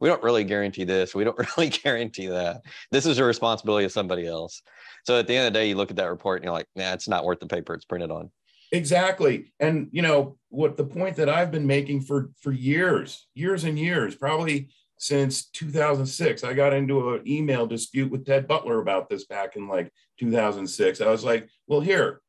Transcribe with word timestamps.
we 0.00 0.08
don't 0.08 0.22
really 0.22 0.44
guarantee 0.44 0.84
this. 0.84 1.14
We 1.14 1.24
don't 1.24 1.38
really 1.56 1.70
guarantee 1.70 2.26
that. 2.26 2.62
This 2.90 3.06
is 3.06 3.18
a 3.18 3.24
responsibility 3.24 3.84
of 3.84 3.92
somebody 3.92 4.26
else. 4.26 4.62
So 5.04 5.18
at 5.18 5.26
the 5.26 5.36
end 5.36 5.46
of 5.46 5.52
the 5.52 5.58
day, 5.58 5.68
you 5.68 5.76
look 5.76 5.90
at 5.90 5.96
that 5.96 6.10
report 6.10 6.38
and 6.38 6.44
you're 6.44 6.52
like, 6.52 6.66
nah, 6.74 6.92
it's 6.92 7.08
not 7.08 7.24
worth 7.24 7.40
the 7.40 7.46
paper 7.46 7.74
it's 7.74 7.84
printed 7.84 8.10
on. 8.10 8.30
Exactly. 8.72 9.52
And 9.58 9.88
you 9.92 10.02
know, 10.02 10.36
what 10.48 10.76
the 10.76 10.84
point 10.84 11.16
that 11.16 11.28
I've 11.28 11.50
been 11.50 11.66
making 11.66 12.02
for 12.02 12.30
for 12.40 12.52
years, 12.52 13.26
years 13.34 13.64
and 13.64 13.78
years, 13.78 14.14
probably 14.14 14.68
since 15.00 15.46
2006. 15.46 16.44
I 16.44 16.52
got 16.52 16.74
into 16.74 17.14
an 17.14 17.26
email 17.26 17.66
dispute 17.66 18.10
with 18.10 18.26
Ted 18.26 18.46
Butler 18.46 18.80
about 18.80 19.08
this 19.08 19.24
back 19.24 19.56
in 19.56 19.66
like 19.66 19.90
2006. 20.18 21.00
I 21.00 21.08
was 21.08 21.24
like, 21.24 21.48
well, 21.66 21.80
here, 21.80 22.20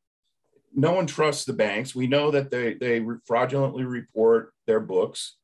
no 0.73 0.93
one 0.93 1.05
trusts 1.05 1.43
the 1.43 1.53
banks. 1.53 1.93
We 1.93 2.07
know 2.07 2.31
that 2.31 2.49
they 2.49 2.75
they 2.75 3.05
fraudulently 3.25 3.83
report 3.83 4.53
their 4.67 4.79
books. 4.79 5.35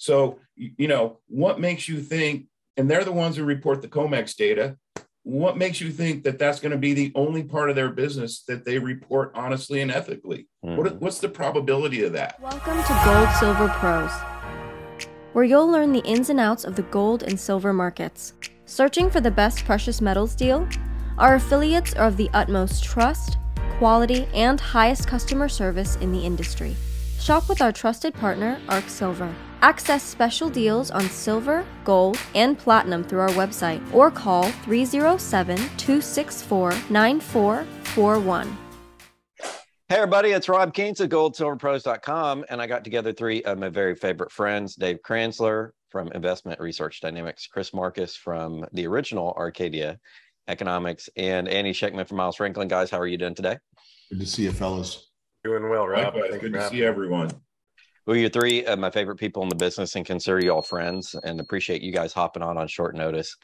So, 0.00 0.38
you 0.56 0.88
know, 0.88 1.18
what 1.28 1.60
makes 1.60 1.86
you 1.86 2.00
think, 2.00 2.46
and 2.78 2.90
they're 2.90 3.04
the 3.04 3.12
ones 3.12 3.36
who 3.36 3.44
report 3.44 3.82
the 3.82 3.88
COMEX 3.88 4.34
data, 4.34 4.78
what 5.24 5.58
makes 5.58 5.78
you 5.78 5.90
think 5.90 6.24
that 6.24 6.38
that's 6.38 6.58
going 6.58 6.72
to 6.72 6.78
be 6.78 6.94
the 6.94 7.12
only 7.14 7.42
part 7.42 7.68
of 7.68 7.76
their 7.76 7.90
business 7.90 8.42
that 8.48 8.64
they 8.64 8.78
report 8.78 9.30
honestly 9.34 9.82
and 9.82 9.90
ethically? 9.90 10.48
Mm-hmm. 10.64 10.76
What, 10.76 11.00
what's 11.02 11.18
the 11.18 11.28
probability 11.28 12.02
of 12.04 12.14
that? 12.14 12.40
Welcome 12.40 12.82
to 12.82 13.02
Gold 13.04 13.28
Silver 13.38 13.68
Pros, 13.76 14.10
where 15.34 15.44
you'll 15.44 15.70
learn 15.70 15.92
the 15.92 16.02
ins 16.06 16.30
and 16.30 16.40
outs 16.40 16.64
of 16.64 16.76
the 16.76 16.82
gold 16.84 17.22
and 17.22 17.38
silver 17.38 17.74
markets. 17.74 18.32
Searching 18.64 19.10
for 19.10 19.20
the 19.20 19.30
best 19.30 19.66
precious 19.66 20.00
metals 20.00 20.34
deal? 20.34 20.66
Our 21.18 21.34
affiliates 21.34 21.92
are 21.92 22.06
of 22.06 22.16
the 22.16 22.30
utmost 22.32 22.84
trust, 22.84 23.36
quality, 23.76 24.26
and 24.32 24.58
highest 24.58 25.06
customer 25.06 25.50
service 25.50 25.96
in 25.96 26.10
the 26.10 26.24
industry. 26.24 26.74
Shop 27.18 27.50
with 27.50 27.60
our 27.60 27.70
trusted 27.70 28.14
partner, 28.14 28.58
Arc 28.66 28.88
Silver. 28.88 29.30
Access 29.62 30.02
special 30.02 30.48
deals 30.48 30.90
on 30.90 31.08
silver, 31.10 31.66
gold, 31.84 32.18
and 32.34 32.58
platinum 32.58 33.04
through 33.04 33.20
our 33.20 33.28
website 33.30 33.82
or 33.92 34.10
call 34.10 34.44
307 34.44 35.56
264 35.56 36.74
9441. 36.88 38.58
Hey, 39.88 39.96
everybody, 39.96 40.30
it's 40.30 40.48
Rob 40.48 40.72
Kientz 40.72 41.00
at 41.00 41.10
goldsilverpros.com. 41.10 42.44
And 42.48 42.62
I 42.62 42.66
got 42.66 42.84
together 42.84 43.12
three 43.12 43.42
of 43.42 43.58
my 43.58 43.68
very 43.68 43.94
favorite 43.94 44.32
friends 44.32 44.76
Dave 44.76 45.02
Kranzler 45.02 45.70
from 45.90 46.10
Investment 46.12 46.60
Research 46.60 47.00
Dynamics, 47.00 47.46
Chris 47.46 47.74
Marcus 47.74 48.16
from 48.16 48.64
the 48.72 48.86
original 48.86 49.34
Arcadia 49.36 49.98
Economics, 50.48 51.10
and 51.16 51.48
Andy 51.48 51.72
Schectman 51.72 52.06
from 52.06 52.16
Miles 52.16 52.36
Franklin. 52.36 52.68
Guys, 52.68 52.90
how 52.90 52.98
are 52.98 53.06
you 53.06 53.18
doing 53.18 53.34
today? 53.34 53.58
Good 54.10 54.20
to 54.20 54.26
see 54.26 54.44
you, 54.44 54.52
fellas. 54.52 55.10
Doing 55.44 55.68
well, 55.68 55.86
Rob. 55.86 56.14
Good 56.14 56.52
to 56.52 56.68
see 56.70 56.84
everyone. 56.84 57.30
Well, 58.10 58.18
you're 58.18 58.28
three 58.28 58.64
of 58.64 58.80
my 58.80 58.90
favorite 58.90 59.18
people 59.18 59.44
in 59.44 59.48
the 59.48 59.54
business 59.54 59.94
and 59.94 60.04
consider 60.04 60.40
you 60.40 60.52
all 60.52 60.62
friends 60.62 61.14
and 61.22 61.38
appreciate 61.38 61.80
you 61.80 61.92
guys 61.92 62.12
hopping 62.12 62.42
on 62.42 62.58
on 62.58 62.66
short 62.66 62.96
notice. 62.96 63.36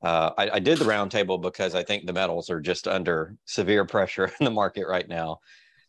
Uh, 0.00 0.30
I, 0.38 0.50
I, 0.50 0.58
did 0.60 0.78
the 0.78 0.84
roundtable 0.84 1.42
because 1.42 1.74
I 1.74 1.82
think 1.82 2.06
the 2.06 2.12
metals 2.12 2.48
are 2.48 2.60
just 2.60 2.86
under 2.86 3.34
severe 3.46 3.84
pressure 3.84 4.26
in 4.40 4.44
the 4.44 4.52
market 4.52 4.86
right 4.86 5.08
now. 5.08 5.38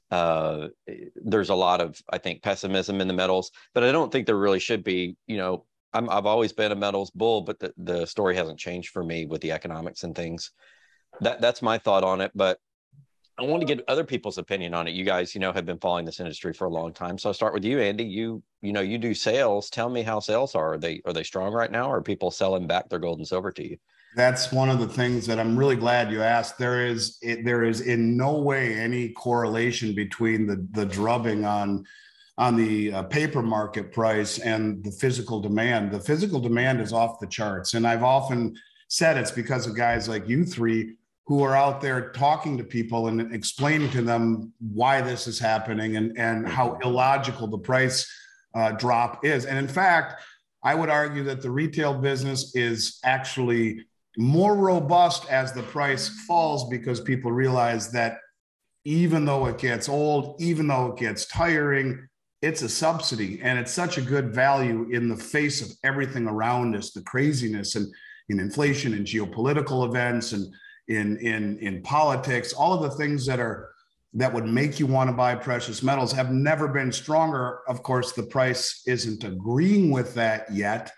Uh, 0.09 0.69
there's 1.15 1.49
a 1.49 1.55
lot 1.55 1.79
of, 1.79 2.01
I 2.11 2.17
think, 2.17 2.41
pessimism 2.41 3.01
in 3.01 3.07
the 3.07 3.13
metals, 3.13 3.51
but 3.75 3.83
I 3.83 3.91
don't 3.91 4.11
think 4.11 4.25
there 4.25 4.35
really 4.35 4.59
should 4.59 4.83
be. 4.83 5.15
You 5.27 5.37
know, 5.37 5.65
i 5.93 6.01
have 6.01 6.25
always 6.25 6.53
been 6.53 6.71
a 6.71 6.75
metals 6.75 7.11
bull, 7.11 7.41
but 7.41 7.59
the, 7.59 7.71
the 7.77 8.07
story 8.07 8.35
hasn't 8.35 8.57
changed 8.57 8.89
for 8.89 9.03
me 9.03 9.27
with 9.27 9.41
the 9.41 9.51
economics 9.51 10.01
and 10.01 10.15
things. 10.15 10.49
That 11.21 11.39
that's 11.39 11.61
my 11.61 11.77
thought 11.77 12.03
on 12.03 12.19
it. 12.19 12.31
But 12.33 12.57
I 13.37 13.43
want 13.43 13.61
to 13.61 13.67
get 13.67 13.83
other 13.87 14.03
people's 14.03 14.37
opinion 14.37 14.75
on 14.75 14.87
it. 14.87 14.93
You 14.93 15.03
guys, 15.03 15.33
you 15.33 15.41
know, 15.41 15.51
have 15.51 15.65
been 15.65 15.79
following 15.79 16.05
this 16.05 16.19
industry 16.19 16.53
for 16.53 16.65
a 16.65 16.69
long 16.69 16.93
time. 16.93 17.17
So 17.17 17.29
I'll 17.29 17.33
start 17.33 17.53
with 17.53 17.65
you, 17.65 17.79
Andy. 17.79 18.03
You, 18.03 18.43
you 18.61 18.73
know, 18.73 18.81
you 18.81 18.99
do 18.99 19.15
sales. 19.15 19.71
Tell 19.71 19.89
me 19.89 20.03
how 20.03 20.19
sales 20.19 20.53
are. 20.53 20.73
Are 20.73 20.77
they 20.77 21.01
are 21.05 21.13
they 21.13 21.23
strong 21.23 21.51
right 21.51 21.71
now? 21.71 21.89
Or 21.89 21.97
are 21.97 22.03
people 22.03 22.29
selling 22.29 22.67
back 22.67 22.89
their 22.89 22.99
gold 22.99 23.17
and 23.17 23.27
silver 23.27 23.51
to 23.51 23.67
you? 23.67 23.77
That's 24.15 24.51
one 24.51 24.69
of 24.69 24.79
the 24.79 24.87
things 24.87 25.25
that 25.25 25.39
I'm 25.39 25.57
really 25.57 25.75
glad 25.75 26.11
you 26.11 26.21
asked. 26.21 26.59
There 26.59 26.85
is 26.85 27.17
it, 27.23 27.43
there 27.43 27.63
is 27.63 27.81
in 27.81 28.15
no 28.15 28.39
way 28.39 28.75
any 28.75 29.09
correlation 29.09 29.95
between 29.95 30.45
the 30.45 30.67
the 30.71 30.85
drubbing 30.85 31.43
on 31.43 31.85
on 32.37 32.55
the 32.55 32.93
uh, 32.93 33.03
paper 33.03 33.41
market 33.41 33.91
price 33.91 34.37
and 34.37 34.83
the 34.83 34.91
physical 34.91 35.39
demand. 35.39 35.91
The 35.91 35.99
physical 35.99 36.39
demand 36.39 36.81
is 36.81 36.93
off 36.93 37.19
the 37.19 37.27
charts, 37.27 37.73
and 37.73 37.87
I've 37.87 38.03
often 38.03 38.55
said 38.89 39.17
it's 39.17 39.31
because 39.31 39.65
of 39.65 39.75
guys 39.75 40.07
like 40.07 40.27
you 40.27 40.45
three 40.45 40.97
who 41.25 41.41
are 41.41 41.55
out 41.55 41.79
there 41.79 42.11
talking 42.11 42.57
to 42.57 42.63
people 42.63 43.07
and 43.07 43.33
explaining 43.33 43.89
to 43.91 44.01
them 44.01 44.51
why 44.59 45.01
this 45.01 45.25
is 45.27 45.39
happening 45.39 45.95
and, 45.95 46.17
and 46.17 46.47
how 46.47 46.77
illogical 46.83 47.47
the 47.47 47.57
price 47.57 48.09
uh, 48.55 48.71
drop 48.71 49.23
is. 49.23 49.45
And 49.45 49.57
in 49.57 49.67
fact, 49.67 50.21
I 50.63 50.75
would 50.75 50.89
argue 50.89 51.23
that 51.25 51.41
the 51.41 51.51
retail 51.51 51.93
business 51.93 52.55
is 52.55 52.99
actually 53.03 53.85
more 54.17 54.55
robust 54.55 55.29
as 55.29 55.53
the 55.53 55.63
price 55.63 56.09
falls 56.27 56.69
because 56.69 56.99
people 57.01 57.31
realize 57.31 57.91
that 57.91 58.17
even 58.85 59.25
though 59.25 59.45
it 59.47 59.57
gets 59.57 59.87
old, 59.87 60.41
even 60.41 60.67
though 60.67 60.87
it 60.87 60.97
gets 60.97 61.25
tiring, 61.25 62.07
it's 62.41 62.61
a 62.61 62.69
subsidy 62.69 63.39
and 63.41 63.57
it's 63.57 63.71
such 63.71 63.97
a 63.97 64.01
good 64.01 64.33
value 64.33 64.89
in 64.91 65.07
the 65.07 65.15
face 65.15 65.61
of 65.61 65.71
everything 65.83 66.27
around 66.27 66.75
us 66.75 66.91
the 66.91 67.01
craziness 67.03 67.75
and 67.75 67.87
in 68.29 68.39
inflation 68.39 68.93
and 68.93 69.07
geopolitical 69.07 69.87
events 69.87 70.33
and 70.33 70.53
in 70.87 71.17
in 71.17 71.57
in 71.59 71.81
politics 71.81 72.51
all 72.53 72.73
of 72.73 72.81
the 72.81 72.97
things 72.97 73.25
that 73.25 73.39
are 73.39 73.69
that 74.15 74.31
would 74.31 74.45
make 74.45 74.79
you 74.79 74.85
want 74.85 75.09
to 75.09 75.15
buy 75.15 75.33
precious 75.33 75.81
metals 75.81 76.11
have 76.11 76.31
never 76.31 76.67
been 76.67 76.91
stronger. 76.91 77.61
Of 77.67 77.81
course 77.81 78.11
the 78.11 78.23
price 78.23 78.83
isn't 78.85 79.23
agreeing 79.23 79.91
with 79.91 80.13
that 80.15 80.51
yet 80.51 80.91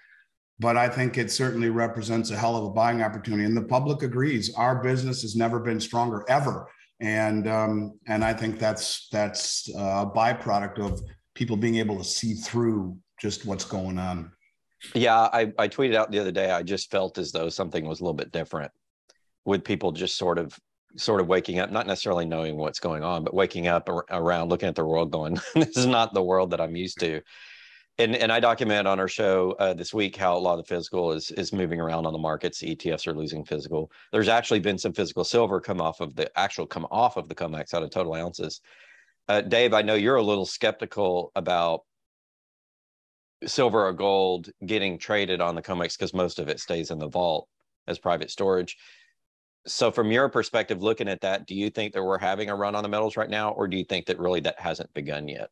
but 0.59 0.77
i 0.77 0.87
think 0.87 1.17
it 1.17 1.31
certainly 1.31 1.69
represents 1.69 2.31
a 2.31 2.37
hell 2.37 2.55
of 2.55 2.63
a 2.63 2.69
buying 2.69 3.01
opportunity 3.01 3.43
and 3.43 3.57
the 3.57 3.61
public 3.61 4.03
agrees. 4.03 4.53
Our 4.55 4.81
business 4.81 5.21
has 5.21 5.35
never 5.35 5.59
been 5.59 5.79
stronger 5.79 6.23
ever. 6.29 6.69
And 7.01 7.47
um, 7.47 7.99
and 8.07 8.23
i 8.23 8.33
think 8.33 8.57
that's 8.57 9.07
that's 9.11 9.69
a 9.69 10.09
byproduct 10.15 10.79
of 10.79 11.01
people 11.33 11.57
being 11.57 11.75
able 11.75 11.97
to 11.97 12.03
see 12.03 12.33
through 12.33 12.97
just 13.19 13.45
what's 13.45 13.65
going 13.65 13.99
on. 13.99 14.31
Yeah 14.93 15.29
I, 15.33 15.51
I 15.57 15.67
tweeted 15.67 15.95
out 15.95 16.11
the 16.11 16.19
other 16.19 16.31
day 16.31 16.51
i 16.51 16.63
just 16.63 16.91
felt 16.91 17.17
as 17.17 17.31
though 17.31 17.49
something 17.49 17.85
was 17.85 17.99
a 17.99 18.03
little 18.03 18.13
bit 18.13 18.31
different 18.31 18.71
with 19.45 19.63
people 19.63 19.91
just 19.91 20.17
sort 20.17 20.37
of 20.37 20.57
sort 20.97 21.21
of 21.21 21.27
waking 21.27 21.59
up, 21.59 21.71
not 21.71 21.87
necessarily 21.87 22.25
knowing 22.25 22.57
what's 22.57 22.79
going 22.79 23.03
on, 23.03 23.23
but 23.23 23.33
waking 23.33 23.67
up 23.67 23.89
ar- 23.89 24.05
around 24.09 24.49
looking 24.49 24.69
at 24.69 24.75
the 24.75 24.85
world 24.85 25.11
going, 25.11 25.37
this 25.55 25.77
is 25.77 25.85
not 25.85 26.13
the 26.13 26.23
world 26.23 26.51
that 26.51 26.61
I'm 26.61 26.75
used 26.75 26.99
to. 27.01 27.21
And, 27.97 28.15
and 28.15 28.31
I 28.31 28.41
document 28.41 28.87
on 28.87 28.99
our 28.99 29.07
show 29.07 29.55
uh, 29.57 29.73
this 29.73 29.93
week 29.93 30.17
how 30.17 30.35
a 30.35 30.39
lot 30.39 30.59
of 30.59 30.65
the 30.65 30.75
physical 30.75 31.13
is 31.13 31.31
is 31.31 31.53
moving 31.53 31.79
around 31.79 32.05
on 32.05 32.11
the 32.11 32.19
markets. 32.19 32.61
ETFs 32.61 33.07
are 33.07 33.15
losing 33.15 33.45
physical. 33.45 33.89
There's 34.11 34.27
actually 34.27 34.59
been 34.59 34.77
some 34.77 34.91
physical 34.91 35.23
silver 35.23 35.61
come 35.61 35.79
off 35.79 36.01
of 36.01 36.13
the 36.15 36.29
actual 36.37 36.65
come 36.67 36.85
off 36.91 37.15
of 37.15 37.29
the 37.29 37.35
COMEX 37.35 37.73
out 37.73 37.83
of 37.83 37.91
total 37.91 38.13
ounces. 38.13 38.59
Uh, 39.29 39.41
Dave, 39.41 39.73
I 39.73 39.81
know 39.81 39.95
you're 39.95 40.17
a 40.17 40.23
little 40.23 40.45
skeptical 40.45 41.31
about 41.35 41.81
silver 43.45 43.87
or 43.87 43.93
gold 43.93 44.49
getting 44.65 44.97
traded 44.97 45.39
on 45.39 45.55
the 45.55 45.61
COMEX 45.61 45.97
because 45.97 46.13
most 46.13 46.39
of 46.39 46.49
it 46.49 46.59
stays 46.59 46.91
in 46.91 46.99
the 46.99 47.07
vault 47.07 47.47
as 47.87 47.97
private 47.97 48.29
storage 48.29 48.75
so 49.67 49.91
from 49.91 50.11
your 50.11 50.29
perspective 50.29 50.83
looking 50.83 51.07
at 51.07 51.21
that 51.21 51.45
do 51.45 51.55
you 51.55 51.69
think 51.69 51.93
that 51.93 52.03
we're 52.03 52.17
having 52.17 52.49
a 52.49 52.55
run 52.55 52.75
on 52.75 52.83
the 52.83 52.89
metals 52.89 53.17
right 53.17 53.29
now 53.29 53.51
or 53.51 53.67
do 53.67 53.77
you 53.77 53.83
think 53.83 54.05
that 54.05 54.19
really 54.19 54.39
that 54.39 54.59
hasn't 54.59 54.93
begun 54.93 55.27
yet 55.27 55.49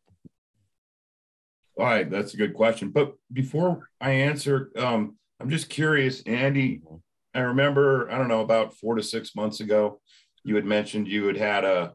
all 1.78 1.86
right 1.86 2.10
that's 2.10 2.34
a 2.34 2.38
good 2.38 2.54
question 2.54 2.90
but 2.90 3.14
before 3.32 3.90
i 4.00 4.12
answer 4.12 4.72
um, 4.78 5.16
i'm 5.40 5.50
just 5.50 5.70
curious 5.70 6.22
andy 6.24 6.80
mm-hmm. 6.80 6.96
i 7.34 7.40
remember 7.40 8.10
i 8.12 8.18
don't 8.18 8.28
know 8.28 8.42
about 8.42 8.74
four 8.74 8.96
to 8.96 9.04
six 9.04 9.36
months 9.36 9.60
ago 9.60 10.00
you 10.44 10.56
had 10.56 10.66
mentioned 10.66 11.08
you 11.08 11.26
had 11.26 11.38
had 11.38 11.64
a 11.64 11.94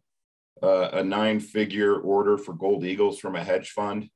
a, 0.63 0.91
a 0.95 1.05
nine 1.05 1.39
figure 1.39 2.01
order 2.01 2.37
for 2.37 2.53
gold 2.53 2.85
eagles 2.85 3.19
from 3.19 3.37
a 3.37 3.45
hedge 3.45 3.71
fund 3.71 4.09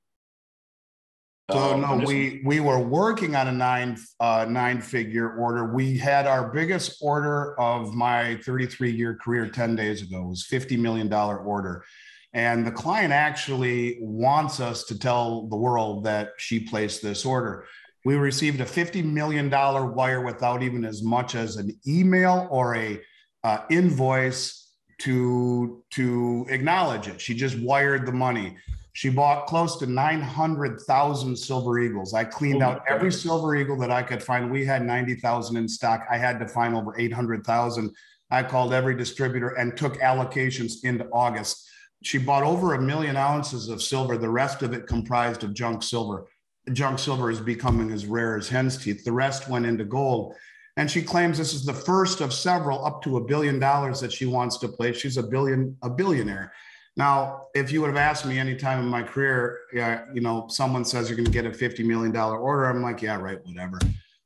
so 1.51 1.59
um, 1.59 1.81
no, 1.81 1.99
just, 1.99 2.07
we 2.07 2.41
we 2.45 2.61
were 2.61 2.79
working 2.79 3.35
on 3.35 3.49
a 3.49 3.53
nine 3.53 3.99
uh, 4.21 4.47
nine 4.49 4.81
figure 4.81 5.35
order. 5.37 5.75
We 5.75 5.99
had 5.99 6.27
our 6.27 6.53
biggest 6.53 6.99
order 7.03 7.59
of 7.59 7.95
my 7.95 8.37
33 8.45 8.93
year 8.93 9.19
career 9.23 9.49
10 9.49 9.75
days 9.75 10.03
ago. 10.03 10.23
It 10.23 10.29
was 10.29 10.47
50 10.47 10.77
million 10.77 11.09
dollar 11.09 11.39
order, 11.39 11.85
and 12.33 12.67
the 12.67 12.71
client 12.71 13.13
actually 13.13 13.99
wants 14.01 14.61
us 14.61 14.85
to 14.85 14.99
tell 14.99 15.49
the 15.49 15.57
world 15.57 16.05
that 16.05 16.31
she 16.39 16.61
placed 16.61 17.03
this 17.03 17.25
order. 17.27 17.67
We 18.05 18.15
received 18.15 18.61
a 18.61 18.67
50 18.67 19.03
million 19.03 19.49
dollar 19.49 19.87
wire 19.87 20.25
without 20.25 20.63
even 20.63 20.85
as 20.85 21.03
much 21.03 21.35
as 21.35 21.57
an 21.57 21.77
email 21.87 22.47
or 22.51 22.77
a 22.77 23.01
uh, 23.43 23.59
invoice 23.69 24.71
to 25.01 25.83
to 25.91 26.47
acknowledge 26.49 27.09
it. 27.09 27.21
She 27.21 27.35
just 27.35 27.59
wired 27.59 28.07
the 28.07 28.13
money. 28.13 28.57
She 28.95 29.09
bought 29.09 29.47
close 29.47 29.79
to 29.79 29.87
900,000 29.87 31.37
silver 31.37 31.79
eagles. 31.79 32.13
I 32.13 32.25
cleaned 32.25 32.63
oh 32.63 32.67
out 32.67 32.85
every 32.89 33.11
silver 33.11 33.57
eagle 33.57 33.79
that 33.79 33.91
I 33.91 34.03
could 34.03 34.23
find. 34.23 34.51
We 34.51 34.67
had 34.67 34.85
90,000 34.85 35.57
in 35.57 35.67
stock. 35.67 36.07
I 36.11 36.19
had 36.19 36.39
to 36.41 36.49
find 36.49 36.75
over 36.75 36.99
800,000. 36.99 37.91
I 38.31 38.43
called 38.43 38.75
every 38.75 38.95
distributor 38.95 39.51
and 39.51 39.77
took 39.77 39.99
allocations 39.99 40.85
into 40.85 41.09
August. 41.11 41.69
She 42.03 42.19
bought 42.19 42.43
over 42.43 42.75
a 42.75 42.83
million 42.83 43.17
ounces 43.17 43.69
of 43.69 43.83
silver, 43.83 44.19
the 44.19 44.29
rest 44.29 44.63
of 44.63 44.75
it 44.75 44.87
comprised 44.87 45.45
of 45.45 45.55
junk 45.55 45.83
silver. 45.83 46.27
junk 46.73 46.99
silver 46.99 47.31
is 47.31 47.41
becoming 47.41 47.91
as 47.93 48.07
rare 48.07 48.37
as 48.37 48.49
hen's 48.49 48.77
teeth. 48.77 49.05
The 49.05 49.13
rest 49.13 49.49
went 49.49 49.67
into 49.67 49.85
gold. 49.85 50.35
And 50.77 50.91
she 50.91 51.03
claims 51.03 51.39
this 51.39 51.55
is 51.55 51.65
the 51.65 51.73
first 51.73 52.21
of 52.21 52.33
several 52.33 52.85
up 52.85 53.03
to 53.03 53.19
a 53.19 53.25
billion 53.25 53.59
dollars 53.59 54.01
that 54.01 54.13
she 54.13 54.27
wants 54.27 54.59
to 54.59 54.69
place. 54.69 54.97
She's 54.97 55.19
a 55.19 55.23
billion, 55.23 55.77
a 55.83 55.91
billionaire. 55.91 56.53
Now, 56.97 57.47
if 57.55 57.73
you 57.73 57.81
would 57.81 57.89
have 57.89 57.97
asked 57.97 58.27
me 58.27 58.39
any 58.39 58.55
time 58.55 58.79
in 58.81 58.87
my 58.87 59.03
career, 59.03 59.61
yeah, 59.73 60.05
you 60.13 60.21
know, 60.21 60.47
someone 60.49 60.85
says 60.85 61.09
you're 61.09 61.17
going 61.17 61.27
to 61.27 61.33
get 61.33 61.47
a 61.47 61.51
$50 61.51 61.85
million 61.85 62.15
order, 62.15 62.67
I'm 62.67 62.83
like, 62.83 63.01
yeah, 63.01 63.17
right, 63.17 63.39
whatever. 63.45 63.79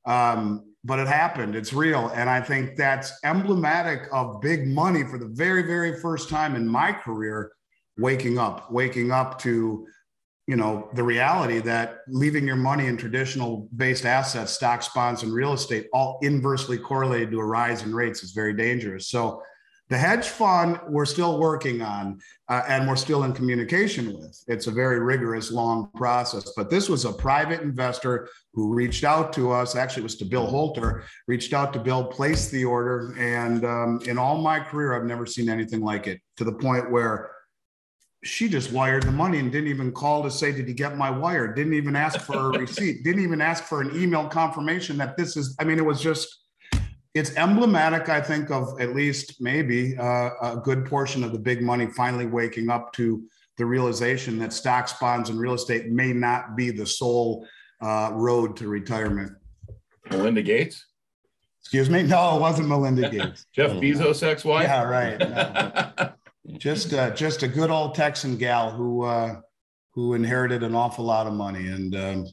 Um, 0.04 0.72
but 0.82 0.98
it 0.98 1.06
happened. 1.06 1.54
It's 1.54 1.72
real. 1.72 2.08
And 2.08 2.28
I 2.28 2.40
think 2.40 2.76
that's 2.76 3.12
emblematic 3.24 4.08
of 4.12 4.40
big 4.40 4.66
money 4.66 5.04
for 5.04 5.18
the 5.18 5.26
very, 5.26 5.62
very 5.62 6.00
first 6.00 6.28
time 6.28 6.54
in 6.56 6.66
my 6.66 6.92
career, 6.92 7.52
waking 7.98 8.38
up, 8.38 8.70
waking 8.70 9.10
up 9.10 9.38
to 9.40 9.86
you 10.46 10.54
know 10.54 10.88
the 10.94 11.02
reality 11.02 11.58
that 11.58 11.98
leaving 12.08 12.46
your 12.46 12.56
money 12.56 12.86
in 12.86 12.96
traditional 12.96 13.68
based 13.76 14.06
assets 14.06 14.52
stocks 14.52 14.88
bonds 14.94 15.22
and 15.22 15.32
real 15.32 15.52
estate 15.52 15.88
all 15.92 16.18
inversely 16.22 16.78
correlated 16.78 17.30
to 17.30 17.40
a 17.40 17.44
rise 17.44 17.82
in 17.82 17.92
rates 17.92 18.22
is 18.22 18.30
very 18.30 18.52
dangerous 18.52 19.08
so 19.08 19.42
the 19.88 19.97
hedge 19.97 20.29
fund 20.29 20.81
we're 20.88 21.05
still 21.05 21.38
working 21.38 21.83
on 21.83 22.19
uh, 22.49 22.62
and 22.69 22.88
we're 22.88 22.97
still 22.97 23.25
in 23.25 23.33
communication 23.33 24.12
with. 24.12 24.43
It's 24.49 24.67
a 24.67 24.71
very 24.71 25.00
rigorous 25.00 25.50
long 25.50 25.91
process 25.94 26.53
but 26.56 26.71
this 26.71 26.88
was 26.88 27.05
a 27.05 27.12
private 27.12 27.62
investor 27.62 28.29
who 28.53 28.75
reached 28.75 29.05
out 29.05 29.33
to 29.35 29.53
us. 29.53 29.77
Actually 29.77 30.03
it 30.03 30.05
was 30.05 30.17
to 30.17 30.25
bill 30.25 30.47
holter 30.47 31.05
reached 31.27 31.53
out 31.53 31.73
to 31.73 31.79
bill 31.79 32.05
place 32.05 32.49
the 32.49 32.65
order 32.65 33.15
and 33.19 33.65
um, 33.65 34.00
in 34.06 34.19
all 34.19 34.38
my 34.38 34.61
career 34.61 34.94
i've 34.94 35.06
never 35.06 35.27
seen 35.27 35.49
anything 35.49 35.81
like 35.81 36.06
it 36.06 36.21
to 36.37 36.44
the 36.44 36.53
point 36.53 36.91
where 36.91 37.31
she 38.27 38.49
just 38.49 38.73
wired 38.73 39.05
the 39.05 39.12
money 39.12 39.38
and 39.38 39.53
didn't 39.53 39.69
even 39.69 39.93
call 39.93 40.23
to 40.23 40.31
say, 40.31 40.53
Did 40.53 40.69
you 40.69 40.75
get 40.75 40.97
my 40.97 41.11
wire? 41.11 41.53
Didn't 41.53 41.75
even 41.75 41.97
ask 41.97 42.21
for 42.21 42.55
a 42.55 42.59
receipt, 42.59 43.05
didn't 43.05 43.23
even 43.23 43.41
ask 43.41 43.65
for 43.65 43.81
an 43.81 43.91
email 44.00 44.29
confirmation 44.29 44.97
that 44.99 45.17
this 45.17 45.37
is, 45.37 45.56
I 45.61 45.65
mean, 45.65 45.79
it 45.79 45.85
was 45.85 46.00
just, 46.00 46.45
it's 47.16 47.34
emblematic, 47.36 48.08
I 48.10 48.20
think, 48.20 48.50
of 48.50 48.78
at 48.80 48.94
least 48.94 49.40
maybe 49.40 49.96
uh, 49.96 50.30
a 50.42 50.60
good 50.62 50.84
portion 50.84 51.24
of 51.24 51.32
the 51.32 51.38
big 51.38 51.62
money 51.62 51.86
finally 51.86 52.26
waking 52.26 52.68
up 52.68 52.92
to 52.94 53.24
the 53.56 53.64
realization 53.64 54.38
that 54.38 54.52
stocks, 54.52 54.92
bonds, 54.92 55.30
and 55.30 55.40
real 55.40 55.54
estate 55.54 55.90
may 55.90 56.12
not 56.12 56.56
be 56.56 56.70
the 56.70 56.84
sole 56.84 57.46
uh, 57.80 58.10
road 58.12 58.56
to 58.58 58.68
retirement. 58.68 59.32
Melinda 60.10 60.42
Gates? 60.42 60.84
Excuse 61.60 61.88
me? 61.88 62.02
No, 62.02 62.36
it 62.36 62.40
wasn't 62.40 62.68
Melinda 62.68 63.08
Gates. 63.10 63.46
Jeff 63.54 63.70
Bezos' 63.72 64.22
ex-wife? 64.22 64.68
Yeah, 64.68 64.82
right. 64.82 65.18
No 65.18 66.12
just 66.58 66.92
uh, 66.92 67.10
just 67.10 67.42
a 67.42 67.48
good 67.48 67.70
old 67.70 67.94
Texan 67.94 68.36
gal 68.36 68.70
who 68.70 69.04
uh, 69.04 69.40
who 69.92 70.14
inherited 70.14 70.62
an 70.62 70.74
awful 70.74 71.04
lot 71.04 71.26
of 71.26 71.32
money, 71.32 71.66
and 71.68 71.96
um, 71.96 72.26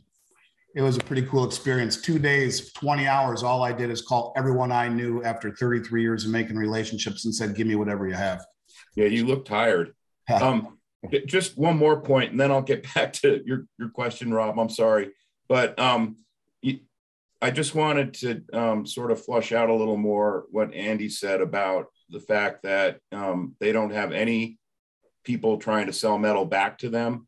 it 0.76 0.82
was 0.82 0.98
a 0.98 1.02
pretty 1.02 1.24
cool 1.24 1.46
experience. 1.46 2.02
Two 2.02 2.20
days, 2.20 2.72
twenty 2.74 3.08
hours. 3.08 3.44
All 3.44 3.64
I 3.64 3.72
did 3.72 3.90
is 3.90 4.02
call 4.02 4.34
everyone 4.36 4.72
I 4.72 4.88
knew 4.88 5.24
after 5.24 5.54
thirty 5.56 5.82
three 5.82 6.02
years 6.02 6.26
of 6.26 6.32
making 6.32 6.56
relationships 6.56 7.26
and 7.26 7.34
said, 7.34 7.56
"Give 7.56 7.68
me 7.68 7.76
whatever 7.76 8.08
you 8.08 8.16
have." 8.16 8.46
Yeah, 8.96 9.06
you 9.06 9.26
look 9.26 9.46
tired. 9.46 9.94
um, 10.30 10.80
just 11.26 11.58
one 11.58 11.78
more 11.78 12.02
point, 12.02 12.32
and 12.32 12.40
then 12.40 12.52
I'll 12.52 12.62
get 12.62 12.86
back 12.96 13.14
to 13.14 13.42
your 13.46 13.66
your 13.78 13.90
question, 13.90 14.34
Rob. 14.34 14.60
I'm 14.60 14.70
sorry, 14.70 15.12
but 15.48 15.78
um, 15.80 16.18
I 17.44 17.52
just 17.52 17.76
wanted 17.76 18.14
to 18.16 18.42
um, 18.54 18.86
sort 18.86 19.12
of 19.12 19.24
flush 19.24 19.52
out 19.52 19.70
a 19.70 19.76
little 19.76 19.98
more 19.98 20.46
what 20.50 20.74
Andy 20.74 21.10
said 21.10 21.42
about 21.42 21.88
the 22.10 22.22
fact 22.22 22.64
that 22.64 23.00
um, 23.12 23.58
they 23.60 23.74
don't 23.74 23.92
have 23.92 24.14
any 24.14 24.58
people 25.26 25.58
trying 25.58 25.88
to 25.88 25.94
sell 25.94 26.18
metal 26.18 26.46
back 26.46 26.78
to 26.78 26.90
them 26.90 27.28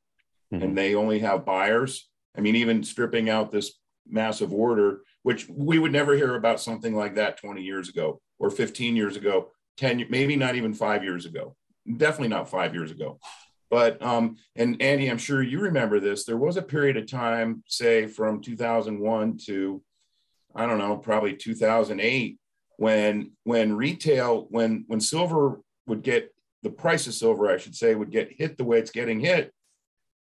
mm-hmm. 0.53 0.63
and 0.63 0.77
they 0.77 0.95
only 0.95 1.19
have 1.19 1.43
buyers. 1.43 2.09
I 2.37 2.41
mean, 2.41 2.55
even 2.55 2.83
stripping 2.83 3.29
out 3.29 3.51
this 3.51 3.73
massive 4.07 4.53
order, 4.53 5.01
which 5.23 5.47
we 5.49 5.79
would 5.79 5.91
never 5.91 6.15
hear 6.15 6.35
about 6.35 6.59
something 6.59 6.95
like 6.95 7.15
that 7.15 7.37
20 7.37 7.61
years 7.61 7.89
ago 7.89 8.21
or 8.39 8.49
15 8.49 8.95
years 8.95 9.15
ago, 9.15 9.51
10, 9.77 10.05
maybe 10.09 10.35
not 10.35 10.55
even 10.55 10.73
five 10.73 11.03
years 11.03 11.25
ago, 11.25 11.55
definitely 11.97 12.29
not 12.29 12.49
five 12.49 12.73
years 12.73 12.91
ago. 12.91 13.19
But, 13.69 14.01
um, 14.01 14.37
and 14.55 14.81
Andy, 14.81 15.09
I'm 15.09 15.17
sure 15.17 15.41
you 15.41 15.59
remember 15.59 15.99
this. 15.99 16.23
There 16.23 16.37
was 16.37 16.55
a 16.55 16.61
period 16.61 16.97
of 16.97 17.09
time, 17.09 17.63
say 17.67 18.07
from 18.07 18.41
2001 18.41 19.39
to, 19.47 19.81
I 20.55 20.65
don't 20.65 20.77
know, 20.77 20.97
probably 20.97 21.35
2008, 21.35 22.37
when 22.77 23.31
when 23.43 23.75
retail 23.75 24.47
when 24.49 24.83
when 24.87 24.99
silver 24.99 25.61
would 25.87 26.01
get 26.01 26.33
the 26.63 26.69
price 26.69 27.07
of 27.07 27.13
silver 27.13 27.49
i 27.49 27.57
should 27.57 27.75
say 27.75 27.95
would 27.95 28.11
get 28.11 28.31
hit 28.31 28.57
the 28.57 28.63
way 28.63 28.79
it's 28.79 28.91
getting 28.91 29.19
hit 29.19 29.51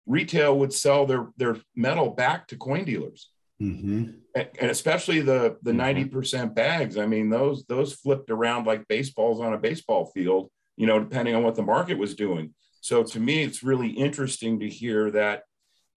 retail 0.07 0.59
would 0.59 0.73
sell 0.73 1.07
their 1.07 1.29
their 1.37 1.57
metal 1.77 2.11
back 2.11 2.47
to 2.49 2.57
coin 2.57 2.85
dealers 2.85 3.31
mm-hmm. 3.61 4.11
and, 4.35 4.49
and, 4.61 4.71
especially 4.71 5.21
the 5.21 5.57
the 5.63 5.73
mm-hmm. 5.73 6.17
90% 6.17 6.55
bags 6.55 6.97
i 6.97 7.07
mean 7.07 7.31
those 7.31 7.65
those 7.67 7.93
flipped 7.93 8.31
around 8.31 8.67
like 8.67 8.87
baseballs 8.89 9.41
on 9.41 9.53
a 9.53 9.59
baseball 9.59 10.07
field 10.07 10.51
you 10.77 10.87
know 10.87 10.99
depending 10.99 11.35
on 11.35 11.43
what 11.43 11.55
the 11.55 11.63
market 11.63 11.99
was 11.99 12.15
doing 12.15 12.55
so 12.81 13.03
to 13.03 13.21
me 13.21 13.43
it's 13.43 13.63
really 13.63 13.91
interesting 13.91 14.61
to 14.61 14.69
hear 14.69 15.11
that 15.11 15.43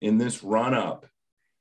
in 0.02 0.18
this 0.18 0.44
run 0.44 0.74
up 0.74 1.06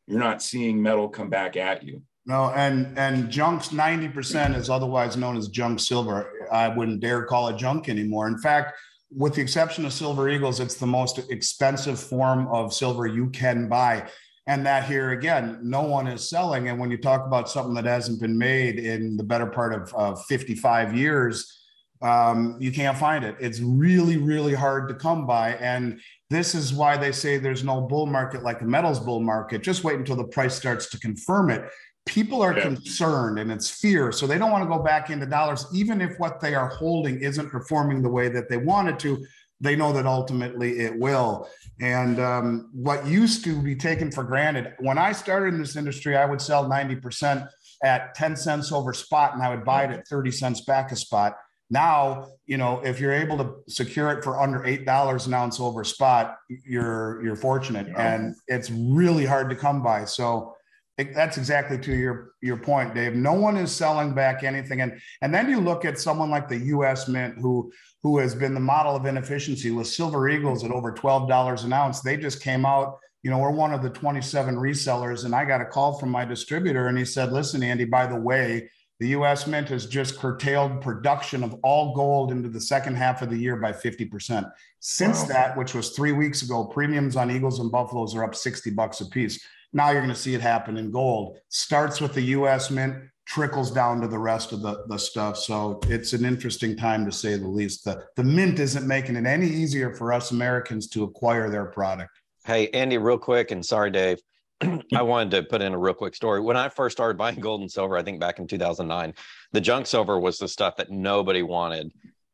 you're 0.06 0.18
not 0.18 0.42
seeing 0.42 0.82
metal 0.82 1.08
come 1.08 1.30
back 1.30 1.56
at 1.56 1.82
you 1.82 2.02
no, 2.24 2.50
and 2.50 2.96
and 2.96 3.30
junk's 3.30 3.70
90% 3.70 4.54
is 4.54 4.70
otherwise 4.70 5.16
known 5.16 5.36
as 5.36 5.48
junk 5.48 5.80
silver. 5.80 6.30
I 6.52 6.68
wouldn't 6.68 7.00
dare 7.00 7.24
call 7.24 7.48
it 7.48 7.56
junk 7.56 7.88
anymore. 7.88 8.28
In 8.28 8.38
fact, 8.38 8.78
with 9.16 9.34
the 9.34 9.42
exception 9.42 9.84
of 9.84 9.92
silver 9.92 10.28
eagles, 10.28 10.60
it's 10.60 10.76
the 10.76 10.86
most 10.86 11.18
expensive 11.30 12.00
form 12.00 12.46
of 12.48 12.72
silver 12.72 13.06
you 13.06 13.30
can 13.30 13.68
buy. 13.68 14.08
And 14.46 14.66
that 14.66 14.84
here 14.84 15.10
again, 15.10 15.60
no 15.62 15.82
one 15.82 16.06
is 16.08 16.28
selling. 16.28 16.68
And 16.68 16.78
when 16.78 16.90
you 16.90 16.96
talk 16.96 17.26
about 17.26 17.48
something 17.48 17.74
that 17.74 17.84
hasn't 17.84 18.20
been 18.20 18.36
made 18.36 18.78
in 18.78 19.16
the 19.16 19.22
better 19.22 19.46
part 19.46 19.72
of, 19.72 19.94
of 19.94 20.24
55 20.26 20.96
years, 20.96 21.60
um, 22.02 22.56
you 22.58 22.72
can't 22.72 22.98
find 22.98 23.24
it. 23.24 23.36
It's 23.38 23.60
really, 23.60 24.16
really 24.16 24.54
hard 24.54 24.88
to 24.88 24.94
come 24.94 25.24
by. 25.26 25.54
And 25.54 26.00
this 26.30 26.56
is 26.56 26.74
why 26.74 26.96
they 26.96 27.12
say 27.12 27.38
there's 27.38 27.62
no 27.62 27.82
bull 27.82 28.06
market 28.06 28.42
like 28.42 28.60
a 28.60 28.64
metals 28.64 28.98
bull 28.98 29.20
market. 29.20 29.62
Just 29.62 29.84
wait 29.84 29.96
until 29.96 30.16
the 30.16 30.24
price 30.24 30.56
starts 30.56 30.90
to 30.90 30.98
confirm 30.98 31.50
it 31.50 31.62
people 32.06 32.43
are 32.43 32.56
yeah. 32.56 32.62
concerned 32.62 33.38
and 33.38 33.52
it's 33.52 33.70
fear 33.70 34.10
so 34.10 34.26
they 34.26 34.38
don't 34.38 34.50
want 34.50 34.62
to 34.62 34.69
go 34.69 34.82
back 34.82 35.10
into 35.10 35.26
dollars 35.26 35.66
even 35.72 36.00
if 36.00 36.19
what 36.19 36.40
they 36.40 36.54
are 36.54 36.69
holding 36.69 37.20
isn't 37.20 37.49
performing 37.49 38.02
the 38.02 38.08
way 38.08 38.28
that 38.28 38.49
they 38.49 38.56
wanted 38.56 38.99
to 38.99 39.25
they 39.60 39.76
know 39.76 39.93
that 39.93 40.06
ultimately 40.06 40.81
it 40.81 40.99
will 40.99 41.49
and 41.81 42.19
um, 42.19 42.69
what 42.72 43.06
used 43.06 43.44
to 43.44 43.62
be 43.62 43.76
taken 43.76 44.10
for 44.10 44.25
granted 44.25 44.75
when 44.81 44.99
i 44.99 45.12
started 45.12 45.54
in 45.54 45.60
this 45.60 45.76
industry 45.76 46.16
i 46.16 46.25
would 46.25 46.40
sell 46.40 46.69
90% 46.69 47.49
at 47.84 48.14
10 48.16 48.37
cents 48.37 48.72
over 48.72 48.93
spot 48.93 49.34
and 49.34 49.43
i 49.43 49.48
would 49.48 49.65
buy 49.65 49.84
it 49.84 49.91
at 49.93 50.06
30 50.08 50.32
cents 50.32 50.62
back 50.62 50.91
a 50.91 50.96
spot 50.96 51.36
now 51.70 52.26
you 52.46 52.56
know 52.56 52.81
if 52.84 52.98
you're 52.98 53.12
able 53.12 53.38
to 53.38 53.55
secure 53.69 54.10
it 54.10 54.24
for 54.24 54.41
under 54.41 54.65
eight 54.65 54.84
dollars 54.84 55.29
an 55.29 55.34
ounce 55.34 55.60
over 55.60 55.84
spot 55.84 56.36
you're 56.48 57.24
you're 57.24 57.36
fortunate 57.36 57.86
yeah. 57.88 58.15
and 58.15 58.34
it's 58.48 58.70
really 58.70 59.24
hard 59.24 59.48
to 59.48 59.56
come 59.56 59.82
by 59.82 60.05
so 60.05 60.53
that's 60.99 61.39
exactly 61.39 61.79
to 61.79 61.94
your 61.94 62.32
your 62.43 62.56
point, 62.56 62.94
Dave. 62.94 63.15
No 63.15 63.32
one 63.32 63.56
is 63.56 63.75
selling 63.75 64.15
back 64.15 64.44
anything, 64.44 64.82
and 64.82 65.01
and 65.22 65.34
then 65.34 65.49
you 65.49 65.58
look 65.58 65.84
at 65.84 65.99
someone 65.99 66.31
like 66.31 66.49
the 66.49 66.58
U.S. 66.58 67.08
Mint, 67.08 67.37
who 67.39 67.72
who 68.03 68.19
has 68.19 68.34
been 68.34 68.55
the 68.55 68.61
model 68.61 68.94
of 68.94 69.06
inefficiency 69.06 69.70
with 69.70 69.87
Silver 69.87 70.29
Eagles 70.29 70.65
at 70.65 70.70
over 70.70 70.93
twelve 70.93 71.29
dollars 71.29 71.65
an 71.65 71.72
ounce. 71.72 72.01
They 72.01 72.17
just 72.17 72.43
came 72.43 72.67
out. 72.67 72.99
You 73.22 73.31
know, 73.31 73.39
we're 73.39 73.51
one 73.51 73.72
of 73.72 73.82
the 73.82 73.91
twenty-seven 73.91 74.56
resellers, 74.56 75.25
and 75.25 75.34
I 75.34 75.44
got 75.44 75.61
a 75.61 75.67
call 75.67 75.99
from 75.99 76.11
my 76.11 76.25
distributor, 76.25 76.89
and 76.89 76.99
he 76.99 77.05
said, 77.05 77.32
"Listen, 77.32 77.63
Andy, 77.63 77.84
by 77.84 78.06
the 78.06 78.20
way." 78.20 78.69
The 79.01 79.08
US 79.08 79.49
Mint 79.49 79.69
has 79.70 79.87
just 79.87 80.17
curtailed 80.20 80.81
production 80.81 81.43
of 81.43 81.58
all 81.65 81.93
gold 81.93 82.31
into 82.31 82.49
the 82.49 82.61
second 82.61 82.94
half 82.94 83.20
of 83.20 83.31
the 83.31 83.37
year 83.37 83.56
by 83.56 83.72
50%. 83.72 84.49
Since 84.79 85.22
wow. 85.22 85.27
that, 85.27 85.56
which 85.56 85.75
was 85.75 85.91
three 85.91 86.13
weeks 86.13 86.43
ago, 86.43 86.67
premiums 86.67 87.17
on 87.17 87.29
Eagles 87.29 87.58
and 87.58 87.72
Buffaloes 87.72 88.15
are 88.15 88.22
up 88.22 88.37
60 88.37 88.70
bucks 88.70 89.01
a 89.01 89.06
piece. 89.06 89.44
Now 89.72 89.91
you're 89.91 90.02
going 90.02 90.14
to 90.14 90.20
see 90.20 90.34
it 90.34 90.41
happen 90.41 90.76
in 90.76 90.91
gold. 90.91 91.38
Starts 91.48 92.00
with 92.00 92.14
the 92.14 92.22
US 92.22 92.70
Mint, 92.70 92.96
trickles 93.26 93.70
down 93.70 94.00
to 94.00 94.08
the 94.08 94.19
rest 94.19 94.52
of 94.52 94.60
the, 94.62 94.84
the 94.88 94.98
stuff. 94.98 95.38
So 95.38 95.81
it's 95.84 96.12
an 96.12 96.24
interesting 96.24 96.76
time 96.76 97.06
to 97.06 97.12
say 97.12 97.36
the 97.36 97.48
least. 97.48 97.84
The, 97.84 98.05
the 98.17 98.24
mint 98.24 98.58
isn't 98.58 98.86
making 98.86 99.17
it 99.17 99.26
any 99.26 99.46
easier 99.46 99.94
for 99.94 100.12
us 100.12 100.31
Americans 100.31 100.88
to 100.88 101.05
acquire 101.05 101.48
their 101.48 101.67
product. 101.67 102.10
Hey, 102.44 102.69
Andy, 102.70 102.98
real 102.98 103.19
quick, 103.19 103.50
and 103.50 103.64
sorry, 103.64 103.91
Dave. 103.91 104.19
I 104.94 105.02
wanted 105.02 105.31
to 105.31 105.43
put 105.44 105.62
in 105.62 105.72
a 105.72 105.79
real 105.79 105.94
quick 105.94 106.14
story. 106.14 106.41
When 106.41 106.56
I 106.56 106.69
first 106.69 106.96
started 106.96 107.17
buying 107.17 107.41
gold 107.41 107.60
and 107.60 107.70
silver, 107.70 107.96
I 107.96 108.02
think 108.02 108.20
back 108.20 108.38
in 108.38 108.46
2009, 108.46 109.14
the 109.52 109.60
junk 109.60 109.86
silver 109.86 110.19
was 110.19 110.38
the 110.38 110.48
stuff 110.48 110.76
that 110.76 110.91
nobody 110.91 111.43
wanted. 111.43 111.93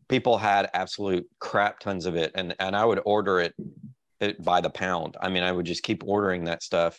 People 0.08 0.38
had 0.38 0.70
absolute 0.72 1.26
crap 1.38 1.80
tons 1.80 2.06
of 2.06 2.16
it, 2.16 2.32
and 2.34 2.54
and 2.58 2.74
I 2.74 2.84
would 2.84 3.00
order 3.04 3.40
it, 3.40 3.54
it 4.20 4.42
by 4.42 4.62
the 4.62 4.70
pound. 4.70 5.16
I 5.20 5.28
mean, 5.28 5.42
I 5.42 5.52
would 5.52 5.66
just 5.66 5.82
keep 5.82 6.02
ordering 6.04 6.44
that 6.44 6.62
stuff 6.62 6.98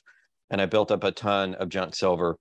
and 0.50 0.62
I 0.62 0.66
built 0.66 0.92
up 0.92 1.04
a 1.04 1.12
ton 1.12 1.56
of 1.56 1.70
junk 1.70 1.96
silver. 1.96 2.38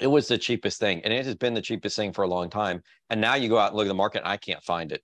It 0.00 0.08
was 0.08 0.28
the 0.28 0.38
cheapest 0.38 0.80
thing, 0.80 1.02
and 1.04 1.12
it 1.12 1.24
has 1.24 1.36
been 1.36 1.54
the 1.54 1.62
cheapest 1.62 1.96
thing 1.96 2.12
for 2.12 2.22
a 2.22 2.28
long 2.28 2.50
time. 2.50 2.82
And 3.10 3.20
now 3.20 3.34
you 3.36 3.48
go 3.48 3.58
out 3.58 3.68
and 3.68 3.76
look 3.76 3.86
at 3.86 3.88
the 3.88 3.94
market, 3.94 4.18
and 4.18 4.28
I 4.28 4.36
can't 4.36 4.62
find 4.62 4.92
it. 4.92 5.02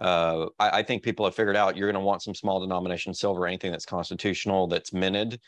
Uh, 0.00 0.46
I, 0.58 0.78
I, 0.78 0.82
think 0.82 1.04
people 1.04 1.24
have 1.24 1.36
figured 1.36 1.56
out 1.56 1.76
you're 1.76 1.90
going 1.90 2.02
to 2.02 2.04
want 2.04 2.22
some 2.22 2.34
small 2.34 2.60
denomination 2.60 3.14
silver, 3.14 3.46
anything 3.46 3.70
that's 3.70 3.86
constitutional, 3.86 4.66
that's 4.66 4.92
minted. 4.92 5.40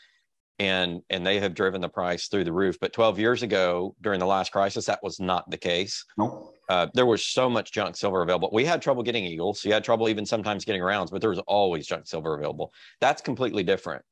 and 0.57 1.01
and 1.09 1.27
they 1.27 1.39
have 1.39 1.53
driven 1.53 1.81
the 1.81 1.89
price 1.89 2.27
through 2.27 2.45
the 2.45 2.53
roof. 2.53 2.77
But 2.79 2.93
12 2.93 3.19
years 3.19 3.43
ago, 3.43 3.93
during 4.01 4.19
the 4.19 4.25
last 4.25 4.51
crisis, 4.53 4.85
that 4.85 5.03
was 5.03 5.19
not 5.19 5.49
the 5.51 5.57
case. 5.57 6.05
Nope. 6.17 6.55
Uh, 6.69 6.87
there 6.93 7.05
was 7.05 7.25
so 7.25 7.49
much 7.49 7.71
junk 7.71 7.95
silver 7.95 8.21
available. 8.21 8.49
We 8.51 8.65
had 8.65 8.81
trouble 8.81 9.03
getting 9.03 9.25
eagles. 9.25 9.63
You 9.63 9.73
had 9.73 9.83
trouble 9.83 10.09
even 10.09 10.25
sometimes 10.25 10.65
getting 10.65 10.81
rounds, 10.81 11.11
but 11.11 11.21
there 11.21 11.29
was 11.29 11.39
always 11.39 11.85
junk 11.85 12.07
silver 12.07 12.37
available. 12.37 12.73
That's 12.99 13.21
completely 13.21 13.63
different 13.63 14.03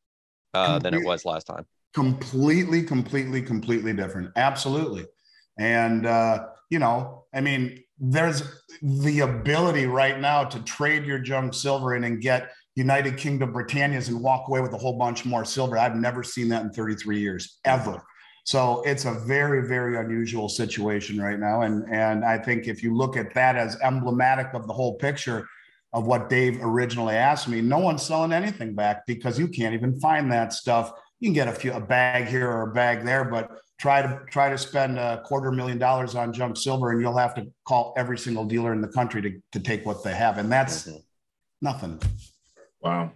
uh, 0.54 0.80
than 0.80 0.94
it 0.94 1.04
was 1.04 1.26
last 1.26 1.48
time. 1.48 1.66
Completely, 1.96 2.84
completely, 2.84 3.42
completely 3.42 3.94
different. 3.94 4.32
Absolutely. 4.36 5.06
And, 5.58 6.06
uh, 6.06 6.48
you 6.70 6.78
know, 6.78 7.24
I 7.34 7.40
mean, 7.40 7.84
there's 7.98 8.44
the 8.82 9.22
ability 9.22 9.86
right 9.86 10.20
now 10.20 10.44
to 10.44 10.60
trade 10.64 11.06
your 11.06 11.20
junk 11.20 11.54
silver 11.54 11.96
in 11.96 12.04
and 12.04 12.22
get 12.22 12.52
United 12.76 13.16
Kingdom 13.18 13.54
Britannias 13.54 14.10
and 14.10 14.22
walk 14.22 14.50
away 14.50 14.60
with 14.60 14.74
a 14.74 14.78
whole 14.78 14.98
bunch 14.98 15.24
more 15.24 15.46
silver. 15.46 15.78
I've 15.78 15.96
never 15.96 16.22
seen 16.22 16.50
that 16.50 16.64
in 16.64 16.74
33 16.74 17.18
years, 17.18 17.60
ever. 17.64 18.04
So 18.44 18.84
it's 18.84 19.06
a 19.06 19.14
very, 19.14 19.66
very 19.66 19.98
unusual 19.98 20.50
situation 20.50 21.22
right 21.22 21.40
now. 21.40 21.62
And, 21.62 21.86
and 21.90 22.26
I 22.26 22.38
think 22.38 22.68
if 22.68 22.84
you 22.84 22.94
look 22.94 23.16
at 23.16 23.34
that 23.36 23.56
as 23.56 23.80
emblematic 23.82 24.54
of 24.54 24.68
the 24.68 24.74
whole 24.74 24.96
picture 24.98 25.48
of 25.94 26.06
what 26.06 26.30
Dave 26.30 26.60
originally 26.62 27.16
asked 27.16 27.48
me, 27.48 27.62
no 27.62 27.80
one's 27.80 28.04
selling 28.04 28.34
anything 28.34 28.76
back 28.76 29.08
because 29.08 29.40
you 29.40 29.48
can't 29.48 29.74
even 29.74 29.98
find 30.02 30.30
that 30.34 30.52
stuff. 30.52 30.92
You 31.20 31.28
can 31.28 31.34
get 31.34 31.48
a 31.48 31.54
few 31.54 31.74
a 31.74 31.80
bag 31.80 32.28
here 32.28 32.50
or 32.50 32.64
a 32.70 32.74
bag 32.74 33.06
there, 33.06 33.24
but 33.24 33.52
try 33.80 34.02
to 34.02 34.22
try 34.30 34.50
to 34.50 34.58
spend 34.58 34.98
a 34.98 35.22
quarter 35.26 35.52
million 35.52 35.78
dollars 35.78 36.16
on 36.16 36.32
junk 36.34 36.58
silver 36.58 36.92
and 36.92 37.02
you'll 37.02 37.18
have 37.18 37.36
to 37.36 37.48
call 37.66 37.94
every 37.98 38.18
single 38.18 38.46
dealer 38.46 38.74
in 38.74 38.82
the 38.82 38.88
country 38.88 39.22
to, 39.22 39.42
to 39.52 39.60
take 39.60 39.86
what 39.86 40.04
they 40.04 40.14
have. 40.14 40.38
And 40.38 40.52
that's 40.52 40.88
mm-hmm. 40.88 40.98
nothing. 41.62 42.02
Wow. 42.82 43.12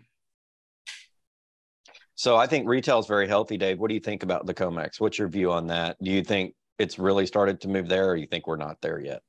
So 2.15 2.36
I 2.36 2.48
think 2.48 2.68
retail 2.68 3.00
is 3.00 3.08
very 3.08 3.27
healthy, 3.27 3.58
Dave. 3.58 3.79
What 3.79 3.88
do 3.88 3.94
you 3.94 4.01
think 4.01 4.24
about 4.24 4.46
the 4.46 4.53
COMEX? 4.53 5.00
What's 5.00 5.18
your 5.18 5.29
view 5.29 5.51
on 5.53 5.68
that? 5.68 5.96
Do 6.03 6.12
you 6.12 6.22
think 6.22 6.53
it's 6.77 7.00
really 7.00 7.25
started 7.25 7.62
to 7.62 7.70
move 7.70 7.88
there, 7.88 8.10
or 8.10 8.15
you 8.18 8.27
think 8.27 8.46
we're 8.46 8.58
not 8.58 8.82
there 8.82 9.00
yet? 9.00 9.22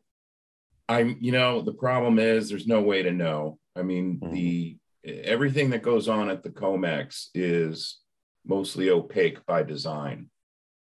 I'm, 0.89 1.17
you 1.21 1.31
know, 1.31 1.63
the 1.63 1.73
problem 1.73 2.19
is 2.19 2.49
there's 2.49 2.67
no 2.67 2.81
way 2.81 3.05
to 3.05 3.13
know. 3.13 3.59
I 3.77 3.83
mean, 3.83 4.19
mm-hmm. 4.21 4.35
the 4.35 4.77
everything 5.05 5.71
that 5.71 5.83
goes 5.83 6.09
on 6.09 6.31
at 6.31 6.43
the 6.43 6.51
COMEX 6.51 7.29
is 7.33 8.01
mostly 8.45 8.91
opaque 8.91 9.45
by 9.47 9.63
design. 9.63 10.31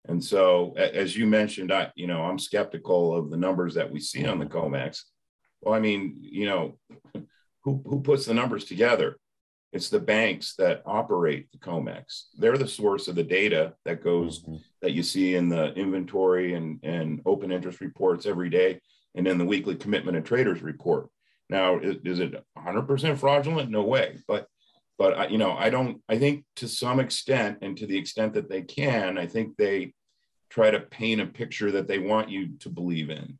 And 0.08 0.22
so, 0.22 0.75
as 0.76 1.16
you 1.16 1.26
mentioned, 1.26 1.72
I, 1.72 1.90
you 1.96 2.06
know, 2.06 2.22
I'm 2.22 2.38
skeptical 2.38 3.14
of 3.14 3.30
the 3.30 3.36
numbers 3.36 3.75
that 3.75 3.90
we 3.90 4.00
see 4.00 4.25
on 4.25 4.38
the. 4.38 4.46
COMEX. 4.46 5.02
Well, 5.60 5.75
I 5.75 5.80
mean, 5.80 6.18
you 6.20 6.46
know, 6.46 6.78
who 7.64 7.82
who 7.84 8.00
puts 8.00 8.26
the 8.26 8.34
numbers 8.34 8.64
together? 8.64 9.16
It's 9.72 9.88
the 9.88 10.00
banks 10.00 10.54
that 10.56 10.82
operate 10.86 11.50
the 11.50 11.58
COMEX. 11.58 12.28
They're 12.38 12.56
the 12.56 12.68
source 12.68 13.08
of 13.08 13.16
the 13.16 13.25
data 13.25 13.75
that 13.84 14.02
goes 14.02 14.42
mm-hmm. 14.42 14.56
that 14.80 14.92
you 14.92 15.02
see 15.02 15.34
in 15.34 15.48
the 15.48 15.75
inventory 15.75 16.54
and, 16.54 16.78
and 16.82 17.20
open 17.26 17.50
interest 17.50 17.80
reports 17.80 18.26
every 18.26 18.48
day, 18.48 18.80
and 19.16 19.26
in 19.26 19.38
the 19.38 19.44
weekly 19.44 19.75
commitment 19.75 20.16
of 20.16 20.25
traders 20.25 20.62
report. 20.62 21.10
Now, 21.50 21.78
is, 21.78 21.96
is 22.04 22.20
it 22.20 22.42
100% 22.56 23.18
fraudulent? 23.18 23.70
No 23.70 23.82
way. 23.82 24.18
But 24.26 24.46
but 24.98 25.16
I, 25.16 25.26
you 25.28 25.38
know, 25.38 25.52
I 25.52 25.70
don't. 25.70 26.02
I 26.08 26.18
think 26.18 26.44
to 26.56 26.68
some 26.68 27.00
extent, 27.00 27.58
and 27.62 27.76
to 27.78 27.86
the 27.86 27.98
extent 27.98 28.34
that 28.34 28.48
they 28.48 28.62
can, 28.62 29.18
I 29.18 29.26
think 29.26 29.56
they 29.56 29.92
try 30.48 30.70
to 30.70 30.80
paint 30.80 31.20
a 31.20 31.26
picture 31.26 31.70
that 31.72 31.88
they 31.88 31.98
want 31.98 32.30
you 32.30 32.56
to 32.60 32.68
believe 32.68 33.10
in. 33.10 33.38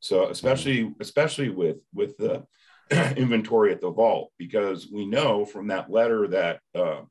So 0.00 0.28
especially 0.28 0.92
especially 1.00 1.48
with 1.48 1.78
with 1.94 2.16
the 2.18 2.44
inventory 3.16 3.72
at 3.72 3.80
the 3.80 3.90
vault 3.90 4.32
because 4.38 4.88
we 4.90 5.06
know 5.06 5.44
from 5.44 5.68
that 5.68 5.90
letter 5.90 6.26
that 6.28 6.60
uh, 6.74 7.02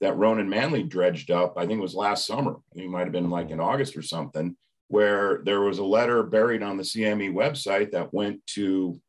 that 0.00 0.16
Ronan 0.16 0.48
Manly 0.48 0.82
dredged 0.82 1.30
up. 1.30 1.54
I 1.56 1.66
think 1.66 1.78
it 1.78 1.82
was 1.82 1.94
last 1.94 2.26
summer. 2.26 2.52
I 2.52 2.74
think 2.74 2.86
it 2.86 2.90
might 2.90 3.04
have 3.04 3.12
been 3.12 3.30
like 3.30 3.50
in 3.50 3.60
August 3.60 3.96
or 3.96 4.02
something, 4.02 4.56
where 4.88 5.42
there 5.44 5.60
was 5.60 5.78
a 5.78 5.84
letter 5.84 6.22
buried 6.22 6.62
on 6.62 6.76
the 6.76 6.82
CME 6.82 7.32
website 7.32 7.92
that 7.92 8.12
went 8.14 8.44
to 8.48 9.00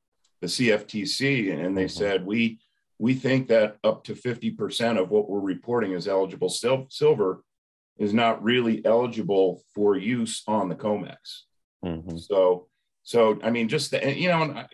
the 0.42 0.48
CFTC, 0.48 1.54
and 1.54 1.78
they 1.78 1.86
mm-hmm. 1.86 1.98
said 1.98 2.26
we 2.26 2.60
we 3.02 3.16
think 3.16 3.48
that 3.48 3.78
up 3.84 4.04
to 4.04 4.14
50% 4.14 5.02
of 5.02 5.10
what 5.10 5.28
we're 5.28 5.40
reporting 5.40 5.96
as 5.96 6.08
eligible 6.08 6.50
sil- 6.54 6.86
silver 6.92 7.44
is 7.98 8.14
not 8.14 8.44
really 8.44 8.86
eligible 8.86 9.64
for 9.74 9.98
use 9.98 10.44
on 10.46 10.70
the 10.70 10.76
COMEX. 10.76 11.16
Mm-hmm. 11.84 12.18
So, 12.18 12.68
so 13.02 13.40
I 13.42 13.50
mean, 13.50 13.70
just 13.70 13.90
the, 13.90 14.16
you 14.16 14.30
know, 14.30 14.66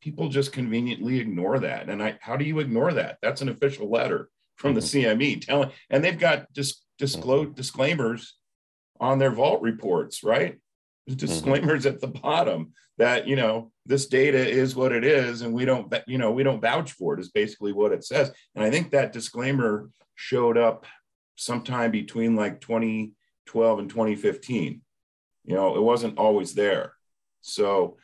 people 0.00 0.30
just 0.30 0.50
conveniently 0.50 1.20
ignore 1.20 1.58
that. 1.58 1.90
And 1.90 2.02
I, 2.02 2.16
how 2.22 2.38
do 2.38 2.46
you 2.46 2.58
ignore 2.60 2.94
that? 2.94 3.18
That's 3.20 3.42
an 3.42 3.50
official 3.50 3.90
letter 3.90 4.30
from 4.56 4.72
the 4.72 4.80
mm-hmm. 4.80 5.20
CME 5.20 5.44
telling, 5.44 5.70
and 5.90 6.02
they've 6.02 6.18
got 6.18 6.50
dis, 6.54 6.82
disclose 6.96 7.48
mm-hmm. 7.48 7.54
disclaimers 7.54 8.38
on 8.98 9.18
their 9.18 9.30
vault 9.30 9.60
reports, 9.60 10.24
right? 10.24 10.56
Mm-hmm. 11.08 11.26
disclaimers 11.26 11.84
mm-hmm. 11.84 11.94
at 11.94 12.00
the 12.00 12.08
bottom 12.08 12.72
that 12.98 13.26
you 13.26 13.36
know 13.36 13.70
this 13.86 14.06
data 14.06 14.38
is 14.38 14.76
what 14.76 14.92
it 14.92 15.04
is, 15.04 15.42
and 15.42 15.54
we 15.54 15.64
don't, 15.64 15.92
you 16.06 16.18
know, 16.18 16.32
we 16.32 16.42
don't 16.42 16.60
vouch 16.60 16.92
for 16.92 17.14
it. 17.14 17.20
Is 17.20 17.30
basically 17.30 17.72
what 17.72 17.92
it 17.92 18.04
says. 18.04 18.30
And 18.54 18.64
I 18.64 18.70
think 18.70 18.90
that 18.90 19.12
disclaimer 19.12 19.90
showed 20.14 20.58
up 20.58 20.86
sometime 21.36 21.90
between 21.90 22.34
like 22.34 22.60
2012 22.60 23.78
and 23.78 23.88
2015. 23.88 24.82
You 25.44 25.54
know, 25.54 25.76
it 25.76 25.82
wasn't 25.82 26.18
always 26.18 26.54
there. 26.54 26.92
So 27.40 27.96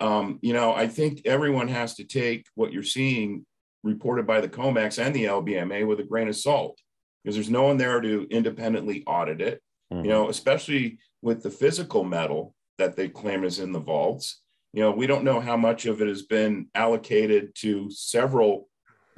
um, 0.00 0.38
you 0.42 0.52
know, 0.52 0.74
I 0.74 0.88
think 0.88 1.22
everyone 1.24 1.68
has 1.68 1.94
to 1.94 2.04
take 2.04 2.46
what 2.54 2.72
you're 2.72 2.82
seeing 2.82 3.46
reported 3.82 4.26
by 4.26 4.40
the 4.40 4.48
COMEX 4.48 5.04
and 5.04 5.14
the 5.14 5.24
LBMA 5.24 5.86
with 5.86 6.00
a 6.00 6.04
grain 6.04 6.28
of 6.28 6.36
salt 6.36 6.78
because 7.22 7.36
there's 7.36 7.50
no 7.50 7.64
one 7.64 7.76
there 7.76 8.00
to 8.00 8.26
independently 8.30 9.04
audit 9.06 9.40
it. 9.40 9.62
Mm-hmm. 9.92 10.04
You 10.04 10.10
know, 10.10 10.28
especially 10.28 10.98
with 11.22 11.42
the 11.42 11.50
physical 11.50 12.04
metal 12.04 12.54
that 12.78 12.96
they 12.96 13.08
claim 13.08 13.44
is 13.44 13.58
in 13.58 13.72
the 13.72 13.80
vaults. 13.80 14.42
You 14.72 14.82
know, 14.82 14.90
we 14.90 15.06
don't 15.06 15.24
know 15.24 15.40
how 15.40 15.56
much 15.56 15.86
of 15.86 16.02
it 16.02 16.08
has 16.08 16.22
been 16.22 16.68
allocated 16.74 17.54
to 17.56 17.90
several 17.90 18.68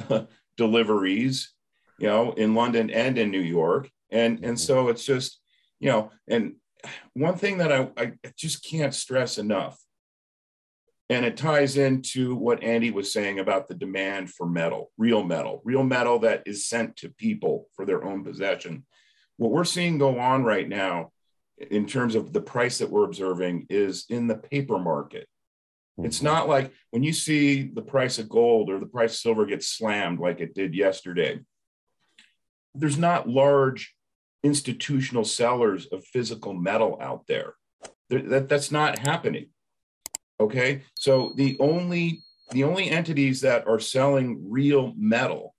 deliveries, 0.56 1.52
you 1.98 2.06
know, 2.06 2.32
in 2.32 2.54
London 2.54 2.90
and 2.90 3.18
in 3.18 3.30
New 3.30 3.40
York. 3.40 3.90
And, 4.10 4.36
and 4.36 4.44
mm-hmm. 4.44 4.56
so 4.56 4.88
it's 4.88 5.04
just, 5.04 5.40
you 5.80 5.90
know, 5.90 6.10
and 6.28 6.54
one 7.14 7.36
thing 7.36 7.58
that 7.58 7.72
I, 7.72 7.90
I 7.96 8.12
just 8.36 8.64
can't 8.64 8.94
stress 8.94 9.38
enough 9.38 9.78
and 11.10 11.24
it 11.24 11.36
ties 11.36 11.76
into 11.76 12.34
what 12.34 12.62
Andy 12.62 12.90
was 12.90 13.12
saying 13.12 13.38
about 13.38 13.66
the 13.66 13.74
demand 13.74 14.30
for 14.30 14.46
metal, 14.46 14.90
real 14.98 15.24
metal, 15.24 15.62
real 15.64 15.82
metal 15.82 16.18
that 16.20 16.42
is 16.44 16.66
sent 16.66 16.96
to 16.96 17.08
people 17.08 17.66
for 17.74 17.86
their 17.86 18.04
own 18.04 18.24
possession. 18.24 18.84
What 19.38 19.50
we're 19.50 19.64
seeing 19.64 19.96
go 19.96 20.18
on 20.18 20.44
right 20.44 20.68
now, 20.68 21.12
in 21.70 21.86
terms 21.86 22.14
of 22.14 22.32
the 22.32 22.40
price 22.40 22.78
that 22.78 22.90
we're 22.90 23.04
observing, 23.04 23.66
is 23.70 24.06
in 24.08 24.26
the 24.26 24.36
paper 24.36 24.78
market. 24.78 25.28
It's 26.00 26.18
mm-hmm. 26.18 26.26
not 26.26 26.48
like 26.48 26.72
when 26.90 27.02
you 27.02 27.12
see 27.12 27.62
the 27.62 27.82
price 27.82 28.18
of 28.18 28.28
gold 28.28 28.70
or 28.70 28.78
the 28.78 28.86
price 28.86 29.14
of 29.14 29.18
silver 29.18 29.46
get 29.46 29.64
slammed 29.64 30.20
like 30.20 30.40
it 30.40 30.54
did 30.54 30.74
yesterday. 30.74 31.40
There's 32.74 32.98
not 32.98 33.28
large 33.28 33.94
institutional 34.44 35.24
sellers 35.24 35.86
of 35.86 36.04
physical 36.04 36.54
metal 36.54 36.98
out 37.00 37.26
there. 37.26 37.54
That, 38.10 38.48
that's 38.48 38.70
not 38.70 39.00
happening. 39.00 39.48
Okay, 40.40 40.82
so 40.94 41.32
the 41.36 41.56
only 41.58 42.22
the 42.52 42.64
only 42.64 42.88
entities 42.90 43.40
that 43.42 43.66
are 43.66 43.80
selling 43.80 44.40
real 44.48 44.94
metal 44.96 45.54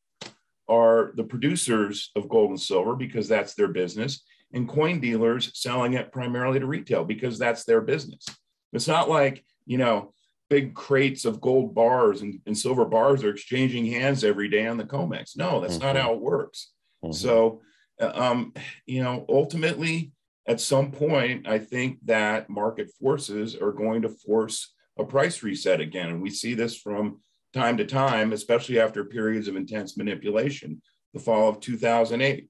are 0.67 1.11
the 1.15 1.23
producers 1.23 2.11
of 2.15 2.29
gold 2.29 2.49
and 2.49 2.59
silver 2.59 2.95
because 2.95 3.27
that's 3.27 3.53
their 3.53 3.67
business, 3.67 4.23
and 4.53 4.67
coin 4.67 4.99
dealers 4.99 5.51
selling 5.53 5.93
it 5.93 6.11
primarily 6.11 6.59
to 6.59 6.65
retail 6.65 7.05
because 7.05 7.37
that's 7.37 7.63
their 7.63 7.81
business. 7.81 8.25
It's 8.73 8.87
not 8.87 9.09
like 9.09 9.43
you 9.65 9.77
know 9.77 10.13
big 10.49 10.73
crates 10.73 11.25
of 11.25 11.39
gold 11.39 11.75
bars 11.75 12.21
and, 12.21 12.39
and 12.45 12.57
silver 12.57 12.85
bars 12.85 13.23
are 13.23 13.29
exchanging 13.29 13.85
hands 13.85 14.23
every 14.23 14.49
day 14.49 14.65
on 14.65 14.77
the 14.77 14.83
COMEX. 14.83 15.37
No, 15.37 15.61
that's 15.61 15.75
mm-hmm. 15.75 15.85
not 15.85 15.95
how 15.95 16.13
it 16.13 16.19
works. 16.19 16.71
Mm-hmm. 17.03 17.13
So, 17.13 17.61
uh, 18.01 18.11
um, 18.13 18.53
you 18.85 19.03
know, 19.03 19.25
ultimately, 19.29 20.11
at 20.47 20.59
some 20.59 20.91
point, 20.91 21.47
I 21.47 21.59
think 21.59 21.99
that 22.05 22.49
market 22.49 22.89
forces 22.99 23.55
are 23.55 23.71
going 23.71 24.01
to 24.01 24.09
force 24.09 24.73
a 24.97 25.05
price 25.05 25.43
reset 25.43 25.79
again. 25.79 26.09
And 26.09 26.21
we 26.21 26.31
see 26.31 26.55
this 26.55 26.75
from 26.75 27.21
time 27.53 27.77
to 27.77 27.85
time, 27.85 28.33
especially 28.33 28.79
after 28.79 29.05
periods 29.05 29.47
of 29.47 29.55
intense 29.55 29.97
manipulation. 29.97 30.81
The 31.13 31.19
fall 31.19 31.49
of 31.49 31.59
2008, 31.59 32.49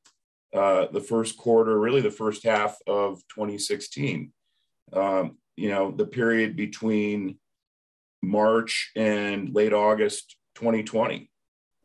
uh, 0.53 0.87
the 0.91 1.01
first 1.01 1.37
quarter, 1.37 1.79
really 1.79 2.01
the 2.01 2.11
first 2.11 2.43
half 2.43 2.77
of 2.87 3.21
2016. 3.29 4.31
Um, 4.93 5.37
you 5.55 5.69
know, 5.69 5.91
the 5.91 6.05
period 6.05 6.55
between 6.55 7.37
March 8.21 8.91
and 8.95 9.53
late 9.53 9.73
August 9.73 10.35
2020. 10.55 11.29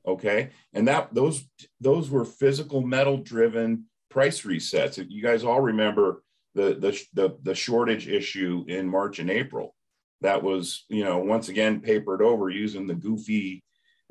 Okay, 0.06 0.50
and 0.75 0.87
that 0.88 1.14
those 1.14 1.44
those 1.80 2.11
were 2.11 2.26
physical 2.26 2.83
metal 2.83 3.16
driven 3.16 3.87
price 4.11 4.42
resets. 4.42 5.04
You 5.09 5.23
guys 5.23 5.44
all 5.44 5.61
remember 5.61 6.23
the, 6.54 6.75
the, 6.75 7.04
the, 7.14 7.37
the 7.42 7.54
shortage 7.54 8.09
issue 8.09 8.64
in 8.68 8.88
March 8.88 9.18
and 9.18 9.28
April. 9.28 9.75
That 10.21 10.42
was, 10.42 10.85
you 10.88 11.04
know, 11.04 11.18
once 11.18 11.49
again 11.49 11.80
papered 11.80 12.23
over 12.23 12.49
using 12.49 12.87
the 12.87 12.94
goofy 12.94 13.62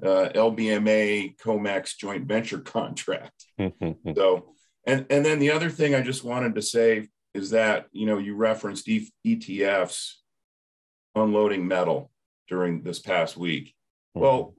uh, 0.01 0.29
LBMA 0.33 1.37
COMEX 1.37 1.97
joint 1.97 2.25
venture 2.25 2.59
contract. 2.77 3.45
so, 4.15 4.53
and 4.85 5.05
and 5.09 5.25
then 5.25 5.39
the 5.39 5.51
other 5.51 5.69
thing 5.69 5.95
I 5.95 6.01
just 6.01 6.23
wanted 6.23 6.55
to 6.55 6.61
say 6.61 7.07
is 7.33 7.51
that 7.51 7.87
you 7.91 8.05
know 8.05 8.17
you 8.17 8.35
referenced 8.35 8.87
e- 8.87 9.11
ETFs 9.25 10.13
unloading 11.15 11.67
metal 11.67 12.11
during 12.47 12.81
this 12.81 12.99
past 12.99 13.37
week. 13.37 13.73
Well, 14.13 14.53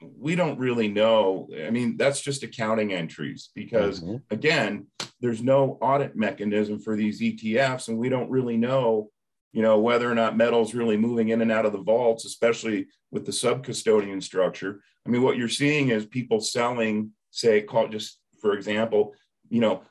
we 0.00 0.34
don't 0.34 0.58
really 0.58 0.88
know. 0.88 1.48
I 1.64 1.70
mean, 1.70 1.96
that's 1.96 2.20
just 2.20 2.42
accounting 2.42 2.92
entries 2.92 3.50
because, 3.54 4.00
mm-hmm. 4.00 4.16
again, 4.30 4.86
there's 5.20 5.42
no 5.42 5.78
audit 5.80 6.16
mechanism 6.16 6.78
for 6.78 6.96
these 6.96 7.20
ETFs, 7.20 7.88
and 7.88 7.98
we 7.98 8.08
don't 8.08 8.30
really 8.30 8.56
know, 8.56 9.10
you 9.52 9.62
know, 9.62 9.78
whether 9.78 10.10
or 10.10 10.14
not 10.14 10.36
metal's 10.36 10.74
really 10.74 10.96
moving 10.96 11.30
in 11.30 11.40
and 11.40 11.50
out 11.50 11.66
of 11.66 11.72
the 11.72 11.82
vaults, 11.82 12.24
especially 12.24 12.86
with 13.10 13.26
the 13.26 13.32
sub 13.32 13.64
custodian 13.64 14.20
structure. 14.20 14.80
I 15.06 15.10
mean, 15.10 15.22
what 15.22 15.36
you're 15.36 15.48
seeing 15.48 15.88
is 15.88 16.06
people 16.06 16.40
selling, 16.40 17.12
say, 17.30 17.62
call 17.62 17.88
just 17.88 18.18
for 18.40 18.54
example, 18.54 19.14
you 19.48 19.60
know, 19.60 19.82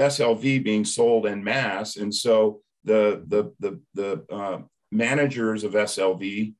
SLV 0.00 0.64
being 0.64 0.84
sold 0.84 1.26
en 1.26 1.42
masse, 1.42 1.96
and 1.96 2.14
so 2.14 2.60
the 2.84 3.22
the 3.28 3.52
the 3.60 3.80
the 3.94 4.34
uh, 4.34 4.60
managers 4.90 5.64
of 5.64 5.72
SLV 5.72 6.54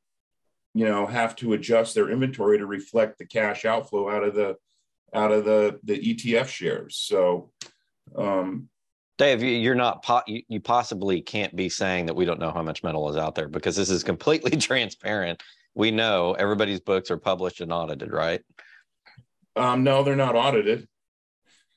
you 0.74 0.84
know 0.86 1.06
have 1.06 1.36
to 1.36 1.52
adjust 1.52 1.94
their 1.94 2.10
inventory 2.10 2.58
to 2.58 2.66
reflect 2.66 3.18
the 3.18 3.26
cash 3.26 3.64
outflow 3.64 4.08
out 4.10 4.22
of 4.22 4.34
the 4.34 4.56
out 5.14 5.32
of 5.32 5.44
the 5.44 5.78
the 5.84 5.98
ETF 5.98 6.48
shares. 6.48 6.96
So, 6.96 7.50
um, 8.16 8.68
Dave, 9.18 9.42
you're 9.42 9.74
not 9.74 10.02
po- 10.02 10.22
you 10.26 10.60
possibly 10.60 11.20
can't 11.20 11.54
be 11.54 11.68
saying 11.68 12.06
that 12.06 12.14
we 12.14 12.24
don't 12.24 12.40
know 12.40 12.50
how 12.50 12.62
much 12.62 12.82
metal 12.82 13.08
is 13.10 13.16
out 13.16 13.34
there 13.34 13.48
because 13.48 13.76
this 13.76 13.90
is 13.90 14.02
completely 14.02 14.56
transparent. 14.56 15.42
We 15.74 15.90
know 15.90 16.32
everybody's 16.32 16.80
books 16.80 17.10
are 17.10 17.18
published 17.18 17.60
and 17.60 17.72
audited, 17.72 18.12
right? 18.12 18.42
Um, 19.54 19.84
no, 19.84 20.02
they're 20.02 20.16
not 20.16 20.34
audited. 20.34 20.88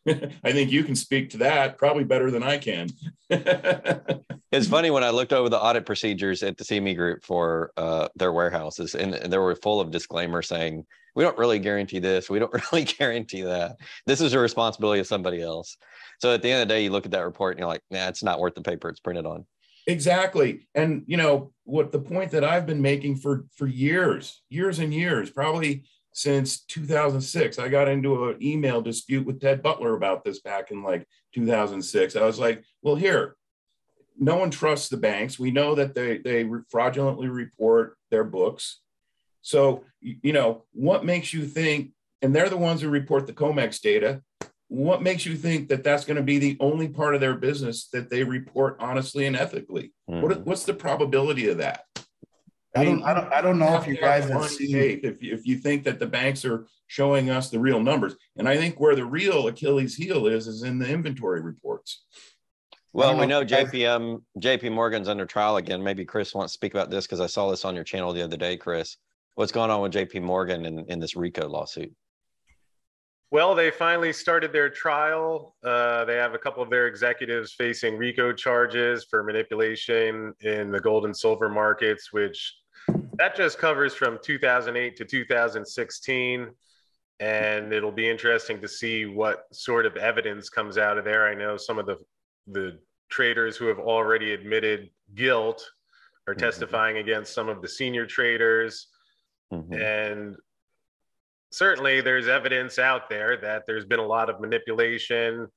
I 0.07 0.51
think 0.51 0.71
you 0.71 0.83
can 0.83 0.95
speak 0.95 1.31
to 1.31 1.37
that 1.37 1.77
probably 1.77 2.03
better 2.03 2.29
than 2.29 2.43
I 2.43 2.57
can. 2.57 2.89
it's 3.29 4.67
funny 4.67 4.91
when 4.91 5.03
I 5.03 5.09
looked 5.09 5.33
over 5.33 5.49
the 5.49 5.59
audit 5.59 5.85
procedures 5.85 6.43
at 6.43 6.57
the 6.57 6.63
CME 6.63 6.95
Group 6.95 7.23
for 7.23 7.71
uh, 7.75 8.07
their 8.15 8.31
warehouses, 8.31 8.95
and, 8.95 9.15
and 9.15 9.33
they 9.33 9.37
were 9.37 9.55
full 9.55 9.81
of 9.81 9.91
disclaimers 9.91 10.47
saying, 10.47 10.85
"We 11.15 11.23
don't 11.23 11.37
really 11.37 11.59
guarantee 11.59 11.99
this. 11.99 12.29
We 12.29 12.39
don't 12.39 12.53
really 12.71 12.83
guarantee 12.85 13.41
that. 13.41 13.77
This 14.05 14.21
is 14.21 14.33
a 14.33 14.39
responsibility 14.39 14.99
of 14.99 15.07
somebody 15.07 15.41
else." 15.41 15.75
So 16.19 16.33
at 16.33 16.41
the 16.41 16.51
end 16.51 16.61
of 16.61 16.67
the 16.67 16.73
day, 16.73 16.83
you 16.83 16.89
look 16.89 17.05
at 17.05 17.11
that 17.11 17.25
report 17.25 17.53
and 17.53 17.59
you're 17.59 17.67
like, 17.67 17.81
"Nah, 17.91 18.07
it's 18.07 18.23
not 18.23 18.39
worth 18.39 18.55
the 18.55 18.61
paper 18.61 18.89
it's 18.89 18.99
printed 18.99 19.25
on." 19.25 19.45
Exactly, 19.87 20.67
and 20.73 21.03
you 21.07 21.17
know 21.17 21.51
what 21.63 21.91
the 21.91 21.99
point 21.99 22.31
that 22.31 22.43
I've 22.43 22.65
been 22.65 22.81
making 22.81 23.17
for 23.17 23.45
for 23.55 23.67
years, 23.67 24.41
years 24.49 24.79
and 24.79 24.93
years, 24.93 25.29
probably 25.29 25.83
since 26.15 26.61
2006. 26.61 27.59
I 27.59 27.67
got 27.67 27.89
into 27.89 28.29
an 28.29 28.41
email 28.41 28.81
dispute 28.81 29.25
with 29.25 29.41
Ted 29.41 29.61
Butler 29.61 29.95
about 29.95 30.23
this 30.23 30.39
back 30.39 30.71
in 30.71 30.81
like 30.81 31.05
2006. 31.33 32.15
I 32.15 32.25
was 32.25 32.39
like, 32.39 32.63
well, 32.81 32.95
here, 32.95 33.35
no 34.17 34.37
one 34.37 34.49
trusts 34.49 34.87
the 34.87 34.95
banks. 34.95 35.37
We 35.37 35.51
know 35.51 35.75
that 35.75 35.93
they, 35.93 36.19
they 36.19 36.49
fraudulently 36.69 37.27
report 37.27 37.97
their 38.11 38.23
books. 38.23 38.79
So, 39.41 39.83
you 39.99 40.31
know, 40.31 40.63
what 40.71 41.05
makes 41.05 41.33
you 41.33 41.45
think, 41.45 41.91
and 42.21 42.33
they're 42.33 42.49
the 42.49 42.55
ones 42.55 42.81
who 42.81 42.89
report 42.89 43.27
the 43.27 43.33
COMEX 43.33 43.81
data, 43.81 44.23
what 44.75 45.01
makes 45.01 45.25
you 45.25 45.35
think 45.35 45.69
that 45.69 45.83
that's 45.83 46.03
going 46.03 46.17
to 46.17 46.23
be 46.23 46.37
the 46.37 46.57
only 46.59 46.89
part 46.89 47.15
of 47.15 47.21
their 47.21 47.35
business 47.35 47.87
that 47.93 48.09
they 48.09 48.23
report 48.23 48.75
honestly 48.79 49.25
and 49.25 49.35
ethically? 49.35 49.93
Mm-hmm. 50.09 50.21
What, 50.21 50.45
what's 50.45 50.65
the 50.65 50.73
probability 50.73 51.47
of 51.47 51.59
that? 51.59 51.85
I, 52.75 52.83
mean, 52.83 53.03
I 53.03 53.13
don't, 53.13 53.31
I 53.31 53.39
don't 53.39 53.57
know 53.57 53.77
if 53.77 53.87
you 53.87 53.95
guys 53.95 54.29
have 54.29 54.47
seen 54.47 54.75
if 54.75 55.21
you, 55.23 55.33
if 55.33 55.47
you 55.47 55.57
think 55.57 55.85
that 55.85 55.97
the 55.97 56.05
banks 56.05 56.43
are 56.43 56.67
showing 56.87 57.29
us 57.29 57.49
the 57.49 57.59
real 57.59 57.79
numbers, 57.79 58.15
and 58.35 58.49
I 58.49 58.57
think 58.57 58.77
where 58.77 58.95
the 58.95 59.05
real 59.05 59.47
Achilles 59.47 59.95
heel 59.95 60.27
is 60.27 60.45
is 60.45 60.63
in 60.63 60.77
the 60.77 60.89
inventory 60.89 61.39
reports. 61.39 62.03
Well, 62.91 63.17
we 63.17 63.27
know 63.27 63.45
JPM 63.45 64.21
JP 64.39 64.73
Morgan's 64.73 65.07
under 65.07 65.25
trial 65.25 65.55
again. 65.55 65.81
Maybe 65.81 66.03
Chris 66.03 66.35
wants 66.35 66.51
to 66.51 66.57
speak 66.57 66.73
about 66.73 66.89
this 66.89 67.05
because 67.05 67.21
I 67.21 67.27
saw 67.27 67.49
this 67.49 67.63
on 67.63 67.75
your 67.75 67.85
channel 67.85 68.11
the 68.11 68.23
other 68.23 68.37
day, 68.37 68.57
Chris. 68.57 68.97
What's 69.35 69.53
going 69.53 69.71
on 69.71 69.81
with 69.81 69.93
JP 69.93 70.23
Morgan 70.23 70.65
in, 70.65 70.79
in 70.89 70.99
this 70.99 71.15
RICO 71.15 71.47
lawsuit? 71.47 71.93
Well, 73.31 73.55
they 73.55 73.71
finally 73.71 74.13
started 74.13 74.53
their 74.53 74.69
trial. 74.69 75.55
Uh, 75.63 76.05
they 76.05 76.15
have 76.15 76.33
a 76.33 76.37
couple 76.37 76.61
of 76.61 76.69
their 76.69 76.87
executives 76.87 77.53
facing 77.53 77.97
RICO 77.97 78.31
charges 78.33 79.05
for 79.09 79.23
manipulation 79.23 80.33
in 80.41 80.71
the 80.71 80.79
gold 80.79 81.05
and 81.05 81.15
silver 81.15 81.49
markets, 81.49 82.13
which 82.13 82.55
that 83.17 83.35
just 83.35 83.57
covers 83.57 83.93
from 83.93 84.19
2008 84.23 84.95
to 84.97 85.05
2016 85.05 86.49
and 87.21 87.71
it'll 87.71 87.91
be 87.91 88.09
interesting 88.09 88.59
to 88.59 88.67
see 88.67 89.05
what 89.05 89.43
sort 89.53 89.85
of 89.85 89.95
evidence 89.95 90.49
comes 90.49 90.77
out 90.77 90.97
of 90.97 91.05
there 91.05 91.27
i 91.27 91.33
know 91.33 91.55
some 91.57 91.79
of 91.79 91.85
the 91.85 91.97
the 92.47 92.77
traders 93.09 93.55
who 93.55 93.67
have 93.67 93.79
already 93.79 94.33
admitted 94.33 94.89
guilt 95.13 95.65
are 96.27 96.33
mm-hmm. 96.33 96.43
testifying 96.43 96.97
against 96.97 97.33
some 97.33 97.47
of 97.47 97.61
the 97.61 97.67
senior 97.67 98.05
traders 98.05 98.87
mm-hmm. 99.53 99.73
and 99.73 100.35
certainly 101.55 102.01
there's 102.01 102.27
evidence 102.27 102.77
out 102.77 103.09
there 103.09 103.37
that 103.37 103.63
there's 103.67 103.85
been 103.85 103.99
a 103.99 104.05
lot 104.05 104.29
of 104.29 104.39
manipulation 104.39 105.47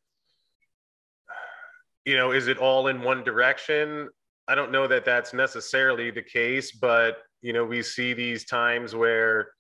you 2.05 2.17
know 2.17 2.33
is 2.33 2.49
it 2.49 2.59
all 2.59 2.89
in 2.89 3.03
one 3.03 3.25
direction 3.25 4.09
i 4.47 4.55
don't 4.55 4.73
know 4.73 4.87
that 4.87 5.05
that's 5.05 5.33
necessarily 5.35 6.11
the 6.11 6.23
case 6.23 6.73
but 6.73 7.19
you 7.43 7.53
know, 7.53 7.65
we 7.65 7.83
see 7.83 8.15
these 8.15 8.45
times 8.45 8.95
where 8.95 9.53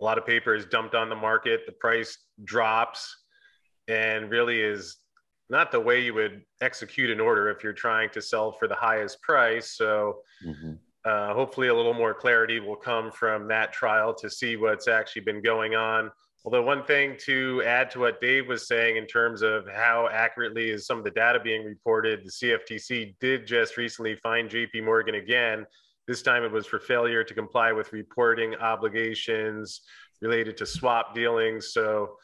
a 0.00 0.04
lot 0.04 0.18
of 0.18 0.26
paper 0.26 0.54
is 0.54 0.64
dumped 0.66 0.94
on 0.94 1.08
the 1.08 1.16
market, 1.16 1.62
the 1.66 1.72
price 1.72 2.16
drops, 2.44 3.24
and 3.86 4.30
really 4.30 4.60
is 4.60 4.96
not 5.50 5.72
the 5.72 5.80
way 5.80 6.02
you 6.02 6.14
would 6.14 6.42
execute 6.60 7.10
an 7.10 7.20
order 7.20 7.50
if 7.50 7.64
you're 7.64 7.72
trying 7.72 8.10
to 8.10 8.22
sell 8.22 8.52
for 8.52 8.68
the 8.68 8.74
highest 8.74 9.20
price. 9.22 9.76
So, 9.76 10.18
mm-hmm. 10.46 10.74
Uh, 11.04 11.32
hopefully, 11.32 11.68
a 11.68 11.74
little 11.74 11.94
more 11.94 12.14
clarity 12.14 12.60
will 12.60 12.76
come 12.76 13.10
from 13.10 13.48
that 13.48 13.72
trial 13.72 14.14
to 14.14 14.28
see 14.28 14.56
what's 14.56 14.88
actually 14.88 15.22
been 15.22 15.42
going 15.42 15.74
on. 15.74 16.10
Although, 16.44 16.62
one 16.62 16.84
thing 16.84 17.16
to 17.24 17.62
add 17.64 17.90
to 17.92 18.00
what 18.00 18.20
Dave 18.20 18.48
was 18.48 18.66
saying 18.66 18.96
in 18.96 19.06
terms 19.06 19.42
of 19.42 19.66
how 19.68 20.08
accurately 20.12 20.70
is 20.70 20.86
some 20.86 20.98
of 20.98 21.04
the 21.04 21.10
data 21.10 21.40
being 21.40 21.64
reported, 21.64 22.24
the 22.24 22.30
CFTC 22.30 23.14
did 23.20 23.46
just 23.46 23.76
recently 23.76 24.16
fined 24.16 24.50
JP 24.50 24.84
Morgan 24.84 25.14
again 25.16 25.66
this 26.08 26.22
time 26.22 26.42
it 26.42 26.50
was 26.50 26.66
for 26.66 26.80
failure 26.80 27.22
to 27.22 27.34
comply 27.34 27.70
with 27.70 27.92
reporting 27.92 28.56
obligations 28.56 29.82
related 30.22 30.56
to 30.56 30.66
swap 30.66 31.14
dealings. 31.14 31.72
So 31.72 32.16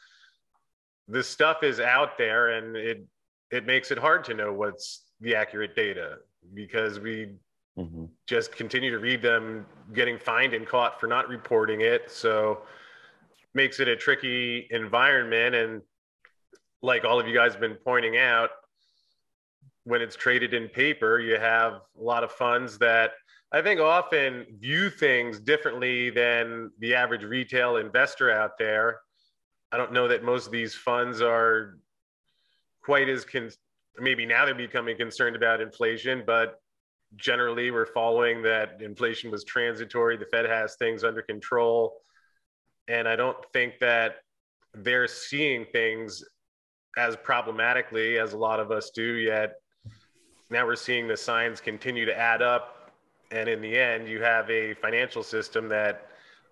this 1.07 1.29
stuff 1.29 1.61
is 1.61 1.79
out 1.79 2.17
there 2.17 2.49
and 2.57 2.75
it 2.75 3.05
it 3.51 3.67
makes 3.67 3.91
it 3.91 3.99
hard 3.99 4.23
to 4.25 4.33
know 4.33 4.51
what's 4.51 5.03
the 5.21 5.35
accurate 5.35 5.75
data 5.75 6.17
because 6.55 6.99
we 6.99 7.35
mm-hmm. 7.77 8.05
just 8.27 8.55
continue 8.55 8.91
to 8.91 8.99
read 8.99 9.21
them 9.21 9.65
getting 9.93 10.17
fined 10.17 10.53
and 10.53 10.67
caught 10.67 10.99
for 10.99 11.07
not 11.07 11.27
reporting 11.27 11.81
it. 11.81 12.11
So 12.11 12.61
makes 13.53 13.79
it 13.79 13.87
a 13.87 13.95
tricky 13.95 14.67
environment 14.71 15.55
and 15.55 15.81
like 16.81 17.05
all 17.05 17.19
of 17.19 17.27
you 17.27 17.33
guys 17.33 17.53
have 17.53 17.61
been 17.61 17.77
pointing 17.85 18.17
out 18.17 18.49
when 19.85 20.01
it's 20.01 20.15
traded 20.15 20.53
in 20.53 20.67
paper 20.67 21.19
you 21.19 21.37
have 21.39 21.73
a 21.97 22.03
lot 22.03 22.23
of 22.23 22.31
funds 22.31 22.77
that 22.77 23.11
I 23.51 23.61
think 23.61 23.79
often 23.79 24.45
view 24.59 24.89
things 24.89 25.39
differently 25.39 26.09
than 26.09 26.71
the 26.79 26.95
average 26.95 27.23
retail 27.23 27.77
investor 27.77 28.29
out 28.29 28.57
there. 28.57 28.99
I 29.71 29.77
don't 29.77 29.93
know 29.93 30.09
that 30.09 30.25
most 30.25 30.45
of 30.45 30.51
these 30.51 30.75
funds 30.75 31.21
are 31.21 31.77
quite 32.83 33.07
as 33.07 33.23
con- 33.23 33.51
maybe 33.97 34.25
now 34.25 34.45
they're 34.45 34.55
becoming 34.55 34.97
concerned 34.97 35.37
about 35.37 35.61
inflation, 35.61 36.23
but 36.27 36.59
generally 37.15 37.71
we're 37.71 37.85
following 37.85 38.41
that 38.43 38.81
inflation 38.81 39.31
was 39.31 39.43
transitory. 39.43 40.17
The 40.17 40.25
Fed 40.25 40.45
has 40.45 40.75
things 40.75 41.03
under 41.03 41.21
control. 41.21 42.01
And 42.87 43.07
I 43.07 43.15
don't 43.15 43.37
think 43.53 43.79
that 43.79 44.17
they're 44.73 45.07
seeing 45.07 45.65
things 45.71 46.23
as 46.97 47.15
problematically 47.17 48.17
as 48.19 48.33
a 48.33 48.37
lot 48.37 48.59
of 48.59 48.71
us 48.71 48.91
do 48.91 49.15
yet. 49.15 49.55
Now 50.49 50.65
we're 50.65 50.75
seeing 50.75 51.07
the 51.07 51.17
signs 51.17 51.59
continue 51.59 52.05
to 52.05 52.17
add 52.17 52.41
up 52.41 52.75
and 53.31 53.49
in 53.49 53.61
the 53.61 53.77
end, 53.77 54.07
you 54.07 54.21
have 54.21 54.49
a 54.49 54.73
financial 54.75 55.23
system 55.23 55.67
that 55.69 56.07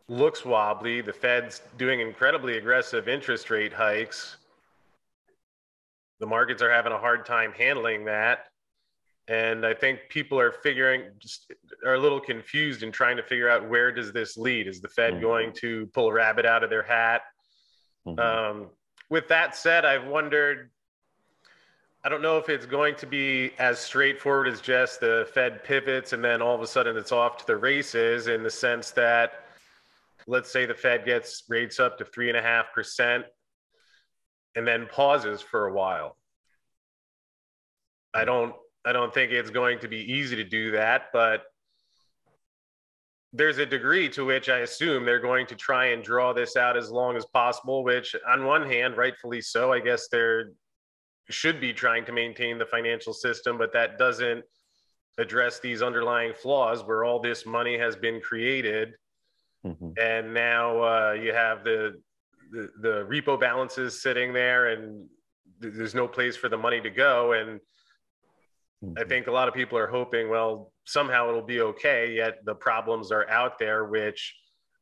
looks 0.07 0.43
wobbly. 0.43 1.01
The 1.01 1.13
Fed's 1.13 1.61
doing 1.77 1.99
incredibly 1.99 2.57
aggressive 2.57 3.07
interest 3.07 3.49
rate 3.49 3.73
hikes. 3.73 4.37
The 6.19 6.25
markets 6.25 6.61
are 6.61 6.71
having 6.71 6.93
a 6.93 6.97
hard 6.97 7.25
time 7.25 7.51
handling 7.51 8.05
that. 8.05 8.47
And 9.27 9.65
I 9.65 9.73
think 9.73 10.01
people 10.09 10.39
are 10.39 10.51
figuring, 10.51 11.03
just 11.17 11.51
are 11.85 11.93
a 11.93 11.99
little 11.99 12.19
confused 12.19 12.83
in 12.83 12.91
trying 12.91 13.15
to 13.17 13.23
figure 13.23 13.49
out 13.49 13.69
where 13.69 13.91
does 13.91 14.11
this 14.11 14.37
lead? 14.37 14.67
Is 14.67 14.81
the 14.81 14.89
Fed 14.89 15.13
mm-hmm. 15.13 15.21
going 15.21 15.53
to 15.53 15.85
pull 15.87 16.09
a 16.09 16.13
rabbit 16.13 16.45
out 16.45 16.63
of 16.63 16.69
their 16.69 16.83
hat? 16.83 17.21
Mm-hmm. 18.05 18.19
Um, 18.19 18.69
with 19.09 19.29
that 19.29 19.55
said, 19.55 19.85
I've 19.85 20.05
wondered 20.05 20.69
I 22.05 22.09
don't 22.09 22.21
know 22.21 22.37
if 22.37 22.49
it's 22.49 22.65
going 22.65 22.95
to 22.95 23.05
be 23.07 23.53
as 23.59 23.79
straightforward 23.79 24.49
as 24.49 24.59
just 24.59 24.99
the 24.99 25.25
Fed 25.33 25.63
pivots 25.63 26.11
and 26.11 26.21
then 26.21 26.41
all 26.41 26.53
of 26.53 26.59
a 26.59 26.67
sudden 26.67 26.97
it's 26.97 27.13
off 27.13 27.37
to 27.37 27.47
the 27.47 27.55
races 27.55 28.27
in 28.27 28.43
the 28.43 28.49
sense 28.49 28.91
that 28.91 29.45
let's 30.27 30.51
say 30.51 30.65
the 30.65 30.73
Fed 30.73 31.05
gets 31.05 31.43
rates 31.47 31.79
up 31.79 31.97
to 31.97 32.03
three 32.05 32.27
and 32.27 32.37
a 32.37 32.41
half 32.41 32.73
percent 32.73 33.23
and 34.55 34.67
then 34.67 34.85
pauses 34.91 35.41
for 35.41 35.67
a 35.67 35.73
while. 35.73 36.17
I 38.13 38.25
don't 38.25 38.53
I 38.85 38.91
don't 38.91 39.13
think 39.13 39.31
it's 39.31 39.49
going 39.49 39.79
to 39.79 39.87
be 39.87 39.99
easy 40.11 40.35
to 40.35 40.43
do 40.43 40.71
that, 40.71 41.03
but 41.13 41.43
there's 43.31 43.57
a 43.57 43.65
degree 43.65 44.09
to 44.09 44.25
which 44.25 44.49
I 44.49 44.59
assume 44.59 45.05
they're 45.05 45.19
going 45.19 45.47
to 45.47 45.55
try 45.55 45.85
and 45.87 46.03
draw 46.03 46.33
this 46.33 46.55
out 46.55 46.77
as 46.77 46.91
long 46.91 47.15
as 47.15 47.25
possible, 47.27 47.83
which 47.83 48.15
on 48.27 48.45
one 48.45 48.69
hand, 48.69 48.97
rightfully 48.97 49.41
so, 49.41 49.71
I 49.71 49.79
guess 49.79 50.07
they're 50.09 50.51
should 51.29 51.61
be 51.61 51.71
trying 51.71 52.03
to 52.05 52.11
maintain 52.11 52.57
the 52.57 52.65
financial 52.65 53.13
system, 53.13 53.57
but 53.57 53.71
that 53.71 53.97
doesn't 53.97 54.43
address 55.17 55.61
these 55.61 55.81
underlying 55.81 56.33
flaws 56.33 56.83
where 56.83 57.05
all 57.05 57.21
this 57.21 57.45
money 57.45 57.77
has 57.77 57.95
been 57.95 58.19
created. 58.19 58.93
Mm-hmm. 59.65 59.91
And 59.99 60.33
now 60.33 60.83
uh, 60.83 61.11
you 61.13 61.33
have 61.33 61.63
the, 61.63 62.01
the, 62.51 62.69
the 62.81 63.07
repo 63.09 63.39
balances 63.39 64.01
sitting 64.01 64.33
there 64.33 64.67
and 64.67 65.07
th- 65.61 65.73
there's 65.73 65.95
no 65.95 66.09
place 66.09 66.35
for 66.35 66.49
the 66.49 66.57
money 66.57 66.81
to 66.81 66.89
go. 66.89 67.31
And. 67.31 67.61
Mm-hmm. 68.83 68.99
I 68.99 69.07
think 69.07 69.27
a 69.27 69.31
lot 69.31 69.47
of 69.47 69.53
people 69.53 69.77
are 69.77 69.87
hoping, 69.87 70.29
well, 70.29 70.71
somehow 70.85 71.29
it'll 71.29 71.41
be 71.41 71.61
okay. 71.61 72.13
Yet 72.13 72.43
the 72.45 72.55
problems 72.55 73.11
are 73.11 73.29
out 73.29 73.57
there, 73.57 73.85
which 73.85 74.35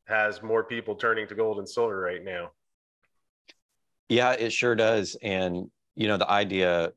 has 0.07 0.41
more 0.41 0.63
people 0.63 0.95
turning 0.95 1.27
to 1.27 1.35
gold 1.35 1.59
and 1.59 1.69
silver 1.69 1.99
right 1.99 2.23
now. 2.23 2.51
Yeah, 4.09 4.31
it 4.31 4.51
sure 4.51 4.75
does. 4.75 5.15
And, 5.21 5.69
you 5.95 6.07
know, 6.07 6.17
the 6.17 6.29
idea 6.29 6.91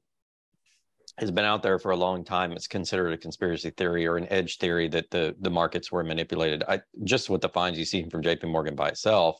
has 1.18 1.30
been 1.30 1.44
out 1.44 1.62
there 1.62 1.78
for 1.78 1.92
a 1.92 1.96
long 1.96 2.24
time. 2.24 2.52
It's 2.52 2.66
considered 2.66 3.12
a 3.12 3.18
conspiracy 3.18 3.70
theory 3.70 4.06
or 4.06 4.16
an 4.16 4.26
edge 4.30 4.58
theory 4.58 4.88
that 4.88 5.10
the 5.10 5.36
the 5.40 5.50
markets 5.50 5.92
were 5.92 6.02
manipulated. 6.02 6.64
I 6.68 6.80
just 7.04 7.30
with 7.30 7.40
the 7.40 7.48
fines 7.48 7.78
you 7.78 7.84
see 7.84 8.08
from 8.08 8.22
J.P. 8.22 8.48
Morgan 8.48 8.74
by 8.74 8.88
itself, 8.88 9.38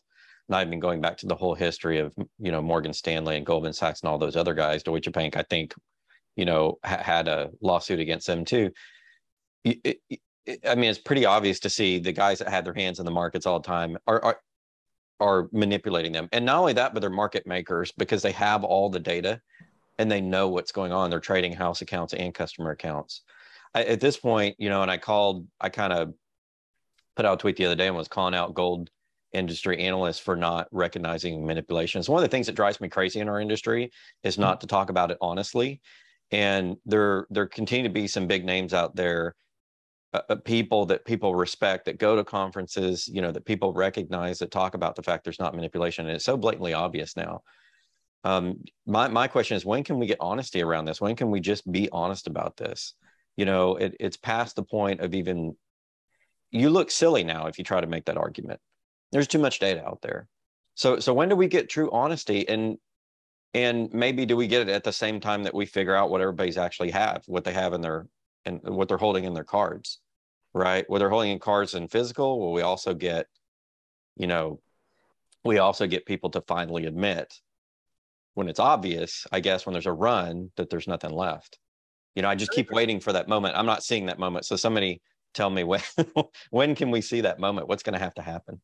not 0.48 0.64
even 0.66 0.79
going 0.79 1.00
back 1.00 1.16
to 1.18 1.27
the 1.27 1.35
whole 1.35 1.55
history 1.55 1.98
of 1.98 2.14
you 2.38 2.53
know 2.53 2.62
Morgan 2.62 2.92
Stanley 2.92 3.37
and 3.37 3.46
Goldman 3.46 3.72
Sachs 3.72 4.03
and 4.03 4.09
all 4.09 4.18
those 4.18 4.37
other 4.37 4.55
guys. 4.55 4.85
Deutsche 4.85 5.11
Bank, 5.11 5.37
I 5.37 5.42
think, 5.42 5.74
you 6.37 6.44
know, 6.44 6.79
ha- 6.85 7.03
had 7.03 7.29
a 7.29 7.51
lawsuit 7.61 8.01
against 8.01 8.27
them 8.27 8.44
too. 8.44 8.70
It, 9.64 10.01
it, 10.09 10.20
I 10.68 10.75
mean, 10.75 10.90
it's 10.90 10.99
pretty 10.99 11.25
obvious 11.25 11.61
to 11.61 11.70
see 11.70 11.99
the 11.99 12.12
guys 12.12 12.38
that 12.40 12.49
had 12.49 12.64
their 12.64 12.75
hands 12.75 12.99
in 12.99 13.05
the 13.05 13.11
markets 13.11 13.47
all 13.47 13.61
the 13.61 13.66
time 13.66 13.97
are, 14.07 14.23
are 14.25 14.40
are 15.20 15.49
manipulating 15.53 16.12
them, 16.12 16.29
and 16.33 16.44
not 16.44 16.59
only 16.59 16.73
that, 16.75 16.92
but 16.92 17.01
they're 17.01 17.09
market 17.09 17.47
makers 17.47 17.92
because 17.92 18.20
they 18.20 18.33
have 18.33 18.64
all 18.64 18.90
the 18.90 19.01
data 19.01 19.40
and 19.99 20.11
they 20.11 20.20
know 20.20 20.49
what's 20.49 20.73
going 20.73 20.92
on. 20.92 21.09
They're 21.09 21.20
trading 21.20 21.53
house 21.53 21.81
accounts 21.81 22.14
and 22.14 22.35
customer 22.35 22.70
accounts. 22.70 23.23
I, 23.75 23.85
at 23.85 24.01
this 24.01 24.16
point, 24.16 24.57
you 24.59 24.68
know, 24.68 24.83
and 24.83 24.90
I 24.90 24.99
called, 24.99 25.47
I 25.61 25.68
kind 25.68 25.92
of 25.92 26.14
put 27.16 27.25
out 27.25 27.35
a 27.35 27.37
tweet 27.40 27.57
the 27.57 27.66
other 27.66 27.77
day 27.77 27.87
and 27.87 27.97
was 27.97 28.09
calling 28.09 28.35
out 28.35 28.55
gold 28.55 28.90
industry 29.33 29.79
analysts 29.81 30.18
for 30.18 30.37
not 30.37 30.68
recognizing 30.70 31.44
manipulation. 31.44 31.99
It's 31.99 32.09
one 32.09 32.23
of 32.23 32.29
the 32.29 32.35
things 32.35 32.47
that 32.47 32.55
drives 32.57 32.81
me 32.81 32.88
crazy 32.88 33.20
in 33.20 33.29
our 33.29 33.40
industry 33.40 33.90
is 34.23 34.38
not 34.38 34.61
to 34.61 34.66
talk 34.66 34.90
about 34.90 35.11
it 35.11 35.18
honestly. 35.20 35.81
And 36.35 36.79
there, 36.85 37.29
there 37.31 37.47
continue 37.47 37.85
to 37.85 37.94
be 37.94 38.09
some 38.09 38.27
big 38.27 38.44
names 38.44 38.75
out 38.75 38.97
there, 38.97 39.37
uh, 40.12 40.23
uh 40.29 40.35
people 40.35 40.85
that 40.87 41.05
people 41.05 41.33
respect 41.33 41.85
that 41.85 41.99
go 41.99 42.16
to 42.16 42.25
conferences, 42.25 43.07
you 43.07 43.23
know, 43.23 43.31
that 43.31 43.44
people 43.44 43.73
recognize 43.73 44.40
that 44.40 44.51
talk 44.51 44.75
about 44.75 44.97
the 44.97 45.03
fact 45.05 45.23
there's 45.23 45.38
not 45.38 45.55
manipulation. 45.55 46.07
And 46.07 46.16
it's 46.16 46.25
so 46.25 46.37
blatantly 46.37 46.75
obvious 46.75 47.16
now. 47.16 47.42
Um, 48.25 48.64
my 48.85 49.07
my 49.07 49.29
question 49.29 49.57
is 49.57 49.64
when 49.64 49.85
can 49.85 50.01
we 50.01 50.07
get 50.07 50.16
honesty 50.18 50.61
around 50.61 50.87
this? 50.87 51.01
When 51.01 51.14
can 51.14 51.31
we 51.31 51.38
just 51.38 51.70
be 51.70 51.88
honest 51.92 52.27
about 52.27 52.57
this? 52.57 52.94
You 53.37 53.44
know 53.44 53.77
it, 53.77 53.94
it's 54.01 54.16
past 54.16 54.57
the 54.57 54.64
point 54.64 55.03
of 55.03 55.14
even 55.14 55.55
you 56.51 56.68
look 56.68 56.90
silly 56.90 57.23
now 57.23 57.47
if 57.47 57.59
you 57.59 57.64
try 57.64 57.81
to 57.81 57.87
make 57.87 58.07
that 58.07 58.16
argument. 58.16 58.59
There's 59.12 59.29
too 59.29 59.38
much 59.38 59.61
data 59.61 59.87
out 59.87 60.01
there. 60.03 60.27
So 60.75 60.99
so 60.99 61.14
when 61.14 61.29
do 61.29 61.37
we 61.37 61.47
get 61.47 61.68
true 61.68 61.92
honesty? 61.92 62.49
And 62.49 62.79
and 63.54 63.92
maybe 63.94 64.26
do 64.26 64.36
we 64.36 64.46
get 64.46 64.68
it 64.68 64.68
at 64.68 64.84
the 64.84 64.92
same 64.92 65.20
time 65.20 65.44
that 65.44 65.54
we 65.54 65.64
figure 65.64 65.94
out 65.94 66.10
what 66.10 66.20
everybody's 66.20 66.58
actually 66.58 66.90
have 66.90 67.22
what 67.26 67.44
they 67.44 67.52
have 67.52 67.72
in 67.72 67.80
their 67.80 68.06
and 68.44 68.60
what 68.62 68.88
they're 68.88 68.98
holding 68.98 69.24
in 69.24 69.34
their 69.34 69.44
cards 69.44 70.00
right 70.52 70.88
what 70.88 70.98
they're 70.98 71.10
holding 71.10 71.30
in 71.30 71.38
cards 71.38 71.74
and 71.74 71.90
physical 71.90 72.40
will 72.40 72.52
we 72.52 72.62
also 72.62 72.94
get 72.94 73.26
you 74.16 74.26
know 74.26 74.60
we 75.44 75.58
also 75.58 75.86
get 75.86 76.06
people 76.06 76.30
to 76.30 76.40
finally 76.42 76.86
admit 76.86 77.40
when 78.34 78.48
it's 78.48 78.60
obvious, 78.60 79.26
I 79.32 79.40
guess 79.40 79.64
when 79.64 79.72
there's 79.72 79.86
a 79.86 79.92
run 79.92 80.50
that 80.56 80.68
there's 80.68 80.88
nothing 80.88 81.12
left. 81.12 81.58
You 82.14 82.22
know, 82.22 82.28
I 82.28 82.34
just 82.34 82.52
keep 82.52 82.70
waiting 82.70 83.00
for 83.00 83.12
that 83.12 83.28
moment. 83.28 83.56
I'm 83.56 83.66
not 83.66 83.82
seeing 83.82 84.06
that 84.06 84.18
moment. 84.18 84.44
So 84.44 84.56
somebody 84.56 85.00
tell 85.32 85.50
me 85.50 85.64
when 85.64 85.82
when 86.50 86.74
can 86.74 86.90
we 86.90 87.00
see 87.00 87.22
that 87.22 87.40
moment? 87.40 87.68
What's 87.68 87.82
going 87.82 87.94
to 87.94 88.04
have 88.04 88.14
to 88.14 88.22
happen? 88.22 88.60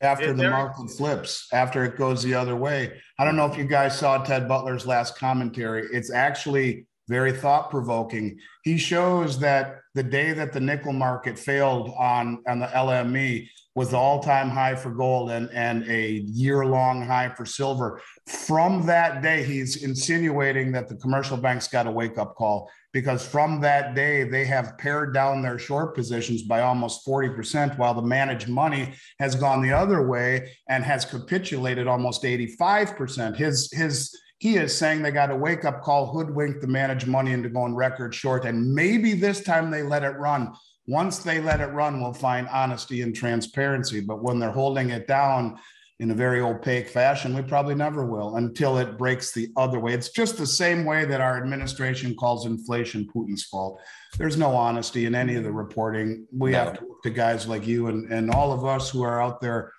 After 0.00 0.32
the 0.32 0.50
market 0.50 0.90
flips, 0.90 1.48
after 1.52 1.84
it 1.84 1.96
goes 1.96 2.22
the 2.22 2.34
other 2.34 2.56
way. 2.56 3.00
I 3.18 3.24
don't 3.24 3.36
know 3.36 3.46
if 3.46 3.56
you 3.56 3.64
guys 3.64 3.98
saw 3.98 4.18
Ted 4.18 4.48
Butler's 4.48 4.86
last 4.86 5.16
commentary. 5.18 5.86
It's 5.92 6.12
actually 6.12 6.86
very 7.08 7.32
thought 7.32 7.70
provoking. 7.70 8.38
He 8.64 8.76
shows 8.76 9.38
that 9.40 9.80
the 9.94 10.02
day 10.02 10.32
that 10.32 10.52
the 10.52 10.60
nickel 10.60 10.92
market 10.92 11.38
failed 11.38 11.92
on, 11.98 12.42
on 12.48 12.58
the 12.58 12.66
LME 12.66 13.48
was 13.74 13.90
the 13.90 13.96
all 13.96 14.22
time 14.22 14.50
high 14.50 14.74
for 14.74 14.90
gold 14.90 15.30
and, 15.30 15.50
and 15.50 15.88
a 15.88 16.10
year 16.26 16.64
long 16.64 17.04
high 17.04 17.28
for 17.28 17.44
silver. 17.44 18.00
From 18.26 18.86
that 18.86 19.22
day, 19.22 19.42
he's 19.42 19.82
insinuating 19.82 20.72
that 20.72 20.88
the 20.88 20.96
commercial 20.96 21.36
banks 21.36 21.68
got 21.68 21.86
a 21.86 21.90
wake 21.90 22.18
up 22.18 22.34
call 22.36 22.70
because 22.94 23.26
from 23.26 23.60
that 23.60 23.96
day, 23.96 24.22
they 24.22 24.44
have 24.44 24.78
pared 24.78 25.12
down 25.12 25.42
their 25.42 25.58
short 25.58 25.96
positions 25.96 26.44
by 26.44 26.60
almost 26.60 27.04
40%, 27.04 27.76
while 27.76 27.92
the 27.92 28.00
managed 28.00 28.48
money 28.48 28.94
has 29.18 29.34
gone 29.34 29.62
the 29.62 29.72
other 29.72 30.06
way 30.06 30.52
and 30.68 30.84
has 30.84 31.04
capitulated 31.04 31.88
almost 31.88 32.22
85%. 32.22 33.34
His, 33.34 33.70
his, 33.72 34.16
he 34.38 34.58
is 34.58 34.78
saying 34.78 35.02
they 35.02 35.10
got 35.10 35.32
a 35.32 35.36
wake 35.36 35.64
up 35.64 35.82
call, 35.82 36.06
hoodwink 36.06 36.60
the 36.60 36.68
managed 36.68 37.08
money 37.08 37.32
into 37.32 37.48
going 37.48 37.74
record 37.74 38.14
short. 38.14 38.44
And 38.44 38.72
maybe 38.72 39.14
this 39.14 39.42
time 39.42 39.72
they 39.72 39.82
let 39.82 40.04
it 40.04 40.16
run. 40.16 40.54
Once 40.86 41.18
they 41.18 41.40
let 41.40 41.60
it 41.60 41.72
run, 41.72 42.00
we'll 42.00 42.12
find 42.12 42.46
honesty 42.46 43.02
and 43.02 43.12
transparency. 43.12 44.00
But 44.00 44.22
when 44.22 44.38
they're 44.38 44.52
holding 44.52 44.90
it 44.90 45.08
down 45.08 45.58
in 46.00 46.10
a 46.10 46.14
very 46.14 46.40
opaque 46.40 46.88
fashion, 46.88 47.34
we 47.34 47.42
probably 47.42 47.74
never 47.74 48.04
will 48.04 48.36
until 48.36 48.78
it 48.78 48.98
breaks 48.98 49.32
the 49.32 49.48
other 49.56 49.78
way. 49.78 49.92
It's 49.92 50.08
just 50.08 50.36
the 50.36 50.46
same 50.46 50.84
way 50.84 51.04
that 51.04 51.20
our 51.20 51.36
administration 51.40 52.16
calls 52.16 52.46
inflation 52.46 53.06
Putin's 53.14 53.44
fault. 53.44 53.80
There's 54.18 54.36
no 54.36 54.54
honesty 54.56 55.06
in 55.06 55.14
any 55.14 55.36
of 55.36 55.44
the 55.44 55.52
reporting. 55.52 56.26
We 56.32 56.50
no. 56.50 56.58
have 56.58 56.78
to 56.78 56.84
look 56.84 57.02
to 57.04 57.10
guys 57.10 57.46
like 57.46 57.66
you 57.66 57.86
and, 57.86 58.10
and 58.12 58.30
all 58.30 58.52
of 58.52 58.64
us 58.64 58.90
who 58.90 59.02
are 59.02 59.22
out 59.22 59.40
there 59.40 59.72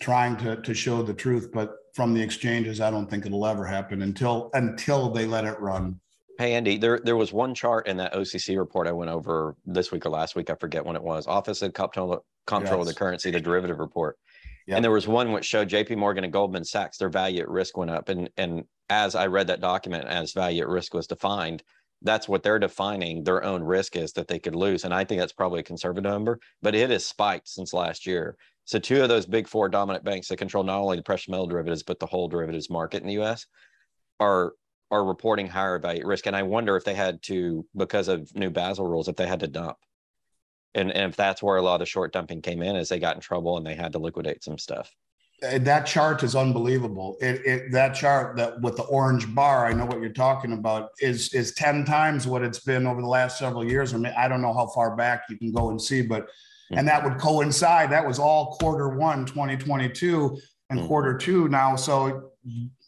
trying 0.00 0.36
to, 0.38 0.62
to 0.62 0.74
show 0.74 1.02
the 1.02 1.14
truth. 1.14 1.50
But 1.52 1.72
from 1.92 2.14
the 2.14 2.22
exchanges, 2.22 2.80
I 2.80 2.90
don't 2.92 3.10
think 3.10 3.26
it'll 3.26 3.46
ever 3.46 3.64
happen 3.64 4.02
until 4.02 4.50
until 4.54 5.10
they 5.10 5.26
let 5.26 5.44
it 5.44 5.58
run. 5.58 5.98
Hey 6.38 6.54
Andy, 6.54 6.78
there 6.78 7.00
there 7.02 7.16
was 7.16 7.32
one 7.32 7.52
chart 7.52 7.88
in 7.88 7.96
that 7.96 8.14
OCC 8.14 8.56
report 8.56 8.86
I 8.86 8.92
went 8.92 9.10
over 9.10 9.56
this 9.66 9.90
week 9.90 10.06
or 10.06 10.10
last 10.10 10.36
week. 10.36 10.50
I 10.50 10.54
forget 10.54 10.84
when 10.84 10.94
it 10.94 11.02
was. 11.02 11.26
Office 11.26 11.62
of 11.62 11.72
Comptroller, 11.72 12.20
Comptroller 12.46 12.82
yes. 12.82 12.88
of 12.88 12.94
the 12.94 12.98
Currency, 12.98 13.32
the 13.32 13.40
derivative 13.40 13.80
report. 13.80 14.16
Yep. 14.68 14.76
And 14.76 14.84
there 14.84 14.92
was 14.92 15.08
one 15.08 15.32
which 15.32 15.46
showed 15.46 15.70
J.P. 15.70 15.94
Morgan 15.94 16.24
and 16.24 16.32
Goldman 16.32 16.62
Sachs 16.62 16.98
their 16.98 17.08
value 17.08 17.40
at 17.40 17.48
risk 17.48 17.78
went 17.78 17.90
up. 17.90 18.10
And 18.10 18.28
and 18.36 18.64
as 18.90 19.14
I 19.14 19.26
read 19.26 19.46
that 19.46 19.62
document, 19.62 20.06
as 20.06 20.34
value 20.34 20.60
at 20.60 20.68
risk 20.68 20.92
was 20.92 21.06
defined, 21.06 21.62
that's 22.02 22.28
what 22.28 22.42
they're 22.42 22.58
defining 22.58 23.24
their 23.24 23.42
own 23.42 23.62
risk 23.62 23.96
is 23.96 24.12
that 24.12 24.28
they 24.28 24.38
could 24.38 24.54
lose. 24.54 24.84
And 24.84 24.92
I 24.92 25.04
think 25.04 25.20
that's 25.20 25.32
probably 25.32 25.60
a 25.60 25.64
conservative 25.64 26.10
number, 26.10 26.38
but 26.60 26.74
it 26.74 26.90
has 26.90 27.06
spiked 27.06 27.48
since 27.48 27.72
last 27.72 28.06
year. 28.06 28.36
So 28.66 28.78
two 28.78 29.02
of 29.02 29.08
those 29.08 29.24
big 29.24 29.48
four 29.48 29.70
dominant 29.70 30.04
banks 30.04 30.28
that 30.28 30.36
control 30.36 30.64
not 30.64 30.80
only 30.80 30.98
the 30.98 31.02
precious 31.02 31.30
metal 31.30 31.46
derivatives 31.46 31.82
but 31.82 31.98
the 31.98 32.06
whole 32.06 32.28
derivatives 32.28 32.68
market 32.68 33.00
in 33.00 33.08
the 33.08 33.14
U.S. 33.14 33.46
are 34.20 34.52
are 34.90 35.04
reporting 35.04 35.46
higher 35.46 35.78
value 35.78 36.00
at 36.00 36.06
risk. 36.06 36.26
And 36.26 36.36
I 36.36 36.42
wonder 36.42 36.76
if 36.76 36.84
they 36.84 36.94
had 36.94 37.22
to 37.22 37.64
because 37.74 38.08
of 38.08 38.34
new 38.34 38.50
Basel 38.50 38.86
rules, 38.86 39.08
if 39.08 39.16
they 39.16 39.26
had 39.26 39.40
to 39.40 39.48
dump, 39.48 39.78
and, 40.74 40.92
and 40.92 41.10
if 41.10 41.16
that's 41.16 41.42
where 41.42 41.56
a 41.56 41.62
lot 41.62 41.74
of 41.74 41.80
the 41.80 41.86
short 41.86 42.12
dumping 42.12 42.42
came 42.42 42.62
in, 42.62 42.76
is 42.76 42.88
they 42.88 42.98
got 42.98 43.16
in 43.16 43.20
trouble 43.20 43.56
and 43.56 43.66
they 43.66 43.74
had 43.74 43.92
to 43.92 43.98
liquidate 43.98 44.44
some 44.44 44.58
stuff. 44.58 44.90
That 45.40 45.86
chart 45.86 46.24
is 46.24 46.34
unbelievable. 46.34 47.16
It, 47.20 47.46
it 47.46 47.72
that 47.72 47.94
chart 47.94 48.36
that 48.38 48.60
with 48.60 48.76
the 48.76 48.82
orange 48.84 49.32
bar, 49.34 49.66
I 49.66 49.72
know 49.72 49.86
what 49.86 50.00
you're 50.00 50.08
talking 50.08 50.52
about, 50.52 50.90
is 50.98 51.32
is 51.32 51.54
ten 51.54 51.84
times 51.84 52.26
what 52.26 52.42
it's 52.42 52.58
been 52.58 52.88
over 52.88 53.00
the 53.00 53.06
last 53.06 53.38
several 53.38 53.64
years. 53.64 53.94
I 53.94 53.98
mean, 53.98 54.12
I 54.16 54.26
don't 54.26 54.42
know 54.42 54.52
how 54.52 54.66
far 54.66 54.96
back 54.96 55.22
you 55.30 55.38
can 55.38 55.52
go 55.52 55.70
and 55.70 55.80
see, 55.80 56.02
but 56.02 56.28
and 56.72 56.88
that 56.88 57.04
would 57.04 57.18
coincide. 57.18 57.90
That 57.90 58.06
was 58.06 58.18
all 58.18 58.56
quarter 58.56 58.88
one, 58.90 59.24
2022, 59.24 60.38
and 60.70 60.80
mm-hmm. 60.80 60.88
quarter 60.88 61.16
two 61.16 61.48
now. 61.48 61.76
So 61.76 62.32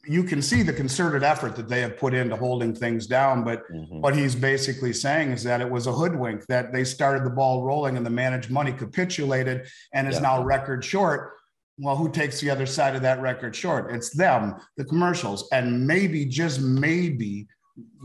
you 0.06 0.24
can 0.24 0.40
see 0.40 0.62
the 0.62 0.72
concerted 0.72 1.22
effort 1.22 1.56
that 1.56 1.68
they 1.68 1.80
have 1.80 1.98
put 1.98 2.14
into 2.14 2.34
holding 2.36 2.74
things 2.74 3.06
down. 3.06 3.44
But 3.44 3.70
mm-hmm. 3.70 4.00
what 4.00 4.16
he's 4.16 4.34
basically 4.34 4.92
saying 4.92 5.32
is 5.32 5.42
that 5.44 5.60
it 5.60 5.70
was 5.70 5.86
a 5.86 5.92
hoodwink, 5.92 6.46
that 6.46 6.72
they 6.72 6.84
started 6.84 7.24
the 7.24 7.30
ball 7.30 7.64
rolling 7.64 7.96
and 7.96 8.04
the 8.04 8.10
managed 8.10 8.50
money 8.50 8.72
capitulated 8.72 9.66
and 9.92 10.08
is 10.08 10.16
yeah. 10.16 10.22
now 10.22 10.42
record 10.42 10.84
short. 10.84 11.34
Well, 11.78 11.96
who 11.96 12.10
takes 12.10 12.40
the 12.40 12.50
other 12.50 12.66
side 12.66 12.94
of 12.94 13.02
that 13.02 13.20
record 13.20 13.54
short? 13.54 13.92
It's 13.94 14.10
them, 14.10 14.56
the 14.76 14.84
commercials. 14.84 15.48
And 15.52 15.86
maybe, 15.86 16.24
just 16.24 16.60
maybe, 16.60 17.46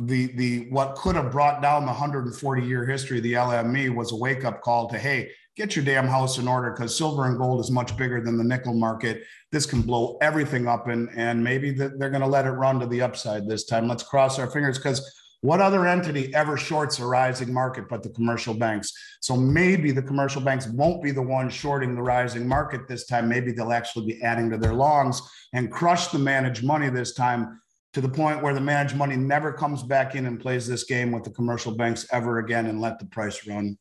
the 0.01 0.27
the 0.35 0.69
what 0.69 0.95
could 0.95 1.15
have 1.15 1.31
brought 1.31 1.61
down 1.61 1.81
the 1.81 1.87
140 1.87 2.65
year 2.65 2.85
history 2.85 3.17
of 3.17 3.23
the 3.23 3.33
LME 3.33 3.93
was 3.93 4.11
a 4.11 4.15
wake 4.15 4.45
up 4.45 4.61
call 4.61 4.87
to 4.89 4.97
hey 4.97 5.29
get 5.55 5.75
your 5.75 5.85
damn 5.85 6.07
house 6.07 6.37
in 6.37 6.47
order 6.47 6.71
because 6.71 6.95
silver 6.95 7.25
and 7.25 7.37
gold 7.37 7.59
is 7.59 7.71
much 7.71 7.95
bigger 7.97 8.21
than 8.21 8.37
the 8.37 8.43
nickel 8.43 8.73
market. 8.73 9.23
This 9.51 9.65
can 9.65 9.81
blow 9.81 10.17
everything 10.21 10.67
up, 10.67 10.87
and 10.87 11.09
and 11.15 11.43
maybe 11.43 11.71
they're 11.71 12.09
going 12.09 12.21
to 12.21 12.27
let 12.27 12.45
it 12.45 12.51
run 12.51 12.79
to 12.79 12.85
the 12.85 13.01
upside 13.01 13.47
this 13.47 13.65
time. 13.65 13.87
Let's 13.87 14.03
cross 14.03 14.37
our 14.39 14.49
fingers 14.49 14.77
because 14.77 15.01
what 15.41 15.61
other 15.61 15.85
entity 15.85 16.33
ever 16.33 16.57
shorts 16.57 16.97
a 16.97 17.05
rising 17.05 17.53
market 17.53 17.85
but 17.87 18.01
the 18.01 18.09
commercial 18.09 18.55
banks? 18.55 18.91
So 19.21 19.37
maybe 19.37 19.91
the 19.91 20.01
commercial 20.01 20.41
banks 20.41 20.67
won't 20.67 21.03
be 21.03 21.11
the 21.11 21.21
ones 21.21 21.53
shorting 21.53 21.93
the 21.93 22.01
rising 22.01 22.47
market 22.47 22.87
this 22.87 23.05
time. 23.05 23.29
Maybe 23.29 23.51
they'll 23.51 23.71
actually 23.71 24.07
be 24.07 24.23
adding 24.23 24.49
to 24.49 24.57
their 24.57 24.73
longs 24.73 25.21
and 25.53 25.71
crush 25.71 26.07
the 26.07 26.17
managed 26.17 26.63
money 26.63 26.89
this 26.89 27.13
time 27.13 27.61
to 27.93 28.01
the 28.01 28.09
point 28.09 28.41
where 28.41 28.55
the 28.55 28.59
managed 28.59 28.95
money 28.95 29.15
never 29.15 29.53
comes 29.53 29.83
back 29.83 30.15
in 30.15 30.25
and 30.25 30.39
plays 30.39 30.67
this 30.67 30.83
game 30.83 31.11
with 31.11 31.23
the 31.23 31.29
commercial 31.29 31.75
banks 31.75 32.07
ever 32.11 32.39
again 32.39 32.65
and 32.65 32.81
let 32.81 32.97
the 32.97 33.05
price 33.05 33.47
run. 33.47 33.77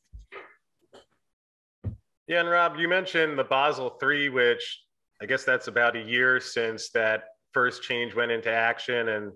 Yeah, 2.27 2.39
and 2.39 2.49
Rob, 2.49 2.77
you 2.77 2.87
mentioned 2.87 3.37
the 3.37 3.43
Basel 3.43 3.97
III, 4.01 4.29
which 4.29 4.81
I 5.21 5.25
guess 5.25 5.43
that's 5.43 5.67
about 5.67 5.95
a 5.95 6.01
year 6.01 6.39
since 6.39 6.89
that 6.89 7.25
first 7.53 7.83
change 7.83 8.15
went 8.15 8.31
into 8.31 8.51
action. 8.51 9.09
And 9.09 9.31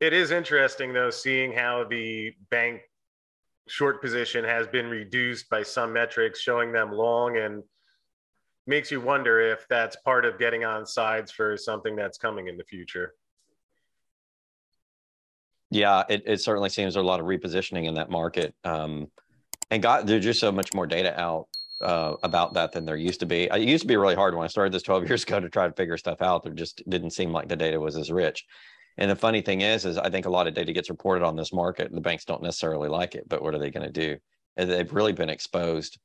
it 0.00 0.12
is 0.12 0.30
interesting, 0.30 0.92
though, 0.92 1.10
seeing 1.10 1.52
how 1.52 1.84
the 1.84 2.32
bank 2.50 2.82
short 3.68 4.02
position 4.02 4.44
has 4.44 4.66
been 4.66 4.86
reduced 4.86 5.48
by 5.48 5.62
some 5.62 5.92
metrics, 5.92 6.40
showing 6.40 6.72
them 6.72 6.92
long, 6.92 7.38
and 7.38 7.62
makes 8.66 8.90
you 8.90 9.00
wonder 9.00 9.40
if 9.40 9.66
that's 9.68 9.96
part 9.96 10.24
of 10.24 10.38
getting 10.38 10.64
on 10.64 10.86
sides 10.86 11.32
for 11.32 11.56
something 11.56 11.96
that's 11.96 12.18
coming 12.18 12.48
in 12.48 12.56
the 12.56 12.64
future. 12.64 13.14
Yeah, 15.70 16.04
it, 16.08 16.24
it 16.26 16.40
certainly 16.40 16.68
seems 16.68 16.94
there's 16.94 17.04
a 17.04 17.06
lot 17.06 17.20
of 17.20 17.26
repositioning 17.26 17.86
in 17.86 17.94
that 17.94 18.10
market. 18.10 18.54
Um, 18.64 19.08
and 19.70 19.82
got 19.82 20.06
there's 20.06 20.24
just 20.24 20.40
so 20.40 20.50
much 20.50 20.74
more 20.74 20.86
data 20.86 21.18
out 21.18 21.46
uh, 21.80 22.14
about 22.22 22.54
that 22.54 22.72
than 22.72 22.84
there 22.84 22.96
used 22.96 23.20
to 23.20 23.26
be. 23.26 23.44
It 23.44 23.68
used 23.68 23.82
to 23.82 23.88
be 23.88 23.96
really 23.96 24.14
hard 24.14 24.34
when 24.34 24.44
I 24.44 24.48
started 24.48 24.72
this 24.72 24.82
12 24.84 25.08
years 25.08 25.22
ago 25.22 25.40
to 25.40 25.48
try 25.48 25.66
to 25.66 25.72
figure 25.72 25.96
stuff 25.96 26.22
out. 26.22 26.42
There 26.42 26.52
just 26.52 26.82
didn't 26.88 27.10
seem 27.10 27.32
like 27.32 27.48
the 27.48 27.56
data 27.56 27.80
was 27.80 27.96
as 27.96 28.10
rich. 28.10 28.44
And 28.98 29.10
the 29.10 29.16
funny 29.16 29.40
thing 29.40 29.62
is, 29.62 29.84
is 29.84 29.96
I 29.96 30.10
think 30.10 30.26
a 30.26 30.30
lot 30.30 30.46
of 30.46 30.54
data 30.54 30.72
gets 30.72 30.90
reported 30.90 31.24
on 31.24 31.36
this 31.36 31.52
market. 31.52 31.92
The 31.92 32.00
banks 32.00 32.24
don't 32.24 32.42
necessarily 32.42 32.88
like 32.88 33.14
it, 33.14 33.28
but 33.28 33.42
what 33.42 33.54
are 33.54 33.58
they 33.58 33.70
going 33.70 33.86
to 33.86 33.92
do? 33.92 34.18
They've 34.56 34.92
really 34.92 35.12
been 35.12 35.30
exposed. 35.30 35.98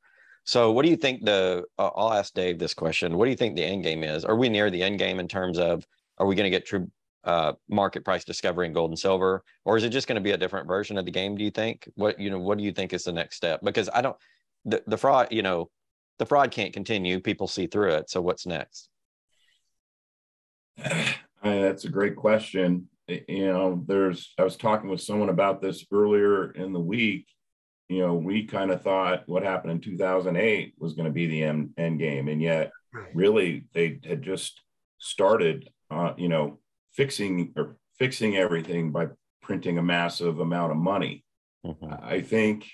So, 0.46 0.72
what 0.72 0.86
do 0.86 0.92
you 0.92 0.96
think 0.96 1.26
the? 1.26 1.64
Uh, 1.78 1.90
I'll 1.96 2.14
ask 2.14 2.34
Dave 2.34 2.60
this 2.60 2.76
question. 2.76 3.18
What 3.18 3.26
do 3.26 3.32
you 3.32 3.38
think 3.38 3.56
the 3.56 3.64
end 3.64 3.84
game 3.84 4.04
is? 4.04 4.24
Are 4.24 4.36
we 4.36 4.48
near 4.48 4.70
the 4.70 4.84
end 4.84 5.00
game 5.00 5.20
in 5.20 5.28
terms 5.28 5.58
of 5.58 5.86
are 6.20 6.28
we 6.28 6.36
going 6.36 6.46
to 6.46 6.52
get 6.52 6.68
true 6.68 6.90
uh, 7.24 7.54
market 7.68 8.06
price 8.06 8.24
discovery 8.24 8.68
in 8.68 8.74
gold 8.74 8.92
and 8.92 9.00
silver, 9.00 9.44
or 9.66 9.76
is 9.76 9.84
it 9.84 9.90
just 9.90 10.08
going 10.08 10.16
to 10.16 10.22
be 10.22 10.32
a 10.32 10.38
different 10.38 10.68
version 10.68 11.00
of 11.00 11.06
the 11.06 11.12
game? 11.12 11.36
Do 11.36 11.44
you 11.44 11.50
think? 11.50 11.90
What 11.96 12.20
you 12.20 12.30
know? 12.30 12.38
What 12.38 12.60
do 12.60 12.64
you 12.64 12.72
think 12.72 12.94
is 12.94 13.04
the 13.04 13.12
next 13.12 13.38
step? 13.38 13.62
Because 13.64 13.90
I 13.92 14.02
don't 14.04 14.16
the, 14.66 14.84
the 14.88 14.98
fraud, 14.98 15.28
you 15.32 15.42
know, 15.42 15.70
the 16.20 16.26
fraud 16.26 16.52
can't 16.52 16.74
continue. 16.74 17.20
People 17.20 17.48
see 17.48 17.68
through 17.68 17.92
it. 17.92 18.10
So 18.10 18.22
what's 18.22 18.46
next? 18.46 18.90
That's 21.44 21.86
a 21.86 21.90
great 21.90 22.16
question. 22.16 22.90
You 23.08 23.48
know, 23.48 23.84
there's, 23.88 24.34
I 24.40 24.44
was 24.44 24.58
talking 24.58 24.90
with 24.90 25.02
someone 25.02 25.30
about 25.30 25.62
this 25.62 25.86
earlier 25.92 26.52
in 26.52 26.74
the 26.74 26.80
week. 26.80 27.28
You 27.88 28.00
know, 28.00 28.16
we 28.16 28.46
kind 28.46 28.72
of 28.72 28.82
thought 28.82 29.24
what 29.28 29.44
happened 29.44 29.74
in 29.74 29.80
2008 29.80 30.74
was 30.80 30.94
going 30.94 31.06
to 31.06 31.12
be 31.12 31.28
the 31.28 31.44
end, 31.44 31.70
end 31.78 32.00
game. 32.00 32.28
And 32.28 32.42
yet, 32.42 32.72
really, 33.14 33.66
they 33.74 34.00
had 34.04 34.24
just 34.24 34.60
started, 34.98 35.70
uh, 35.92 36.14
you 36.18 36.30
know, 36.30 36.60
fixing 36.94 37.54
or 37.56 37.78
fixing 38.00 38.38
everything 38.38 38.92
by 38.92 39.10
printing 39.44 39.78
a 39.78 39.84
massive 39.84 40.40
amount 40.40 40.72
of 40.72 40.78
money. 40.78 41.24
Mm-hmm. 41.64 41.94
I 42.02 42.22
think 42.22 42.66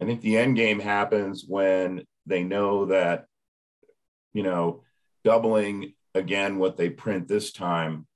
I 0.00 0.04
think 0.04 0.20
the 0.20 0.36
end 0.36 0.56
game 0.56 0.80
happens 0.80 1.44
when 1.46 2.04
they 2.26 2.42
know 2.42 2.86
that, 2.86 3.26
you 4.34 4.42
know, 4.42 4.82
doubling 5.24 5.94
again 6.14 6.58
what 6.58 6.76
they 6.76 6.90
print 6.90 7.28
this 7.28 7.52
time 7.52 8.06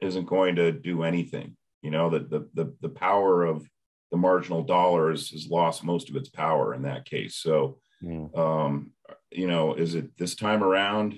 isn't 0.00 0.26
going 0.26 0.56
to 0.56 0.72
do 0.72 1.02
anything. 1.02 1.56
You 1.82 1.90
know, 1.90 2.10
that 2.10 2.30
the, 2.30 2.48
the 2.54 2.74
the 2.80 2.88
power 2.88 3.44
of 3.44 3.68
the 4.10 4.16
marginal 4.16 4.62
dollars 4.62 5.30
has 5.30 5.48
lost 5.48 5.84
most 5.84 6.08
of 6.08 6.16
its 6.16 6.28
power 6.28 6.72
in 6.72 6.82
that 6.82 7.04
case. 7.04 7.36
So, 7.36 7.78
mm. 8.02 8.36
um, 8.38 8.92
you 9.30 9.46
know, 9.46 9.74
is 9.74 9.94
it 9.94 10.16
this 10.16 10.34
time 10.34 10.62
around? 10.62 11.14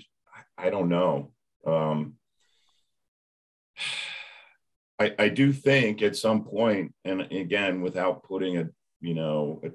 I, 0.58 0.68
I 0.68 0.70
don't 0.70 0.88
know. 0.88 1.32
Um, 1.66 2.14
I, 4.98 5.14
I 5.18 5.28
do 5.28 5.52
think 5.52 6.00
at 6.00 6.16
some 6.16 6.44
point, 6.44 6.94
and 7.04 7.20
again, 7.20 7.82
without 7.82 8.22
putting 8.22 8.56
a 8.56 8.70
you 9.02 9.12
know 9.12 9.60
a 9.62 9.68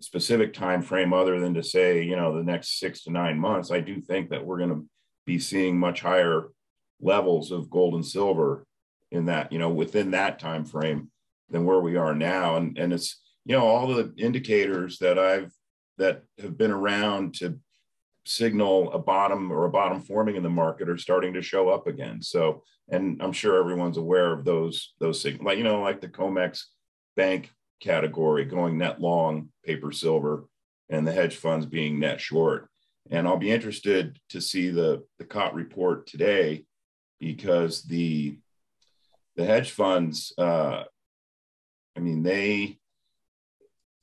specific 0.00 0.52
time 0.52 0.82
frame 0.82 1.12
other 1.12 1.40
than 1.40 1.54
to 1.54 1.62
say 1.62 2.02
you 2.02 2.16
know 2.16 2.34
the 2.36 2.42
next 2.42 2.78
six 2.78 3.04
to 3.04 3.10
nine 3.10 3.38
months 3.38 3.70
i 3.70 3.80
do 3.80 4.00
think 4.00 4.30
that 4.30 4.44
we're 4.44 4.58
going 4.58 4.70
to 4.70 4.86
be 5.26 5.38
seeing 5.38 5.78
much 5.78 6.00
higher 6.00 6.48
levels 7.00 7.50
of 7.50 7.70
gold 7.70 7.94
and 7.94 8.04
silver 8.04 8.66
in 9.10 9.26
that 9.26 9.52
you 9.52 9.58
know 9.58 9.70
within 9.70 10.10
that 10.10 10.38
time 10.38 10.64
frame 10.64 11.10
than 11.50 11.64
where 11.64 11.80
we 11.80 11.96
are 11.96 12.14
now. 12.14 12.56
And 12.56 12.78
and 12.78 12.92
it's 12.92 13.20
you 13.44 13.56
know 13.56 13.66
all 13.66 13.88
the 13.88 14.12
indicators 14.16 14.98
that 14.98 15.18
i've 15.18 15.52
that 15.98 16.22
have 16.40 16.56
been 16.56 16.70
around 16.70 17.34
to 17.34 17.58
signal 18.26 18.92
a 18.92 18.98
bottom 18.98 19.50
or 19.50 19.64
a 19.64 19.70
bottom 19.70 20.00
forming 20.00 20.36
in 20.36 20.42
the 20.42 20.48
market 20.48 20.88
are 20.88 20.98
starting 20.98 21.34
to 21.34 21.42
show 21.42 21.68
up 21.68 21.86
again. 21.86 22.22
So 22.22 22.62
and 22.88 23.22
i'm 23.22 23.32
sure 23.32 23.58
everyone's 23.58 23.96
aware 23.96 24.32
of 24.32 24.44
those 24.44 24.94
those 25.00 25.20
signals 25.20 25.44
like 25.44 25.58
you 25.58 25.64
know 25.64 25.80
like 25.80 26.00
the 26.00 26.08
comex 26.08 26.64
bank 27.16 27.52
category 27.80 28.44
going 28.44 28.78
net 28.78 29.00
long 29.00 29.48
paper 29.64 29.92
silver 29.92 30.44
and 30.88 31.06
the 31.06 31.12
hedge 31.12 31.36
funds 31.36 31.66
being 31.66 31.98
net 31.98 32.20
short. 32.20 32.68
And 33.10 33.26
I'll 33.26 33.36
be 33.36 33.50
interested 33.50 34.18
to 34.30 34.40
see 34.40 34.70
the, 34.70 35.04
the 35.18 35.24
COT 35.24 35.54
report 35.54 36.06
today 36.06 36.64
because 37.18 37.82
the, 37.82 38.38
the 39.36 39.44
hedge 39.44 39.70
funds, 39.70 40.32
uh, 40.38 40.84
I 41.96 42.00
mean, 42.00 42.22
they, 42.22 42.78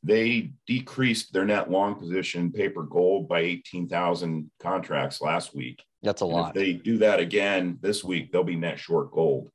they 0.03 0.51
decreased 0.65 1.33
their 1.33 1.45
net 1.45 1.69
long 1.69 1.95
position 1.95 2.51
paper 2.51 2.83
gold 2.83 3.27
by 3.27 3.39
18,000 3.39 4.49
contracts 4.59 5.21
last 5.21 5.55
week. 5.55 5.83
That's 6.01 6.21
a 6.21 6.25
and 6.25 6.33
lot. 6.33 6.49
If 6.49 6.61
they 6.61 6.73
do 6.73 6.97
that 6.99 7.19
again 7.19 7.77
this 7.81 8.03
week, 8.03 8.31
they'll 8.31 8.43
be 8.43 8.55
net 8.55 8.79
short 8.79 9.11
gold. 9.11 9.49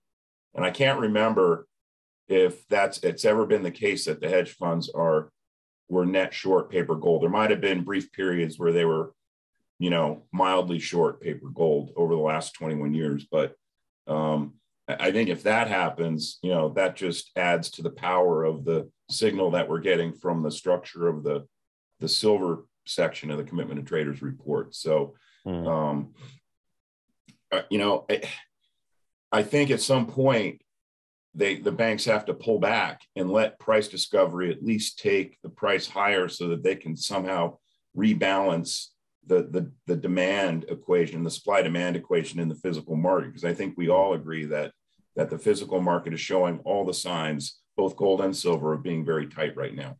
And 0.55 0.65
I 0.65 0.71
can't 0.71 1.01
remember 1.01 1.67
if 2.29 2.67
that's 2.69 2.99
it's 2.99 3.25
ever 3.25 3.47
been 3.47 3.63
the 3.63 3.71
case 3.71 4.07
that 4.07 4.21
the 4.21 4.29
hedge 4.29 4.53
funds 4.53 4.91
are 4.91 5.31
were 5.89 6.07
net 6.07 6.33
short 6.33 6.71
paper 6.71 6.95
gold. 6.95 7.23
There 7.23 7.29
might 7.29 7.51
have 7.51 7.61
been 7.61 7.85
brief 7.85 8.11
periods 8.13 8.59
where 8.59 8.73
they 8.73 8.85
were, 8.85 9.13
you 9.79 9.91
know, 9.91 10.25
mildly 10.33 10.79
short 10.79 11.21
paper 11.21 11.49
gold 11.53 11.93
over 11.97 12.15
the 12.15 12.21
last 12.21 12.55
21 12.55 12.95
years. 12.95 13.27
But 13.31 13.55
um, 14.07 14.55
I 14.89 15.13
think 15.13 15.29
if 15.29 15.43
that 15.43 15.69
happens, 15.69 16.39
you 16.43 16.51
know, 16.51 16.71
that 16.71 16.97
just 16.97 17.31
adds 17.37 17.71
to 17.73 17.83
the 17.83 17.91
power 17.91 18.45
of 18.45 18.65
the 18.65 18.91
signal 19.11 19.51
that 19.51 19.69
we're 19.69 19.81
getting 19.81 20.13
from 20.13 20.43
the 20.43 20.51
structure 20.51 21.09
of 21.09 21.23
the 21.23 21.47
the 22.01 22.09
silver 22.09 22.65
section 22.85 23.31
of 23.31 23.39
the 23.39 23.45
commitment 23.45 23.79
of 23.79 23.87
traders 23.87 24.23
report. 24.23 24.75
So, 24.75 25.15
mm. 25.47 25.69
um, 25.69 26.15
uh, 27.53 27.63
you 27.71 27.79
know, 27.79 28.07
I, 28.11 28.23
I 29.31 29.43
think 29.45 29.71
at 29.71 29.81
some 29.81 30.07
point 30.07 30.63
they 31.35 31.57
the 31.57 31.73
banks 31.73 32.05
have 32.05 32.25
to 32.27 32.35
pull 32.35 32.59
back 32.59 33.03
and 33.17 33.31
let 33.31 33.59
price 33.59 33.89
discovery 33.89 34.51
at 34.51 34.63
least 34.63 34.99
take 34.99 35.39
the 35.43 35.49
price 35.49 35.89
higher 35.89 36.29
so 36.29 36.49
that 36.49 36.63
they 36.63 36.77
can 36.77 36.97
somehow 36.97 37.57
rebalance 37.97 38.89
the 39.27 39.43
the, 39.43 39.71
the 39.87 39.97
demand 39.97 40.65
equation 40.69 41.23
the 41.23 41.31
supply 41.31 41.63
demand 41.63 41.97
equation 41.97 42.41
in 42.41 42.49
the 42.49 42.55
physical 42.55 42.97
market 42.97 43.29
because 43.29 43.45
i 43.45 43.55
think 43.55 43.75
we 43.77 43.89
all 43.89 44.15
agree 44.15 44.45
that 44.45 44.73
that 45.17 45.31
the 45.31 45.39
physical 45.39 45.81
market 45.81 46.13
is 46.13 46.21
showing 46.21 46.59
all 46.61 46.85
the 46.85 46.95
signs 46.95 47.61
both 47.77 47.97
gold 47.97 48.21
and 48.21 48.37
silver 48.37 48.73
of 48.73 48.83
being 48.83 49.05
very 49.05 49.27
tight 49.27 49.57
right 49.57 49.75
now 49.75 49.97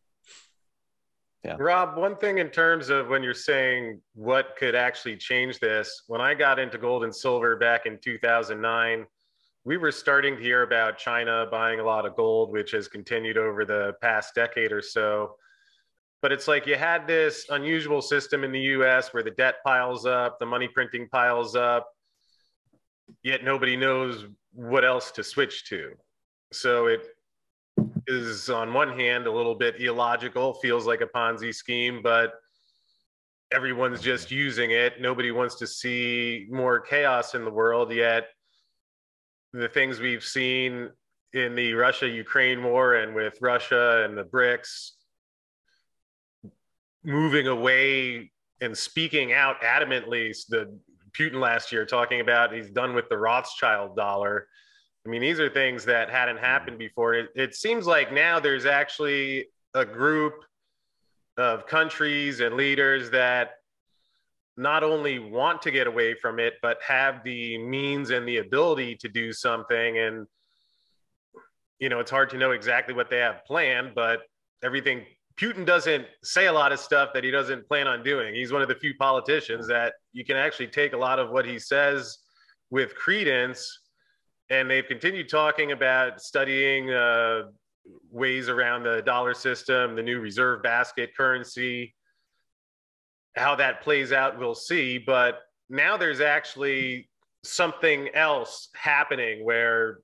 yeah. 1.43 1.57
Rob, 1.59 1.97
one 1.97 2.15
thing 2.15 2.37
in 2.37 2.49
terms 2.49 2.89
of 2.89 3.09
when 3.09 3.21
you're 3.21 3.33
saying 3.33 3.99
what 4.15 4.55
could 4.57 4.75
actually 4.75 5.17
change 5.17 5.59
this, 5.59 6.03
when 6.07 6.21
I 6.21 6.33
got 6.33 6.57
into 6.57 6.77
gold 6.77 7.03
and 7.03 7.13
silver 7.13 7.57
back 7.57 7.85
in 7.85 7.99
2009, 8.01 9.05
we 9.65 9.77
were 9.77 9.91
starting 9.91 10.35
to 10.35 10.41
hear 10.41 10.63
about 10.63 10.97
China 10.97 11.47
buying 11.49 11.79
a 11.79 11.83
lot 11.83 12.05
of 12.05 12.15
gold, 12.15 12.51
which 12.51 12.71
has 12.71 12.87
continued 12.87 13.37
over 13.37 13.63
the 13.63 13.93
past 14.01 14.35
decade 14.35 14.71
or 14.71 14.81
so. 14.81 15.35
But 16.21 16.31
it's 16.31 16.47
like 16.47 16.67
you 16.67 16.75
had 16.75 17.07
this 17.07 17.45
unusual 17.49 18.01
system 18.01 18.43
in 18.43 18.51
the 18.51 18.59
US 18.59 19.13
where 19.13 19.23
the 19.23 19.31
debt 19.31 19.55
piles 19.65 20.05
up, 20.05 20.37
the 20.39 20.45
money 20.45 20.67
printing 20.67 21.07
piles 21.09 21.55
up, 21.55 21.87
yet 23.23 23.43
nobody 23.43 23.77
knows 23.77 24.25
what 24.53 24.83
else 24.83 25.11
to 25.11 25.23
switch 25.23 25.65
to. 25.69 25.93
So 26.51 26.87
it 26.87 27.01
is, 28.07 28.49
on 28.49 28.73
one 28.73 28.97
hand, 28.99 29.27
a 29.27 29.31
little 29.31 29.55
bit 29.55 29.81
illogical, 29.81 30.53
feels 30.55 30.85
like 30.85 31.01
a 31.01 31.07
Ponzi 31.07 31.53
scheme, 31.53 32.01
but 32.03 32.33
everyone's 33.53 34.01
just 34.01 34.29
using 34.29 34.71
it. 34.71 34.99
Nobody 34.99 35.31
wants 35.31 35.55
to 35.55 35.67
see 35.67 36.47
more 36.51 36.79
chaos 36.79 37.33
in 37.33 37.45
the 37.45 37.51
world, 37.51 37.93
yet 37.93 38.27
the 39.53 39.67
things 39.67 39.99
we've 39.99 40.23
seen 40.23 40.89
in 41.33 41.55
the 41.55 41.73
Russia 41.73 42.07
Ukraine 42.07 42.63
war 42.63 42.95
and 42.95 43.15
with 43.15 43.37
Russia 43.41 44.03
and 44.05 44.17
the 44.17 44.23
BRICS, 44.23 44.91
moving 47.03 47.47
away 47.47 48.31
and 48.61 48.77
speaking 48.77 49.33
out 49.33 49.61
adamantly. 49.61 50.35
The 50.47 50.77
Putin 51.17 51.39
last 51.39 51.71
year 51.71 51.85
talking 51.85 52.19
about 52.19 52.53
he's 52.53 52.69
done 52.69 52.95
with 52.95 53.09
the 53.09 53.17
Rothschild 53.17 53.95
dollar. 53.95 54.47
I 55.05 55.09
mean, 55.09 55.21
these 55.21 55.39
are 55.39 55.49
things 55.49 55.85
that 55.85 56.09
hadn't 56.09 56.37
happened 56.37 56.79
before. 56.79 57.13
It, 57.13 57.29
it 57.35 57.55
seems 57.55 57.85
like 57.85 58.11
now 58.13 58.39
there's 58.39 58.65
actually 58.65 59.47
a 59.73 59.85
group 59.85 60.33
of 61.37 61.67
countries 61.67 62.39
and 62.39 62.55
leaders 62.55 63.09
that 63.11 63.55
not 64.57 64.83
only 64.83 65.19
want 65.19 65.61
to 65.63 65.71
get 65.71 65.87
away 65.87 66.13
from 66.13 66.39
it, 66.39 66.55
but 66.61 66.77
have 66.87 67.23
the 67.23 67.57
means 67.57 68.11
and 68.11 68.27
the 68.27 68.37
ability 68.37 68.95
to 68.97 69.09
do 69.09 69.33
something. 69.33 69.97
And, 69.97 70.27
you 71.79 71.89
know, 71.89 71.99
it's 71.99 72.11
hard 72.11 72.29
to 72.31 72.37
know 72.37 72.51
exactly 72.51 72.93
what 72.93 73.09
they 73.09 73.17
have 73.17 73.43
planned, 73.45 73.93
but 73.95 74.21
everything 74.63 75.05
Putin 75.35 75.65
doesn't 75.65 76.05
say 76.23 76.45
a 76.45 76.53
lot 76.53 76.71
of 76.71 76.79
stuff 76.79 77.09
that 77.13 77.23
he 77.23 77.31
doesn't 77.31 77.67
plan 77.67 77.87
on 77.87 78.03
doing. 78.03 78.35
He's 78.35 78.51
one 78.53 78.61
of 78.61 78.67
the 78.67 78.75
few 78.75 78.93
politicians 78.95 79.67
that 79.67 79.93
you 80.11 80.23
can 80.23 80.37
actually 80.37 80.67
take 80.67 80.93
a 80.93 80.97
lot 80.97 81.17
of 81.17 81.31
what 81.31 81.45
he 81.45 81.57
says 81.57 82.19
with 82.69 82.95
credence. 82.95 83.79
And 84.49 84.69
they've 84.69 84.85
continued 84.85 85.29
talking 85.29 85.71
about 85.71 86.21
studying 86.21 86.91
uh, 86.91 87.43
ways 88.11 88.49
around 88.49 88.83
the 88.83 89.01
dollar 89.01 89.33
system, 89.33 89.95
the 89.95 90.03
new 90.03 90.19
reserve 90.19 90.61
basket 90.61 91.17
currency. 91.17 91.95
How 93.35 93.55
that 93.55 93.81
plays 93.81 94.11
out, 94.11 94.37
we'll 94.37 94.55
see. 94.55 94.97
But 94.97 95.39
now 95.69 95.97
there's 95.97 96.21
actually 96.21 97.09
something 97.43 98.09
else 98.13 98.69
happening 98.75 99.43
where 99.43 99.99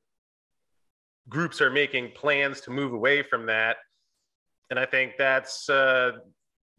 groups 1.30 1.62
are 1.62 1.70
making 1.70 2.12
plans 2.16 2.62
to 2.62 2.72
move 2.72 2.94
away 2.94 3.22
from 3.22 3.46
that 3.46 3.78
and 4.70 4.80
I 4.80 4.86
think 4.86 5.14
that's 5.18 5.70
uh, 5.70 6.12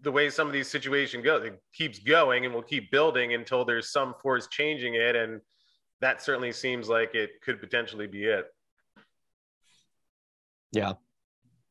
the 0.00 0.12
way 0.12 0.30
some 0.30 0.46
of 0.46 0.52
these 0.52 0.68
situations 0.68 1.24
go. 1.24 1.36
It 1.36 1.60
keeps 1.74 1.98
going 1.98 2.44
and 2.44 2.54
will 2.54 2.62
keep 2.62 2.90
building 2.90 3.34
until 3.34 3.64
there's 3.64 3.90
some 3.90 4.14
force 4.22 4.46
changing 4.48 4.94
it, 4.94 5.16
and 5.16 5.40
that 6.00 6.22
certainly 6.22 6.52
seems 6.52 6.88
like 6.88 7.14
it 7.14 7.30
could 7.42 7.60
potentially 7.60 8.06
be 8.06 8.24
it. 8.24 8.46
Yeah, 10.72 10.92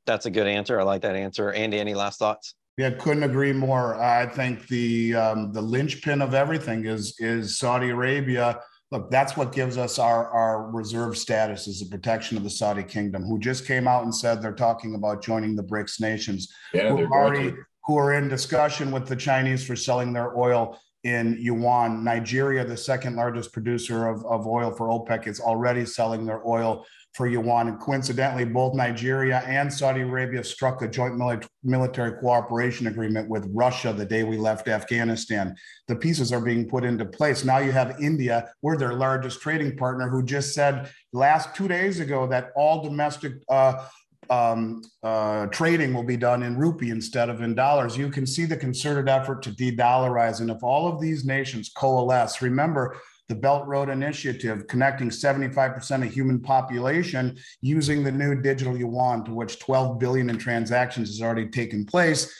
that's 0.05 0.25
a 0.25 0.31
good 0.31 0.47
answer. 0.47 0.79
I 0.79 0.83
like 0.83 1.01
that 1.03 1.15
answer. 1.15 1.51
Andy, 1.51 1.79
any 1.79 1.95
last 1.95 2.19
thoughts? 2.19 2.53
Yeah, 2.79 2.91
couldn't 2.91 3.23
agree 3.23 3.51
more. 3.51 4.01
I 4.01 4.25
think 4.25 4.69
the 4.69 5.13
um, 5.13 5.51
the 5.51 5.61
linchpin 5.61 6.21
of 6.21 6.33
everything 6.33 6.85
is 6.85 7.13
is 7.19 7.57
Saudi 7.57 7.89
Arabia. 7.89 8.61
Look, 8.89 9.11
that's 9.11 9.35
what 9.35 9.51
gives 9.51 9.77
us 9.77 9.99
our, 9.99 10.29
our 10.29 10.71
reserve 10.71 11.17
status 11.17 11.67
is 11.67 11.81
the 11.81 11.87
protection 11.87 12.37
of 12.37 12.43
the 12.43 12.49
Saudi 12.49 12.83
kingdom, 12.83 13.25
who 13.25 13.37
just 13.37 13.67
came 13.67 13.85
out 13.85 14.03
and 14.03 14.15
said 14.15 14.41
they're 14.41 14.53
talking 14.53 14.95
about 14.95 15.21
joining 15.21 15.57
the 15.57 15.63
BRICS 15.63 15.99
nations, 15.99 16.53
yeah, 16.73 16.87
who, 16.87 17.05
already, 17.07 17.53
who 17.83 17.97
are 17.97 18.13
in 18.13 18.29
discussion 18.29 18.91
with 18.91 19.07
the 19.07 19.15
Chinese 19.15 19.61
for 19.61 19.75
selling 19.75 20.13
their 20.13 20.37
oil 20.37 20.79
in 21.03 21.37
yuan. 21.39 22.03
Nigeria, 22.03 22.65
the 22.65 22.77
second 22.77 23.15
largest 23.15 23.53
producer 23.53 24.07
of, 24.07 24.25
of 24.25 24.45
oil 24.47 24.71
for 24.71 24.87
OPEC, 24.89 25.27
is 25.27 25.39
already 25.39 25.85
selling 25.85 26.25
their 26.25 26.45
oil 26.47 26.85
for 27.13 27.27
yuan. 27.27 27.67
And 27.67 27.79
coincidentally, 27.79 28.45
both 28.45 28.75
Nigeria 28.75 29.39
and 29.45 29.71
Saudi 29.71 30.01
Arabia 30.01 30.43
struck 30.43 30.81
a 30.81 30.87
joint 30.87 31.19
military 31.63 32.19
cooperation 32.19 32.87
agreement 32.87 33.29
with 33.29 33.49
Russia 33.53 33.93
the 33.93 34.05
day 34.05 34.23
we 34.23 34.37
left 34.37 34.67
Afghanistan. 34.67 35.55
The 35.87 35.95
pieces 35.95 36.31
are 36.31 36.41
being 36.41 36.67
put 36.67 36.83
into 36.83 37.05
place. 37.05 37.43
Now 37.43 37.59
you 37.59 37.71
have 37.71 37.99
India, 37.99 38.51
we're 38.61 38.77
their 38.77 38.93
largest 38.93 39.41
trading 39.41 39.75
partner, 39.77 40.09
who 40.09 40.23
just 40.23 40.53
said 40.53 40.91
last 41.13 41.55
two 41.55 41.67
days 41.67 41.99
ago 41.99 42.27
that 42.27 42.51
all 42.55 42.83
domestic 42.83 43.33
uh, 43.49 43.85
um, 44.29 44.83
uh, 45.01 45.47
trading 45.47 45.93
will 45.93 46.03
be 46.03 46.17
done 46.17 46.43
in 46.43 46.57
rupee 46.57 46.91
instead 46.91 47.29
of 47.29 47.41
in 47.41 47.55
dollars. 47.55 47.97
You 47.97 48.09
can 48.09 48.25
see 48.25 48.45
the 48.45 48.57
concerted 48.57 49.09
effort 49.09 49.41
to 49.43 49.51
de 49.51 49.75
dollarize. 49.75 50.41
And 50.41 50.49
if 50.49 50.63
all 50.63 50.87
of 50.87 51.01
these 51.01 51.25
nations 51.25 51.69
coalesce, 51.69 52.41
remember, 52.41 52.97
the 53.27 53.35
Belt 53.35 53.67
Road 53.67 53.89
Initiative, 53.89 54.67
connecting 54.67 55.09
75% 55.09 56.03
of 56.03 56.11
human 56.11 56.39
population 56.39 57.37
using 57.61 58.03
the 58.03 58.11
new 58.11 58.41
digital 58.41 58.75
yuan, 58.75 59.23
to 59.25 59.33
which 59.33 59.59
12 59.59 59.99
billion 59.99 60.29
in 60.31 60.37
transactions 60.37 61.09
has 61.09 61.21
already 61.21 61.47
taken 61.47 61.85
place. 61.85 62.33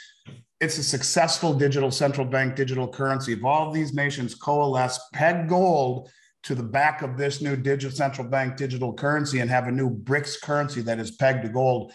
It's 0.60 0.80
a 0.80 0.84
successful 0.84 1.54
digital 1.54 1.91
central 1.91 2.25
bank 2.25 2.56
digital 2.56 2.88
currency. 2.88 3.34
If 3.34 3.45
all 3.45 3.67
of 3.67 3.73
these 3.73 3.93
nations 3.93 4.36
coalesce, 4.36 4.99
peg 5.13 5.47
gold 5.47 6.10
to 6.50 6.56
the 6.56 6.64
back 6.64 7.04
of 7.04 7.16
this 7.16 7.44
new 7.44 7.56
digital 7.56 7.96
central 7.96 8.28
bank 8.28 8.58
digital 8.58 8.92
currency 8.92 9.38
and 9.38 9.52
have 9.52 9.68
a 9.68 9.72
new 9.72 9.88
BRICS 9.88 10.42
currency 10.42 10.82
that 10.82 10.98
is 10.98 11.12
pegged 11.12 11.44
to 11.44 11.50
gold 11.50 11.94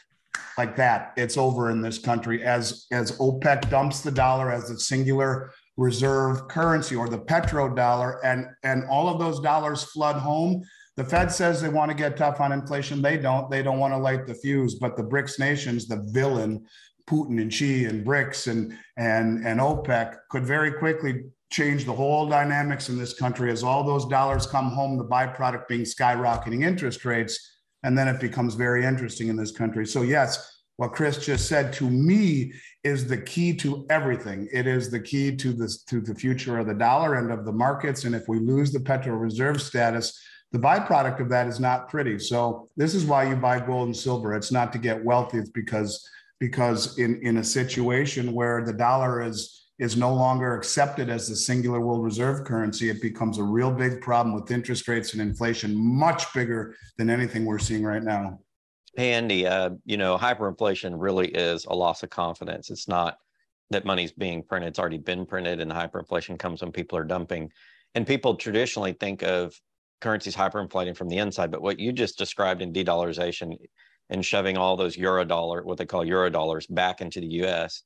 like 0.56 0.76
that, 0.76 1.12
it's 1.16 1.36
over 1.36 1.72
in 1.72 1.82
this 1.82 1.98
country 1.98 2.44
as 2.44 2.86
as 2.92 3.18
OPEC 3.18 3.68
dumps 3.68 4.02
the 4.02 4.12
dollar 4.12 4.52
as 4.52 4.70
a 4.70 4.78
singular 4.78 5.50
reserve 5.76 6.46
currency 6.46 6.94
or 6.94 7.08
the 7.08 7.18
petrodollar 7.18 8.18
and 8.22 8.46
and 8.62 8.84
all 8.88 9.08
of 9.08 9.18
those 9.18 9.40
dollars 9.40 9.82
flood 9.82 10.14
home. 10.14 10.62
The 10.96 11.02
fed 11.02 11.32
says 11.32 11.60
they 11.60 11.68
want 11.68 11.90
to 11.90 11.96
get 11.96 12.16
tough 12.16 12.40
on 12.40 12.52
inflation. 12.52 13.02
They 13.02 13.18
don't. 13.18 13.50
They 13.50 13.60
don't 13.64 13.80
want 13.80 13.92
to 13.92 13.98
light 13.98 14.28
the 14.28 14.34
fuse. 14.34 14.76
But 14.76 14.96
the 14.96 15.02
brics 15.02 15.40
nations 15.40 15.88
the 15.88 16.08
villain 16.12 16.64
putin 17.10 17.42
and 17.42 17.52
xi 17.52 17.86
and 17.86 18.06
brics 18.06 18.46
and 18.46 18.78
and 18.96 19.44
and 19.44 19.58
opec 19.58 20.16
could 20.30 20.46
very 20.46 20.72
quickly 20.72 21.24
change 21.54 21.84
the 21.84 21.92
whole 21.92 22.26
dynamics 22.26 22.88
in 22.88 22.98
this 22.98 23.14
country 23.14 23.50
as 23.52 23.62
all 23.62 23.84
those 23.84 24.06
dollars 24.06 24.44
come 24.46 24.70
home 24.70 24.98
the 24.98 25.04
byproduct 25.04 25.68
being 25.68 25.82
skyrocketing 25.82 26.64
interest 26.64 27.04
rates 27.04 27.58
and 27.84 27.96
then 27.96 28.08
it 28.08 28.20
becomes 28.20 28.54
very 28.54 28.84
interesting 28.84 29.28
in 29.28 29.36
this 29.36 29.52
country 29.52 29.86
so 29.86 30.02
yes 30.02 30.54
what 30.76 30.92
Chris 30.92 31.24
just 31.24 31.48
said 31.48 31.72
to 31.74 31.88
me 31.88 32.52
is 32.82 33.06
the 33.06 33.18
key 33.18 33.54
to 33.54 33.86
everything. 33.90 34.48
It 34.52 34.66
is 34.66 34.90
the 34.90 34.98
key 34.98 35.36
to 35.36 35.52
this 35.52 35.84
to 35.84 36.00
the 36.00 36.14
future 36.14 36.58
of 36.58 36.66
the 36.66 36.74
dollar 36.74 37.14
and 37.14 37.30
of 37.30 37.44
the 37.44 37.52
markets. 37.52 38.04
And 38.04 38.14
if 38.14 38.24
we 38.26 38.40
lose 38.40 38.72
the 38.72 38.80
Petro 38.80 39.14
Reserve 39.14 39.62
status, 39.62 40.20
the 40.50 40.58
byproduct 40.58 41.20
of 41.20 41.28
that 41.28 41.46
is 41.46 41.60
not 41.60 41.88
pretty. 41.88 42.18
So 42.18 42.68
this 42.76 42.94
is 42.94 43.04
why 43.04 43.28
you 43.28 43.36
buy 43.36 43.60
gold 43.60 43.86
and 43.86 43.96
silver. 43.96 44.34
It's 44.34 44.52
not 44.52 44.72
to 44.72 44.78
get 44.78 45.04
wealthy. 45.04 45.38
It's 45.38 45.50
because 45.50 46.04
because 46.40 46.98
in 46.98 47.20
in 47.22 47.36
a 47.36 47.44
situation 47.44 48.32
where 48.32 48.64
the 48.64 48.72
dollar 48.72 49.22
is 49.22 49.63
is 49.78 49.96
no 49.96 50.14
longer 50.14 50.54
accepted 50.54 51.08
as 51.08 51.28
the 51.28 51.34
singular 51.34 51.80
world 51.80 52.04
reserve 52.04 52.44
currency, 52.44 52.90
it 52.90 53.02
becomes 53.02 53.38
a 53.38 53.42
real 53.42 53.72
big 53.72 54.00
problem 54.00 54.34
with 54.34 54.50
interest 54.50 54.86
rates 54.86 55.12
and 55.12 55.22
inflation, 55.22 55.74
much 55.74 56.32
bigger 56.32 56.76
than 56.96 57.10
anything 57.10 57.44
we're 57.44 57.58
seeing 57.58 57.82
right 57.82 58.02
now. 58.02 58.38
Hey, 58.96 59.12
Andy, 59.12 59.46
uh, 59.46 59.70
you 59.84 59.96
know, 59.96 60.16
hyperinflation 60.16 60.94
really 60.96 61.28
is 61.28 61.64
a 61.64 61.74
loss 61.74 62.04
of 62.04 62.10
confidence. 62.10 62.70
It's 62.70 62.86
not 62.86 63.18
that 63.70 63.84
money's 63.84 64.12
being 64.12 64.44
printed, 64.44 64.68
it's 64.68 64.78
already 64.78 64.98
been 64.98 65.26
printed, 65.26 65.60
and 65.60 65.72
hyperinflation 65.72 66.38
comes 66.38 66.62
when 66.62 66.70
people 66.70 66.96
are 66.96 67.04
dumping. 67.04 67.50
And 67.96 68.06
people 68.06 68.36
traditionally 68.36 68.92
think 68.92 69.22
of 69.22 69.58
currencies 70.00 70.36
hyperinflating 70.36 70.96
from 70.96 71.08
the 71.08 71.18
inside, 71.18 71.50
but 71.50 71.62
what 71.62 71.80
you 71.80 71.90
just 71.90 72.16
described 72.16 72.62
in 72.62 72.72
de 72.72 72.84
dollarization 72.84 73.56
and 74.10 74.24
shoving 74.24 74.56
all 74.56 74.76
those 74.76 74.96
euro 74.96 75.24
dollar, 75.24 75.64
what 75.64 75.78
they 75.78 75.86
call 75.86 76.04
euro 76.04 76.30
dollars, 76.30 76.66
back 76.68 77.00
into 77.00 77.20
the 77.20 77.42
US, 77.44 77.82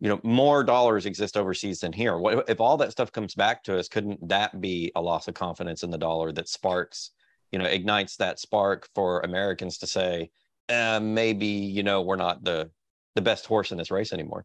you 0.00 0.08
know, 0.08 0.20
more 0.22 0.62
dollars 0.62 1.06
exist 1.06 1.36
overseas 1.36 1.80
than 1.80 1.92
here. 1.92 2.18
What, 2.18 2.48
if 2.48 2.60
all 2.60 2.76
that 2.78 2.92
stuff 2.92 3.12
comes 3.12 3.34
back 3.34 3.64
to 3.64 3.78
us, 3.78 3.88
couldn't 3.88 4.28
that 4.28 4.60
be 4.60 4.92
a 4.94 5.00
loss 5.00 5.26
of 5.28 5.34
confidence 5.34 5.82
in 5.82 5.90
the 5.90 5.98
dollar 5.98 6.32
that 6.32 6.48
sparks 6.48 7.12
you 7.52 7.58
know 7.58 7.64
ignites 7.64 8.16
that 8.16 8.38
spark 8.38 8.88
for 8.94 9.20
Americans 9.20 9.78
to 9.78 9.86
say, 9.86 10.30
eh, 10.68 10.98
maybe 10.98 11.46
you 11.46 11.82
know 11.82 12.02
we're 12.02 12.16
not 12.16 12.44
the 12.44 12.70
the 13.14 13.22
best 13.22 13.46
horse 13.46 13.72
in 13.72 13.78
this 13.78 13.90
race 13.90 14.12
anymore. 14.12 14.44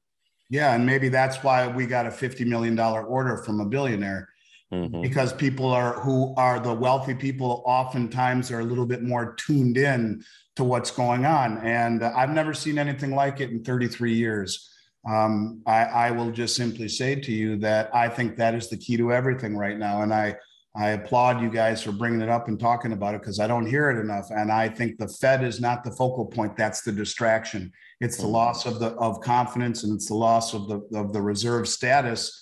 Yeah, 0.49 0.73
and 0.73 0.85
maybe 0.85 1.09
that's 1.09 1.43
why 1.43 1.67
we 1.67 1.85
got 1.85 2.05
a 2.05 2.11
fifty 2.11 2.45
million 2.45 2.75
dollar 2.75 3.03
order 3.03 3.37
from 3.37 3.59
a 3.59 3.65
billionaire. 3.65 4.29
Mm-hmm. 4.71 5.01
Because 5.01 5.33
people 5.33 5.69
are 5.69 5.99
who 5.99 6.33
are 6.37 6.57
the 6.57 6.73
wealthy 6.73 7.13
people 7.13 7.61
oftentimes 7.65 8.51
are 8.51 8.61
a 8.61 8.63
little 8.63 8.85
bit 8.85 9.03
more 9.03 9.35
tuned 9.35 9.77
in 9.77 10.23
to 10.55 10.63
what's 10.63 10.91
going 10.91 11.25
on. 11.25 11.57
And 11.57 12.01
I've 12.01 12.29
never 12.29 12.53
seen 12.53 12.77
anything 12.77 13.13
like 13.13 13.41
it 13.41 13.49
in 13.49 13.65
33 13.65 14.13
years. 14.13 14.69
Um, 15.09 15.61
I, 15.65 15.83
I 15.83 16.11
will 16.11 16.31
just 16.31 16.55
simply 16.55 16.87
say 16.87 17.15
to 17.15 17.31
you 17.31 17.57
that 17.57 17.93
I 17.93 18.07
think 18.07 18.37
that 18.37 18.53
is 18.53 18.69
the 18.69 18.77
key 18.77 18.97
to 18.97 19.11
everything 19.11 19.57
right 19.57 19.77
now. 19.77 20.01
And 20.01 20.13
I 20.13 20.35
I 20.73 20.91
applaud 20.91 21.41
you 21.41 21.49
guys 21.49 21.83
for 21.83 21.91
bringing 21.91 22.21
it 22.21 22.29
up 22.29 22.47
and 22.47 22.57
talking 22.57 22.93
about 22.93 23.13
it 23.13 23.21
because 23.21 23.41
I 23.41 23.47
don't 23.47 23.65
hear 23.65 23.89
it 23.89 23.99
enough. 23.99 24.29
And 24.29 24.49
I 24.49 24.69
think 24.69 24.97
the 24.97 25.07
Fed 25.07 25.43
is 25.43 25.59
not 25.59 25.83
the 25.83 25.91
focal 25.91 26.25
point; 26.25 26.55
that's 26.55 26.81
the 26.81 26.93
distraction. 26.93 27.71
It's 27.99 28.17
the 28.17 28.27
loss 28.27 28.65
of 28.65 28.79
the 28.79 28.91
of 28.91 29.19
confidence 29.21 29.83
and 29.83 29.93
it's 29.93 30.07
the 30.07 30.15
loss 30.15 30.53
of 30.53 30.67
the 30.67 30.81
of 30.97 31.11
the 31.13 31.21
reserve 31.21 31.67
status 31.67 32.37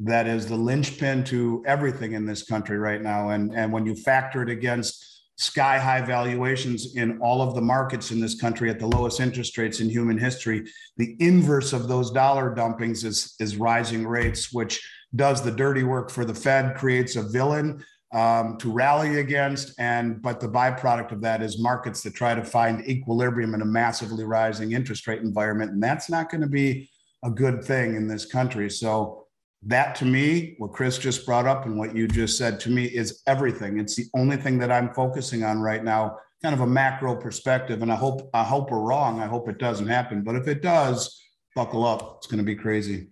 that 0.00 0.26
is 0.26 0.46
the 0.46 0.56
linchpin 0.56 1.24
to 1.24 1.62
everything 1.66 2.12
in 2.12 2.26
this 2.26 2.42
country 2.42 2.78
right 2.78 3.02
now. 3.02 3.30
And 3.30 3.54
and 3.54 3.72
when 3.72 3.84
you 3.86 3.94
factor 3.94 4.42
it 4.42 4.48
against 4.48 5.13
sky 5.36 5.78
high 5.78 6.00
valuations 6.00 6.94
in 6.94 7.18
all 7.18 7.42
of 7.42 7.54
the 7.54 7.60
markets 7.60 8.10
in 8.12 8.20
this 8.20 8.40
country 8.40 8.70
at 8.70 8.78
the 8.78 8.86
lowest 8.86 9.20
interest 9.20 9.58
rates 9.58 9.80
in 9.80 9.88
human 9.88 10.16
history, 10.16 10.64
the 10.96 11.16
inverse 11.18 11.72
of 11.72 11.88
those 11.88 12.10
dollar 12.10 12.54
dumpings 12.54 13.04
is 13.04 13.34
is 13.40 13.56
rising 13.56 14.06
rates, 14.06 14.52
which 14.52 14.80
does 15.16 15.42
the 15.42 15.50
dirty 15.50 15.84
work 15.84 16.10
for 16.10 16.24
the 16.24 16.34
Fed, 16.34 16.76
creates 16.76 17.16
a 17.16 17.22
villain 17.22 17.84
um, 18.12 18.56
to 18.58 18.70
rally 18.70 19.18
against. 19.18 19.78
And 19.78 20.22
but 20.22 20.40
the 20.40 20.48
byproduct 20.48 21.12
of 21.12 21.20
that 21.22 21.42
is 21.42 21.58
markets 21.58 22.02
that 22.02 22.14
try 22.14 22.34
to 22.34 22.44
find 22.44 22.86
equilibrium 22.88 23.54
in 23.54 23.62
a 23.62 23.66
massively 23.66 24.24
rising 24.24 24.72
interest 24.72 25.06
rate 25.06 25.22
environment, 25.22 25.72
and 25.72 25.82
that's 25.82 26.08
not 26.08 26.30
going 26.30 26.42
to 26.42 26.46
be 26.48 26.90
a 27.24 27.30
good 27.30 27.64
thing 27.64 27.96
in 27.96 28.06
this 28.06 28.26
country. 28.26 28.70
So 28.70 29.23
that 29.66 29.94
to 29.96 30.04
me, 30.04 30.54
what 30.58 30.72
Chris 30.72 30.98
just 30.98 31.24
brought 31.24 31.46
up 31.46 31.66
and 31.66 31.78
what 31.78 31.96
you 31.96 32.06
just 32.06 32.36
said 32.36 32.60
to 32.60 32.70
me 32.70 32.84
is 32.84 33.22
everything. 33.26 33.78
It's 33.78 33.96
the 33.96 34.06
only 34.14 34.36
thing 34.36 34.58
that 34.58 34.70
I'm 34.70 34.92
focusing 34.92 35.42
on 35.42 35.60
right 35.60 35.82
now, 35.82 36.18
kind 36.42 36.54
of 36.54 36.60
a 36.60 36.66
macro 36.66 37.16
perspective. 37.16 37.82
And 37.82 37.90
I 37.90 37.96
hope 37.96 38.28
I 38.34 38.44
hope 38.44 38.70
we're 38.70 38.80
wrong. 38.80 39.20
I 39.20 39.26
hope 39.26 39.48
it 39.48 39.58
doesn't 39.58 39.86
happen. 39.86 40.22
But 40.22 40.36
if 40.36 40.48
it 40.48 40.62
does, 40.62 41.20
buckle 41.54 41.84
up. 41.84 42.16
It's 42.18 42.26
going 42.26 42.38
to 42.38 42.44
be 42.44 42.56
crazy. 42.56 43.08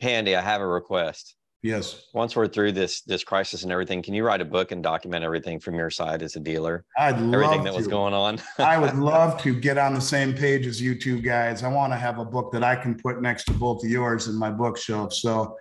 Handy, 0.00 0.36
I 0.36 0.40
have 0.40 0.60
a 0.60 0.66
request. 0.66 1.34
Yes. 1.62 2.06
Once 2.14 2.36
we're 2.36 2.46
through 2.46 2.72
this 2.72 3.00
this 3.00 3.24
crisis 3.24 3.64
and 3.64 3.72
everything, 3.72 4.00
can 4.00 4.14
you 4.14 4.24
write 4.24 4.40
a 4.40 4.44
book 4.44 4.70
and 4.70 4.80
document 4.80 5.24
everything 5.24 5.58
from 5.58 5.74
your 5.74 5.90
side 5.90 6.22
as 6.22 6.36
a 6.36 6.40
dealer? 6.40 6.84
I'd 6.96 7.16
everything 7.16 7.64
that 7.64 7.72
to. 7.72 7.76
was 7.76 7.88
going 7.88 8.14
on. 8.14 8.40
I 8.58 8.78
would 8.78 8.94
love 8.94 9.42
to 9.42 9.58
get 9.58 9.76
on 9.76 9.94
the 9.94 10.00
same 10.00 10.34
page 10.34 10.66
as 10.66 10.80
you 10.80 10.96
two 10.96 11.20
guys. 11.20 11.64
I 11.64 11.68
want 11.68 11.92
to 11.92 11.96
have 11.98 12.20
a 12.20 12.24
book 12.24 12.52
that 12.52 12.62
I 12.62 12.76
can 12.76 12.94
put 12.96 13.20
next 13.20 13.44
to 13.46 13.52
both 13.54 13.82
of 13.82 13.90
yours 13.90 14.28
in 14.28 14.36
my 14.36 14.50
bookshelf. 14.50 15.12
So, 15.12 15.56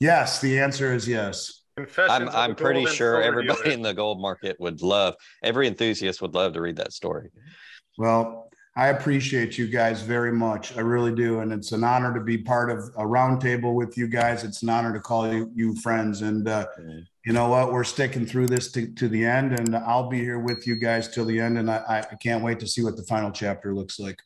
yes, 0.00 0.40
the 0.40 0.58
answer 0.58 0.92
is 0.94 1.06
yes. 1.08 1.60
Confessions 1.76 2.10
I'm 2.10 2.28
I'm 2.28 2.54
pretty 2.54 2.84
sure 2.84 3.22
everybody 3.22 3.62
Dealer. 3.62 3.74
in 3.74 3.82
the 3.82 3.94
gold 3.94 4.20
market 4.20 4.56
would 4.60 4.82
love 4.82 5.14
every 5.42 5.66
enthusiast 5.66 6.20
would 6.20 6.34
love 6.34 6.52
to 6.52 6.60
read 6.60 6.76
that 6.76 6.92
story. 6.92 7.30
Well, 7.96 8.50
I 8.76 8.88
appreciate 8.88 9.56
you 9.58 9.66
guys 9.68 10.02
very 10.02 10.32
much. 10.32 10.76
I 10.76 10.80
really 10.80 11.14
do. 11.14 11.40
And 11.40 11.52
it's 11.52 11.72
an 11.72 11.84
honor 11.84 12.12
to 12.14 12.20
be 12.20 12.38
part 12.38 12.70
of 12.70 12.78
a 12.96 13.02
roundtable 13.04 13.74
with 13.74 13.96
you 13.98 14.06
guys. 14.06 14.44
It's 14.44 14.62
an 14.62 14.70
honor 14.70 14.92
to 14.94 15.00
call 15.00 15.30
you, 15.32 15.50
you 15.54 15.74
friends. 15.76 16.22
And 16.22 16.46
uh, 16.48 16.66
Mm. 16.80 17.06
you 17.26 17.32
know 17.34 17.48
what? 17.48 17.70
We're 17.72 17.84
sticking 17.84 18.24
through 18.26 18.46
this 18.48 18.72
to, 18.72 18.90
to 18.94 19.08
the 19.08 19.24
end, 19.26 19.52
and 19.58 19.76
I'll 19.76 20.08
be 20.08 20.20
here 20.20 20.38
with 20.38 20.66
you 20.66 20.76
guys 20.76 21.08
till 21.08 21.26
the 21.26 21.38
end. 21.38 21.58
And 21.58 21.70
I, 21.70 22.06
I 22.10 22.14
can't 22.16 22.42
wait 22.42 22.60
to 22.60 22.66
see 22.66 22.82
what 22.82 22.96
the 22.96 23.02
final 23.04 23.30
chapter 23.30 23.74
looks 23.74 23.98
like. 24.00 24.22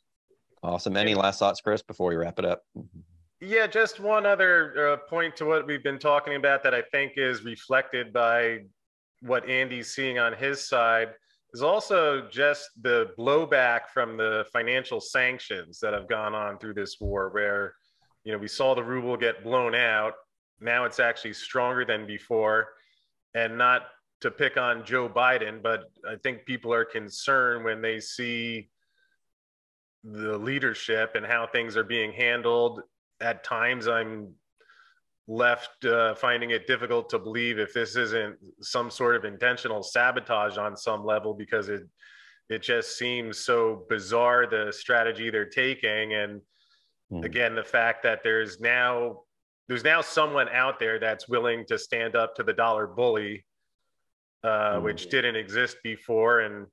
Awesome. 0.63 0.95
Any 0.97 1.13
last 1.13 1.39
thoughts, 1.39 1.59
Chris, 1.61 1.81
before 1.81 2.09
we 2.09 2.15
wrap 2.15 2.39
it 2.39 2.45
up? 2.45 2.63
Yeah, 3.39 3.67
just 3.67 3.99
one 3.99 4.25
other 4.25 4.93
uh, 4.93 4.97
point 5.09 5.35
to 5.35 5.45
what 5.45 5.67
we've 5.67 5.83
been 5.83 5.99
talking 5.99 6.35
about 6.35 6.63
that 6.63 6.73
I 6.73 6.81
think 6.81 7.13
is 7.17 7.43
reflected 7.43 8.11
by 8.11 8.61
what 9.21 9.47
Andy's 9.47 9.93
seeing 9.93 10.17
on 10.17 10.33
his 10.33 10.67
side 10.67 11.09
is 11.53 11.61
also 11.61 12.27
just 12.29 12.67
the 12.81 13.11
blowback 13.17 13.89
from 13.93 14.17
the 14.17 14.45
financial 14.51 14.99
sanctions 14.99 15.79
that 15.79 15.93
have 15.93 16.09
gone 16.09 16.33
on 16.33 16.57
through 16.57 16.73
this 16.73 16.97
war, 16.99 17.29
where 17.29 17.75
you 18.23 18.31
know 18.31 18.39
we 18.39 18.47
saw 18.47 18.73
the 18.73 18.83
ruble 18.83 19.15
get 19.15 19.43
blown 19.43 19.75
out. 19.75 20.13
Now 20.59 20.85
it's 20.85 20.99
actually 20.99 21.33
stronger 21.33 21.85
than 21.85 22.07
before, 22.07 22.69
and 23.35 23.55
not 23.55 23.83
to 24.21 24.31
pick 24.31 24.57
on 24.57 24.83
Joe 24.83 25.07
Biden, 25.07 25.61
but 25.61 25.91
I 26.09 26.15
think 26.15 26.45
people 26.45 26.73
are 26.73 26.85
concerned 26.85 27.63
when 27.63 27.83
they 27.83 27.99
see 27.99 28.69
the 30.03 30.35
leadership 30.39 31.11
and 31.13 31.23
how 31.23 31.45
things 31.45 31.77
are 31.77 31.83
being 31.83 32.11
handled 32.11 32.81
at 33.21 33.43
times 33.43 33.87
I'm 33.87 34.33
left 35.27 35.83
uh, 35.85 36.15
finding 36.15 36.51
it 36.51 36.67
difficult 36.67 37.09
to 37.09 37.19
believe 37.19 37.59
if 37.59 37.73
this 37.73 37.95
isn't 37.95 38.37
some 38.61 38.89
sort 38.89 39.15
of 39.15 39.25
intentional 39.25 39.83
sabotage 39.83 40.57
on 40.57 40.77
some 40.77 41.03
level 41.05 41.33
because 41.33 41.67
it 41.69 41.81
it 42.49 42.61
just 42.61 42.97
seems 42.97 43.39
so 43.39 43.83
bizarre 43.89 44.47
the 44.47 44.71
strategy 44.71 45.29
they're 45.29 45.45
taking 45.49 46.13
and 46.13 46.41
Hmm. 47.09 47.23
again 47.23 47.55
the 47.55 47.63
fact 47.63 48.03
that 48.03 48.21
there's 48.21 48.59
now 48.59 49.21
there's 49.69 49.85
now 49.85 50.01
someone 50.01 50.49
out 50.49 50.77
there 50.77 50.99
that's 50.99 51.29
willing 51.29 51.65
to 51.67 51.77
stand 51.77 52.17
up 52.17 52.35
to 52.35 52.43
the 52.43 52.51
dollar 52.51 52.85
bully 52.85 53.45
uh, 54.43 54.77
Hmm. 54.77 54.83
which 54.83 55.09
didn't 55.09 55.37
exist 55.37 55.77
before 55.83 56.41
and 56.41 56.67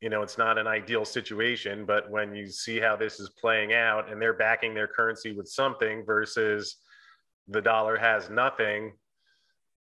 you 0.00 0.10
know 0.10 0.22
it's 0.22 0.38
not 0.38 0.58
an 0.58 0.66
ideal 0.66 1.04
situation 1.04 1.84
but 1.86 2.10
when 2.10 2.34
you 2.34 2.46
see 2.46 2.78
how 2.78 2.96
this 2.96 3.18
is 3.18 3.30
playing 3.30 3.72
out 3.72 4.10
and 4.10 4.20
they're 4.20 4.34
backing 4.34 4.74
their 4.74 4.86
currency 4.86 5.32
with 5.32 5.48
something 5.48 6.04
versus 6.04 6.76
the 7.48 7.60
dollar 7.60 7.96
has 7.96 8.28
nothing 8.28 8.92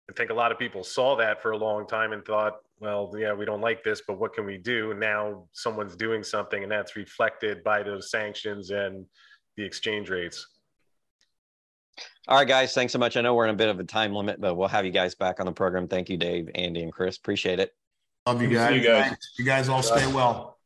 i 0.10 0.14
think 0.14 0.32
a 0.32 0.34
lot 0.34 0.52
of 0.52 0.58
people 0.58 0.84
saw 0.84 1.16
that 1.16 1.42
for 1.42 1.52
a 1.52 1.58
long 1.58 1.86
time 1.86 2.14
and 2.14 2.26
thought 2.26 2.58
well 2.80 3.14
yeah 3.18 3.34
we 3.34 3.46
don't 3.46 3.62
like 3.62 3.84
this 3.84 4.02
but 4.08 4.20
what 4.20 4.34
can 4.34 4.46
we 4.46 4.58
do 4.58 4.94
now 4.96 5.44
someone's 5.54 5.96
doing 5.96 6.24
something 6.24 6.64
and 6.64 6.72
that's 6.72 6.96
reflected 6.96 7.64
by 7.64 7.84
those 7.84 8.10
sanctions 8.10 8.72
and 8.72 9.06
the 9.58 9.64
exchange 9.64 10.10
rates 10.10 10.48
All 12.30 12.38
right, 12.38 12.48
guys. 12.48 12.74
Thanks 12.74 12.94
so 12.94 13.00
much. 13.00 13.18
I 13.18 13.22
know 13.22 13.34
we're 13.34 13.48
in 13.48 13.56
a 13.56 13.58
bit 13.58 13.68
of 13.68 13.80
a 13.80 13.84
time 13.84 14.14
limit, 14.14 14.40
but 14.40 14.56
we'll 14.56 14.70
have 14.70 14.86
you 14.86 14.92
guys 14.92 15.16
back 15.16 15.40
on 15.42 15.46
the 15.48 15.52
program. 15.52 15.88
Thank 15.88 16.10
you, 16.10 16.16
Dave, 16.16 16.48
Andy, 16.56 16.82
and 16.84 16.94
Chris. 16.94 17.18
Appreciate 17.18 17.60
it. 17.60 17.74
Love 18.26 18.42
you 18.42 18.50
guys. 18.50 18.76
you 18.76 18.82
guys. 18.82 19.16
You 19.38 19.46
guys 19.46 19.70
all 19.70 19.82
stay 19.82 20.06
well. 20.12 20.58